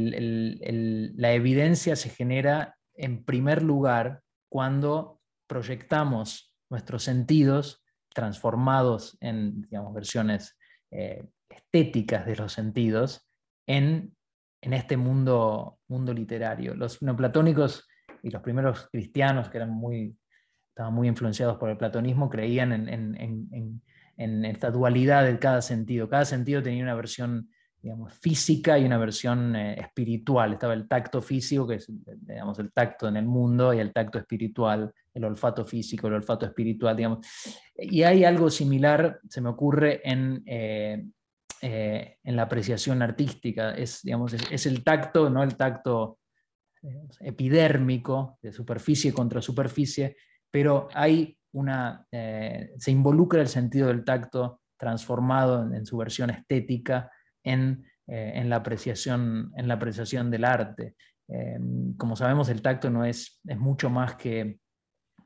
la 1.15 1.33
evidencia 1.33 1.97
se 1.97 2.09
genera 2.09 2.79
en 2.95 3.25
primer 3.25 3.63
lugar 3.63 4.23
cuando 4.49 5.21
proyectamos 5.47 6.55
nuestros 6.71 7.03
sentidos 7.03 7.85
transformados 8.15 9.19
en 9.21 9.63
digamos, 9.63 9.93
versiones 9.93 10.57
eh, 10.91 11.27
estéticas 11.49 12.25
de 12.25 12.37
los 12.37 12.53
sentidos 12.53 13.29
en, 13.67 14.15
en 14.61 14.73
este 14.73 14.97
mundo, 14.97 15.79
mundo 15.89 16.15
literario. 16.15 16.75
Los 16.75 17.03
neoplatónicos 17.03 17.87
y 18.23 18.31
los 18.31 18.43
primeros 18.43 18.89
cristianos, 18.91 19.49
que 19.49 19.59
eran 19.59 19.71
muy, 19.71 20.17
estaban 20.69 20.95
muy 20.95 21.09
influenciados 21.09 21.59
por 21.59 21.69
el 21.69 21.77
platonismo, 21.77 22.31
creían 22.31 22.73
en, 22.73 22.89
en, 22.89 23.83
en, 24.17 24.45
esta 24.45 24.71
dualidad 24.71 25.25
de 25.25 25.39
cada 25.39 25.63
sentido. 25.63 26.09
Cada 26.09 26.25
sentido 26.25 26.63
tenía 26.63 26.85
una 26.85 26.95
versión 26.95 27.51
digamos, 27.83 28.15
física 28.15 28.79
y 28.79 28.85
una 28.85 28.97
versión 28.97 29.57
eh, 29.57 29.75
espiritual. 29.81 30.53
Estaba 30.53 30.73
el 30.73 30.87
tacto 30.87 31.21
físico, 31.21 31.67
que 31.67 31.75
es 31.75 31.87
digamos, 31.89 32.59
el 32.61 32.73
tacto 32.73 33.09
en 33.09 33.17
el 33.17 33.27
mundo, 33.27 33.75
y 33.75 33.81
el 33.81 33.93
tacto 33.93 34.19
espiritual, 34.19 34.95
el 35.13 35.25
olfato 35.25 35.67
físico, 35.67 36.07
el 36.07 36.15
olfato 36.15 36.47
espiritual. 36.47 36.97
Digamos. 36.97 37.27
Y 37.77 38.05
hay 38.05 38.25
algo 38.25 38.51
similar, 38.51 39.19
se 39.29 39.41
me 39.41 39.49
ocurre, 39.49 40.01
en, 40.05 40.45
eh, 40.47 41.05
eh, 41.61 42.19
en 42.23 42.37
la 42.37 42.43
apreciación 42.43 43.03
artística. 43.03 43.75
Es, 43.75 44.03
digamos, 44.03 44.33
es, 44.33 44.67
el 44.67 44.85
tacto, 44.85 45.29
no 45.29 45.43
el 45.43 45.57
tacto 45.57 46.19
epidérmico, 47.21 48.39
de 48.43 48.53
superficie 48.53 49.13
contra 49.13 49.43
superficie, 49.43 50.17
pero 50.51 50.89
hay 50.95 51.37
una, 51.53 52.07
se 52.11 52.91
involucra 52.91 53.41
el 53.41 53.47
sentido 53.47 53.87
del 53.87 54.05
tacto 54.05 54.63
transformado 54.77 55.73
en 55.73 55.87
su 55.87 55.97
versión 55.97 56.31
estética 56.31 57.09
en, 57.45 57.85
eh, 58.07 58.33
en, 58.35 58.49
la, 58.49 58.57
apreciación, 58.57 59.53
en 59.57 59.69
la 59.69 59.75
apreciación 59.75 60.31
del 60.31 60.45
arte. 60.45 60.95
Eh, 61.29 61.59
como 61.97 62.17
sabemos, 62.17 62.49
el 62.49 62.63
tacto 62.63 62.91
no 62.91 63.05
es, 63.05 63.41
es 63.47 63.59
mucho 63.59 63.91
más 63.91 64.17
que, 64.17 64.59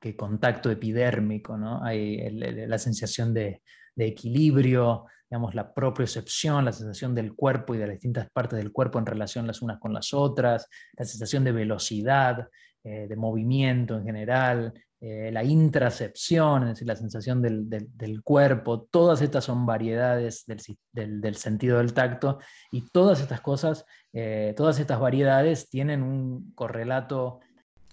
que 0.01 0.17
contacto 0.17 0.71
epidérmico, 0.71 1.57
¿no? 1.57 1.83
hay 1.83 2.31
la 2.31 2.79
sensación 2.79 3.33
de, 3.33 3.63
de 3.97 4.07
equilibrio, 4.07 5.07
digamos, 5.29 5.55
la 5.55 5.73
propiocepción, 5.73 6.65
la 6.65 6.73
sensación 6.73 7.15
del 7.15 7.35
cuerpo 7.35 7.75
y 7.75 7.79
de 7.79 7.87
las 7.87 7.95
distintas 7.95 8.31
partes 8.31 8.59
del 8.59 8.73
cuerpo 8.73 8.99
en 8.99 9.07
relación 9.07 9.47
las 9.47 9.63
unas 9.63 9.79
con 9.79 9.93
las 9.93 10.15
otras, 10.15 10.69
la 10.97 11.05
sensación 11.05 11.43
de 11.45 11.53
velocidad, 11.53 12.49
eh, 12.85 13.07
de 13.09 13.17
movimiento 13.17 13.97
en 13.99 14.05
general, 14.05 14.73
eh, 14.99 15.31
la 15.31 15.45
intracepción, 15.45 16.63
es 16.63 16.69
decir, 16.71 16.89
la 16.89 16.97
sensación 16.97 17.43
del, 17.43 18.23
cuerpo, 18.25 18.89
todas 18.91 19.21
estas 19.21 19.45
son 19.45 19.67
variedades 19.67 20.47
del, 20.47 21.37
sentido 21.37 21.79
del 21.79 21.93
tacto 21.93 22.39
y 22.73 22.89
todas 22.89 23.21
estas 23.21 23.43
cosas, 23.43 23.85
eh, 24.15 24.55
todas 24.57 24.81
estas 24.81 24.99
variedades 24.99 25.69
tienen 25.69 26.03
un 26.03 26.51
correlato. 26.55 27.41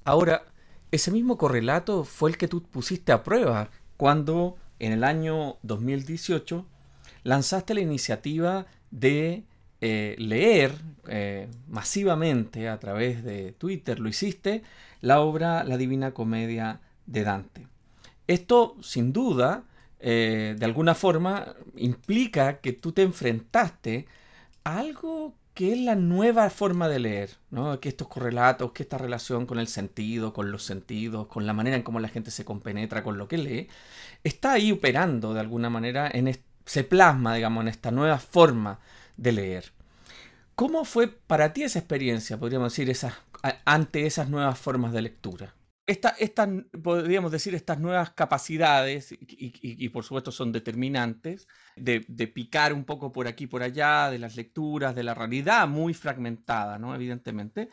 Ahora, 0.05 0.43
ese 0.91 1.11
mismo 1.11 1.37
correlato 1.37 2.05
fue 2.05 2.29
el 2.29 2.37
que 2.37 2.47
tú 2.47 2.63
pusiste 2.63 3.11
a 3.11 3.21
prueba 3.21 3.69
cuando 3.97 4.55
en 4.79 4.93
el 4.93 5.03
año 5.03 5.57
2018 5.63 6.65
lanzaste 7.23 7.73
la 7.73 7.81
iniciativa 7.81 8.65
de 8.91 9.43
eh, 9.81 10.15
leer 10.17 10.71
masivamente 11.67 12.69
a 12.69 12.79
través 12.79 13.25
de 13.25 13.51
Twitter, 13.51 13.99
lo 13.99 14.07
hiciste, 14.07 14.63
la 15.01 15.19
obra 15.19 15.65
La 15.65 15.75
Divina 15.75 16.13
Comedia 16.13 16.79
de 17.05 17.23
Dante. 17.23 17.67
Esto, 18.27 18.77
sin 18.81 19.13
duda, 19.13 19.63
eh, 19.99 20.55
de 20.57 20.65
alguna 20.65 20.95
forma, 20.95 21.55
implica 21.75 22.59
que 22.59 22.73
tú 22.73 22.91
te 22.91 23.01
enfrentaste 23.01 24.07
a 24.63 24.79
algo 24.79 25.35
que 25.53 25.73
es 25.73 25.79
la 25.79 25.95
nueva 25.95 26.49
forma 26.49 26.89
de 26.89 26.99
leer, 26.99 27.29
¿no? 27.51 27.79
que 27.79 27.89
estos 27.89 28.07
correlatos, 28.07 28.71
que 28.71 28.83
esta 28.83 28.97
relación 28.97 29.45
con 29.45 29.59
el 29.59 29.67
sentido, 29.67 30.33
con 30.33 30.51
los 30.51 30.63
sentidos, 30.63 31.27
con 31.27 31.45
la 31.45 31.53
manera 31.53 31.75
en 31.75 31.83
cómo 31.83 31.99
la 31.99 32.07
gente 32.07 32.31
se 32.31 32.43
compenetra 32.43 33.03
con 33.03 33.17
lo 33.17 33.27
que 33.27 33.37
lee, 33.37 33.67
está 34.23 34.53
ahí 34.53 34.71
operando 34.71 35.33
de 35.33 35.39
alguna 35.41 35.69
manera, 35.69 36.11
se 36.65 36.83
plasma, 36.83 37.35
digamos, 37.35 37.61
en 37.61 37.67
esta 37.67 37.91
nueva 37.91 38.17
forma 38.17 38.79
de 39.17 39.31
leer. 39.31 39.71
¿Cómo 40.55 40.85
fue 40.85 41.07
para 41.07 41.53
ti 41.53 41.63
esa 41.63 41.79
experiencia, 41.79 42.37
podríamos 42.37 42.75
decir, 42.75 42.95
ante 43.65 44.05
esas 44.07 44.29
nuevas 44.29 44.57
formas 44.57 44.91
de 44.91 45.01
lectura? 45.01 45.53
Esta, 45.85 46.15
podríamos 46.81 47.31
decir, 47.31 47.53
estas 47.55 47.77
nuevas 47.77 48.11
capacidades, 48.11 49.13
y, 49.19 49.89
por 49.89 50.05
supuesto 50.05 50.31
son 50.31 50.53
determinantes, 50.53 51.47
de, 51.75 51.99
picar 52.33 52.73
un 52.73 52.85
poco 52.85 53.11
por 53.11 53.27
aquí 53.27 53.47
por 53.47 53.63
allá, 53.63 54.09
de 54.09 54.17
las 54.17 54.37
lecturas, 54.37 54.95
de 54.95 55.03
la 55.03 55.13
realidad 55.13 55.67
muy 55.67 55.93
fragmentada, 55.93 56.79
¿no? 56.79 56.95
Evidentemente, 56.95 57.69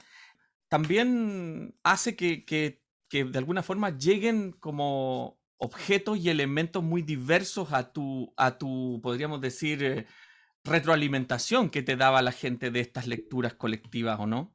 también 0.68 1.76
hace 1.84 2.16
que, 2.16 2.82
de 3.10 3.38
alguna 3.38 3.62
forma 3.62 3.96
lleguen 3.96 4.52
como 4.52 5.38
objetos 5.56 6.18
y 6.18 6.30
elementos 6.30 6.82
muy 6.82 7.02
diversos 7.02 7.72
a 7.72 7.92
tu, 7.92 8.32
a 8.36 8.58
tu 8.58 8.98
podríamos 9.02 9.40
decir, 9.40 9.84
eh, 9.84 10.06
retroalimentación 10.64 11.70
que 11.70 11.82
te 11.82 11.96
daba 11.96 12.22
la 12.22 12.32
gente 12.32 12.70
de 12.70 12.80
estas 12.80 13.06
lecturas 13.06 13.54
colectivas, 13.54 14.18
¿o 14.18 14.26
no? 14.26 14.54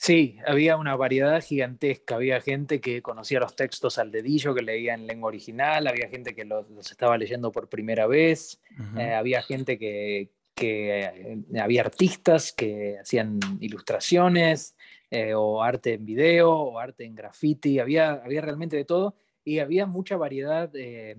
Sí, 0.00 0.38
había 0.46 0.76
una 0.76 0.94
variedad 0.94 1.42
gigantesca. 1.42 2.14
Había 2.14 2.40
gente 2.40 2.80
que 2.80 3.02
conocía 3.02 3.40
los 3.40 3.56
textos 3.56 3.98
al 3.98 4.12
dedillo, 4.12 4.54
que 4.54 4.62
leía 4.62 4.94
en 4.94 5.08
lengua 5.08 5.26
original, 5.26 5.88
había 5.88 6.08
gente 6.08 6.36
que 6.36 6.44
los, 6.44 6.66
estaba 6.88 7.18
leyendo 7.18 7.50
por 7.50 7.68
primera 7.68 8.06
vez, 8.06 8.60
eh, 8.96 9.12
había 9.12 9.42
gente 9.42 9.76
que, 9.76 10.30
eh, 10.60 11.38
había 11.60 11.80
artistas 11.82 12.52
que 12.52 12.96
hacían 13.00 13.40
ilustraciones, 13.60 14.76
eh, 15.10 15.34
o 15.34 15.64
arte 15.64 15.94
en 15.94 16.04
video, 16.04 16.52
o 16.52 16.78
arte 16.78 17.04
en 17.04 17.16
graffiti, 17.16 17.80
había, 17.80 18.12
había 18.12 18.40
realmente 18.40 18.76
de 18.76 18.84
todo, 18.84 19.16
y 19.44 19.58
había 19.58 19.86
mucha 19.86 20.16
variedad 20.16 20.68
de, 20.68 21.18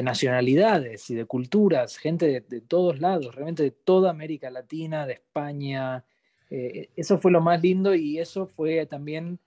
nacionalidades 0.00 1.10
y 1.10 1.16
de 1.16 1.24
culturas, 1.24 1.96
gente 1.96 2.26
de, 2.26 2.40
de 2.40 2.60
todos 2.60 3.00
lados, 3.00 3.34
realmente 3.34 3.64
de 3.64 3.72
toda 3.72 4.10
América 4.10 4.48
Latina, 4.48 5.06
de 5.06 5.14
España. 5.14 6.04
Eh, 6.50 6.90
eso 6.96 7.18
fue 7.18 7.32
lo 7.32 7.40
más 7.40 7.60
lindo 7.60 7.94
y 7.94 8.18
eso 8.18 8.46
fue 8.46 8.86
también 8.86 9.38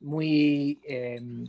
muy 0.00 0.80
em, 0.84 1.46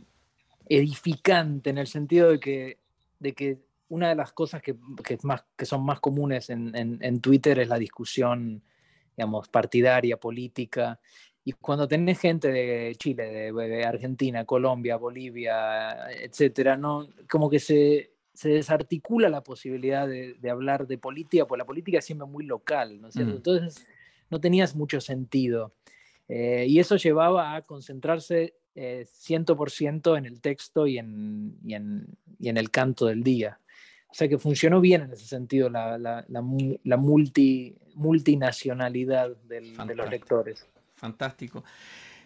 edificante 0.68 1.70
en 1.70 1.78
el 1.78 1.86
sentido 1.86 2.30
de 2.30 2.40
que, 2.40 2.78
de 3.18 3.32
que 3.32 3.58
una 3.88 4.08
de 4.08 4.14
las 4.14 4.32
cosas 4.32 4.62
que, 4.62 4.76
más, 5.22 5.44
que 5.56 5.66
son 5.66 5.84
más 5.84 6.00
comunes 6.00 6.48
en, 6.48 7.20
Twitter 7.20 7.58
es 7.58 7.68
la 7.68 7.78
discusión, 7.78 8.62
digamos, 9.16 9.48
partidaria, 9.48 10.16
política. 10.16 10.98
Y 11.44 11.52
cuando 11.52 11.86
tenés 11.86 12.18
gente 12.18 12.48
de 12.48 12.94
Chile, 12.96 13.52
de, 13.52 13.84
Argentina, 13.84 14.46
Colombia, 14.46 14.96
Bolivia, 14.96 16.10
etcétera, 16.10 16.78
¿no? 16.78 17.08
como 17.28 17.50
que 17.50 17.58
se, 17.58 18.12
se 18.32 18.48
desarticula 18.48 19.28
la 19.28 19.42
posibilidad 19.42 20.08
de, 20.08 20.38
hablar 20.50 20.86
de 20.86 20.96
política, 20.96 21.46
porque 21.46 21.58
la 21.58 21.66
política 21.66 21.98
es 21.98 22.04
siempre 22.04 22.26
muy 22.26 22.46
local, 22.46 22.98
¿no 23.00 23.08
es 23.08 23.14
cierto? 23.14 23.34
Mm. 23.34 23.36
Entonces, 23.36 23.86
no 24.32 24.40
tenías 24.40 24.74
mucho 24.74 25.00
sentido. 25.00 25.74
Eh, 26.26 26.64
y 26.66 26.80
eso 26.80 26.96
llevaba 26.96 27.54
a 27.54 27.62
concentrarse 27.62 28.54
100% 28.74 30.14
eh, 30.14 30.18
en 30.18 30.26
el 30.26 30.40
texto 30.40 30.86
y 30.86 30.96
en, 30.98 31.58
y, 31.62 31.74
en, 31.74 32.56
el 32.56 32.70
canto 32.70 33.06
del 33.06 33.22
día. 33.22 33.60
O 34.08 34.14
sea 34.14 34.28
que 34.28 34.38
funcionó 34.38 34.80
bien 34.80 35.02
en 35.02 35.12
ese 35.12 35.26
sentido 35.26 35.68
la, 35.68 35.98
la, 35.98 36.24
la, 36.28 36.96
multi, 36.96 37.76
multinacionalidad 37.94 39.36
de 39.44 39.60
los 39.94 40.10
lectores. 40.10 40.66
Fantástico. 40.94 41.62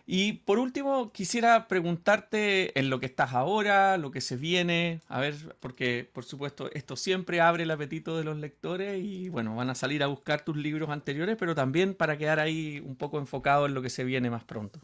Y 0.09 0.35
por 0.35 0.61
último, 0.61 1.11
quisiera 1.13 1.67
preguntarte 1.67 2.79
en 2.79 2.91
lo 2.91 3.01
que 3.01 3.07
estás 3.07 3.33
ahora, 3.33 3.99
lo 3.99 4.13
que 4.13 4.21
se 4.21 4.37
viene, 4.37 5.01
a 5.09 5.19
ver, 5.19 5.57
porque 5.59 6.09
por 6.13 6.25
supuesto 6.25 6.71
esto 6.73 6.95
siempre 6.95 7.41
abre 7.41 7.65
el 7.65 7.73
apetito 7.73 8.17
de 8.17 8.23
los 8.23 8.37
lectores 8.37 9.03
y 9.03 9.29
bueno, 9.31 9.57
van 9.57 9.69
a 9.69 9.75
salir 9.75 10.05
a 10.05 10.07
buscar 10.07 10.45
tus 10.45 10.57
libros 10.57 10.91
anteriores, 10.91 11.37
pero 11.37 11.57
también 11.57 11.95
para 11.95 12.17
quedar 12.17 12.39
ahí 12.39 12.81
un 12.87 12.95
poco 12.95 13.19
enfocado 13.19 13.67
en 13.67 13.75
lo 13.75 13.83
que 13.83 13.91
se 13.91 14.05
viene 14.05 14.31
más 14.31 14.45
pronto. 14.45 14.81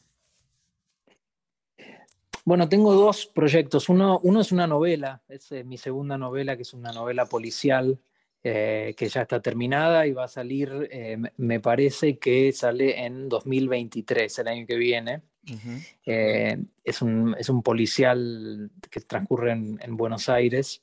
Bueno, 2.44 2.68
tengo 2.68 2.92
dos 2.92 3.26
proyectos. 3.26 3.88
Uno, 3.88 4.18
uno 4.24 4.40
es 4.40 4.50
una 4.50 4.66
novela, 4.66 5.22
es 5.28 5.52
eh, 5.52 5.62
mi 5.62 5.78
segunda 5.78 6.18
novela, 6.18 6.56
que 6.56 6.62
es 6.62 6.74
una 6.74 6.90
novela 6.90 7.26
policial 7.26 8.00
eh, 8.44 8.94
que 8.96 9.08
ya 9.08 9.22
está 9.22 9.40
terminada 9.40 10.04
y 10.04 10.12
va 10.12 10.24
a 10.24 10.28
salir, 10.28 10.88
eh, 10.90 11.16
me 11.36 11.60
parece 11.60 12.18
que 12.18 12.50
sale 12.50 13.04
en 13.04 13.28
2023, 13.28 14.36
el 14.40 14.48
año 14.48 14.66
que 14.66 14.76
viene. 14.76 15.22
Eh, 16.04 16.56
es, 16.82 17.02
un, 17.02 17.36
es, 17.38 17.48
un, 17.48 17.62
policial 17.62 18.68
que 18.90 19.00
transcurre 19.02 19.52
en, 19.52 19.96
Buenos 19.96 20.28
Aires. 20.28 20.82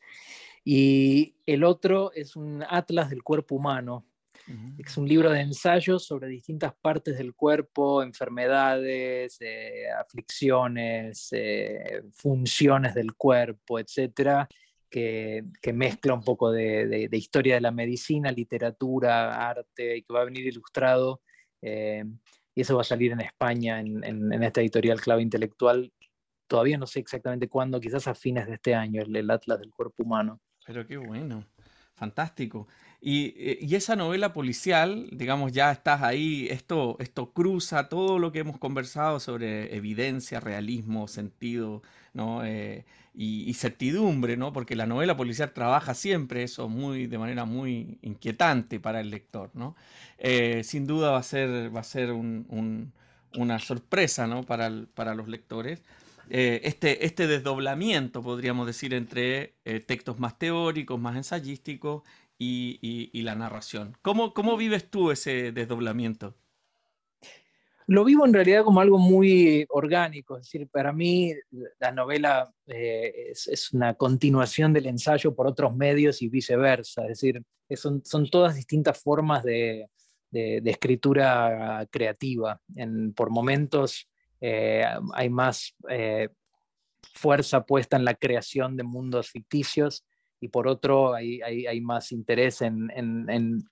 Y 0.64 1.36
el 1.46 1.66
otro 1.66 2.14
es 2.14 2.38
un 2.38 2.64
atlas 2.64 3.10
del 3.10 3.24
cuerpo 3.24 3.56
humano. 3.56 4.06
Es 4.78 4.98
un 4.98 5.08
libro 5.08 5.30
de 5.30 5.42
ensayos 5.42 6.06
sobre 6.06 6.30
distintas 6.30 6.74
partes 6.82 7.18
del 7.18 7.36
cuerpo, 7.36 8.02
enfermedades, 8.02 9.38
aflicciones, 10.00 11.30
funciones 12.14 12.96
del 12.96 13.14
cuerpo, 13.16 13.80
etcétera 13.80 14.48
que, 14.90 15.44
mezcla 15.74 16.14
un 16.14 16.24
poco 16.24 16.52
de, 16.52 17.10
historia 17.12 17.56
de 17.56 17.62
la 17.62 17.72
medicina, 17.72 18.32
literatura, 18.32 19.50
arte, 19.50 19.98
y 19.98 20.04
que 20.04 20.14
va 20.14 20.22
a 20.22 20.26
venir 20.26 20.46
ilustrado. 20.48 21.22
Eh, 21.62 22.04
y 22.56 22.62
eso 22.62 22.76
va 22.76 22.82
a 22.82 22.86
salir 22.86 23.12
en 23.12 23.22
España, 23.22 23.80
en, 23.80 24.44
esta 24.44 24.62
editorial 24.62 25.00
clave 25.00 25.22
intelectual. 25.22 25.94
Todavía 26.48 26.78
no 26.78 26.88
sé 26.88 27.00
exactamente 27.00 27.48
cuándo, 27.48 27.80
quizás 27.80 28.08
a 28.08 28.16
fines 28.16 28.48
de 28.48 28.56
este 28.56 28.74
año, 28.74 29.04
el 29.04 29.30
Atlas 29.30 29.60
del 29.60 29.72
Cuerpo 29.72 30.04
Humano. 30.04 30.42
Pero 30.66 30.86
qué 30.86 30.98
bueno, 30.98 31.46
fantástico. 31.94 32.68
Eh, 33.02 33.60
y, 33.62 33.76
esa 33.76 33.96
novela 33.96 34.34
policial, 34.34 35.08
digamos, 35.12 35.52
ya 35.54 35.72
estás 35.72 36.02
ahí, 36.02 36.48
esto, 36.50 36.98
esto 37.00 37.32
cruza 37.32 37.88
todo 37.88 38.20
lo 38.20 38.32
que 38.32 38.40
hemos 38.40 38.58
conversado 38.58 39.20
sobre 39.20 39.76
evidencia, 39.76 40.40
realismo, 40.40 41.08
sentido, 41.08 41.82
¿no? 42.14 42.44
Eh, 42.44 42.86
y, 43.22 43.54
certidumbre, 43.54 44.38
¿no? 44.38 44.54
Porque 44.54 44.78
la 44.78 44.86
novela 44.86 45.18
policial 45.18 45.52
trabaja 45.52 45.94
siempre 45.94 46.44
eso 46.44 46.70
muy, 46.70 47.06
de 47.06 47.18
manera 47.18 47.44
muy 47.44 48.00
inquietante 48.02 48.80
para 48.80 49.02
el 49.02 49.10
lector, 49.10 49.52
¿no? 49.54 49.76
Eh, 50.18 50.64
sin 50.64 50.88
duda 50.88 51.12
va 51.12 51.20
a 51.20 51.24
ser, 51.24 51.76
va 51.76 51.82
a 51.82 51.84
ser 51.84 52.14
una 52.14 53.60
sorpresa, 53.60 54.26
¿no? 54.26 54.44
Para, 54.44 54.72
para 54.94 55.16
los 55.16 55.28
lectores. 55.28 55.84
este, 56.30 57.06
este 57.06 57.28
desdoblamiento, 57.28 58.24
podríamos 58.24 58.66
decir, 58.68 58.94
entre 58.94 59.56
textos 59.86 60.18
más 60.20 60.40
teóricos, 60.40 60.98
más 60.98 61.18
ensayísticos 61.18 62.04
y, 62.38 63.22
la 63.24 63.36
narración. 63.36 63.98
¿Cómo, 64.02 64.34
¿Cómo 64.34 64.56
vives 64.56 64.90
tú 64.90 65.12
ese 65.12 65.52
desdoblamiento? 65.52 66.36
Lo 67.90 68.06
vivo 68.06 68.24
en 68.24 68.36
realidad 68.36 68.64
como 68.64 68.82
algo 68.82 69.00
muy 69.00 69.66
orgánico, 69.68 70.38
es 70.38 70.44
decir, 70.44 70.68
para 70.68 70.94
mí 70.94 71.34
la 71.80 71.92
novela 71.92 72.54
eh, 72.68 73.32
es, 73.32 73.74
una 73.74 73.96
continuación 73.96 74.74
del 74.74 74.86
ensayo 74.86 75.34
por 75.34 75.48
otros 75.48 75.76
medios 75.76 76.22
y 76.22 76.30
viceversa, 76.30 77.02
es 77.02 77.20
decir, 77.20 77.42
son, 77.76 78.30
todas 78.30 78.54
distintas 78.54 79.02
formas 79.02 79.44
de, 79.44 79.90
escritura 80.32 81.88
creativa. 81.90 82.62
En, 82.76 83.12
por 83.14 83.32
momentos 83.32 84.08
eh, 84.40 84.86
hay 85.16 85.30
más 85.32 85.74
eh, 85.90 86.30
fuerza 87.16 87.66
puesta 87.66 87.98
en 87.98 88.06
la 88.06 88.14
creación 88.14 88.78
de 88.78 88.84
mundos 88.84 89.32
ficticios 89.32 90.06
y 90.40 90.50
por 90.50 90.68
otro 90.68 91.16
hay, 91.16 91.82
más 91.82 92.12
interés 92.12 92.62
en, 92.62 93.68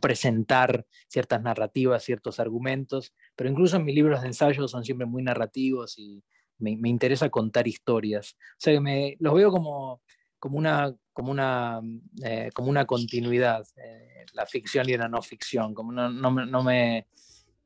presentar 0.00 0.86
ciertas 1.08 1.42
narrativas, 1.42 2.04
ciertos 2.04 2.40
argumentos, 2.40 3.12
pero 3.36 3.50
incluso 3.50 3.76
en 3.76 3.84
mis 3.84 3.94
libros 3.94 4.22
de 4.22 4.28
ensayo 4.28 4.66
son 4.68 4.84
siempre 4.84 5.06
muy 5.06 5.22
narrativos 5.22 5.98
y 5.98 6.22
me, 6.58 6.76
me 6.76 6.88
interesa 6.88 7.28
contar 7.30 7.66
historias. 7.66 8.36
O 8.52 8.56
sea 8.58 8.72
que 8.72 8.80
me, 8.80 9.16
los 9.20 9.34
veo 9.34 9.50
como, 9.50 10.00
como, 10.38 10.58
una, 10.58 10.94
como, 11.12 11.30
una, 11.30 11.80
eh, 12.24 12.50
como 12.54 12.70
una 12.70 12.86
continuidad, 12.86 13.66
eh, 13.76 14.24
la 14.32 14.46
ficción 14.46 14.88
y 14.88 14.96
la 14.96 15.08
no 15.08 15.22
ficción, 15.22 15.74
como 15.74 15.92
no, 15.92 16.10
no, 16.10 16.30
no 16.30 16.62
me... 16.62 17.06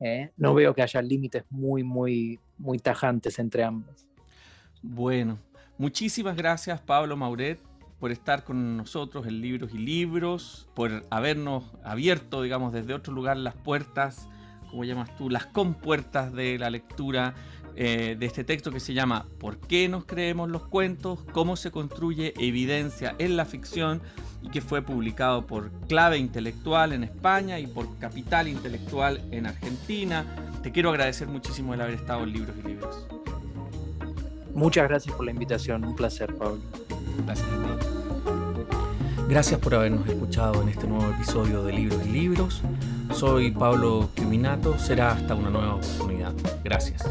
Eh, 0.00 0.30
no 0.36 0.54
veo 0.54 0.72
que 0.72 0.82
haya 0.82 1.02
límites 1.02 1.42
muy, 1.50 1.82
muy, 1.82 2.38
muy 2.56 2.78
tajantes 2.78 3.36
entre 3.40 3.64
ambos. 3.64 4.06
Bueno, 4.80 5.40
muchísimas 5.76 6.36
gracias 6.36 6.80
Pablo 6.80 7.16
Mauret 7.16 7.59
por 7.99 8.12
estar 8.12 8.44
con 8.44 8.76
nosotros 8.76 9.26
en 9.26 9.40
Libros 9.40 9.72
y 9.74 9.78
Libros, 9.78 10.68
por 10.74 11.05
habernos 11.11 11.64
abierto, 11.84 12.42
digamos, 12.42 12.72
desde 12.72 12.94
otro 12.94 13.12
lugar 13.12 13.36
las 13.36 13.55
puertas, 13.55 14.28
como 14.70 14.84
llamas 14.84 15.16
tú, 15.16 15.30
las 15.30 15.46
compuertas 15.46 16.32
de 16.32 16.59
la 16.59 16.70
lectura 16.70 17.34
eh, 17.74 18.16
de 18.18 18.26
este 18.26 18.44
texto 18.44 18.70
que 18.70 18.80
se 18.80 18.92
llama 18.94 19.26
¿Por 19.38 19.59
qué 19.59 19.88
nos 19.88 20.05
creemos 20.05 20.51
los 20.51 20.66
cuentos? 20.66 21.20
¿Cómo 21.32 21.57
se 21.57 21.70
construye 21.70 22.34
evidencia 22.38 23.14
en 23.18 23.36
la 23.36 23.44
ficción? 23.44 24.03
y 24.42 24.51
que 24.51 24.61
fue 24.61 24.82
publicado 24.82 25.46
por 25.46 25.70
Clave 25.88 26.18
Intelectual 26.18 26.92
en 26.92 27.05
España 27.05 27.59
y 27.59 27.66
por 27.66 27.99
Capital 27.99 28.49
Intelectual 28.49 29.20
en 29.30 29.46
Argentina. 29.46 30.24
Te 30.62 30.72
quiero 30.72 30.90
agradecer 30.90 31.28
muchísimo 31.28 31.74
el 31.74 31.80
haber 31.80 31.94
estado 31.94 32.24
en 32.24 32.32
Libros 32.32 32.57
y 32.64 32.68
Libros. 32.68 33.07
Muchas 34.59 34.88
gracias 34.88 35.14
por 35.14 35.24
la 35.24 35.30
invitación, 35.30 35.84
un 35.84 35.94
placer, 35.94 36.34
Pablo. 36.34 36.59
Gracias 37.24 37.46
Gracias 39.28 39.61
por 39.61 39.74
habernos 39.76 40.09
escuchado 40.09 40.62
en 40.62 40.68
este 40.68 40.88
nuevo 40.88 41.09
episodio 41.14 41.62
de 41.62 41.74
Libros 41.74 42.04
y 42.04 42.09
Libros. 42.09 42.62
Soy 43.14 43.52
Pablo 43.52 44.09
Criminato. 44.16 44.76
Será 44.76 45.12
hasta 45.12 45.36
una 45.36 45.50
nueva 45.50 45.76
oportunidad. 45.76 46.32
Gracias. 46.64 47.04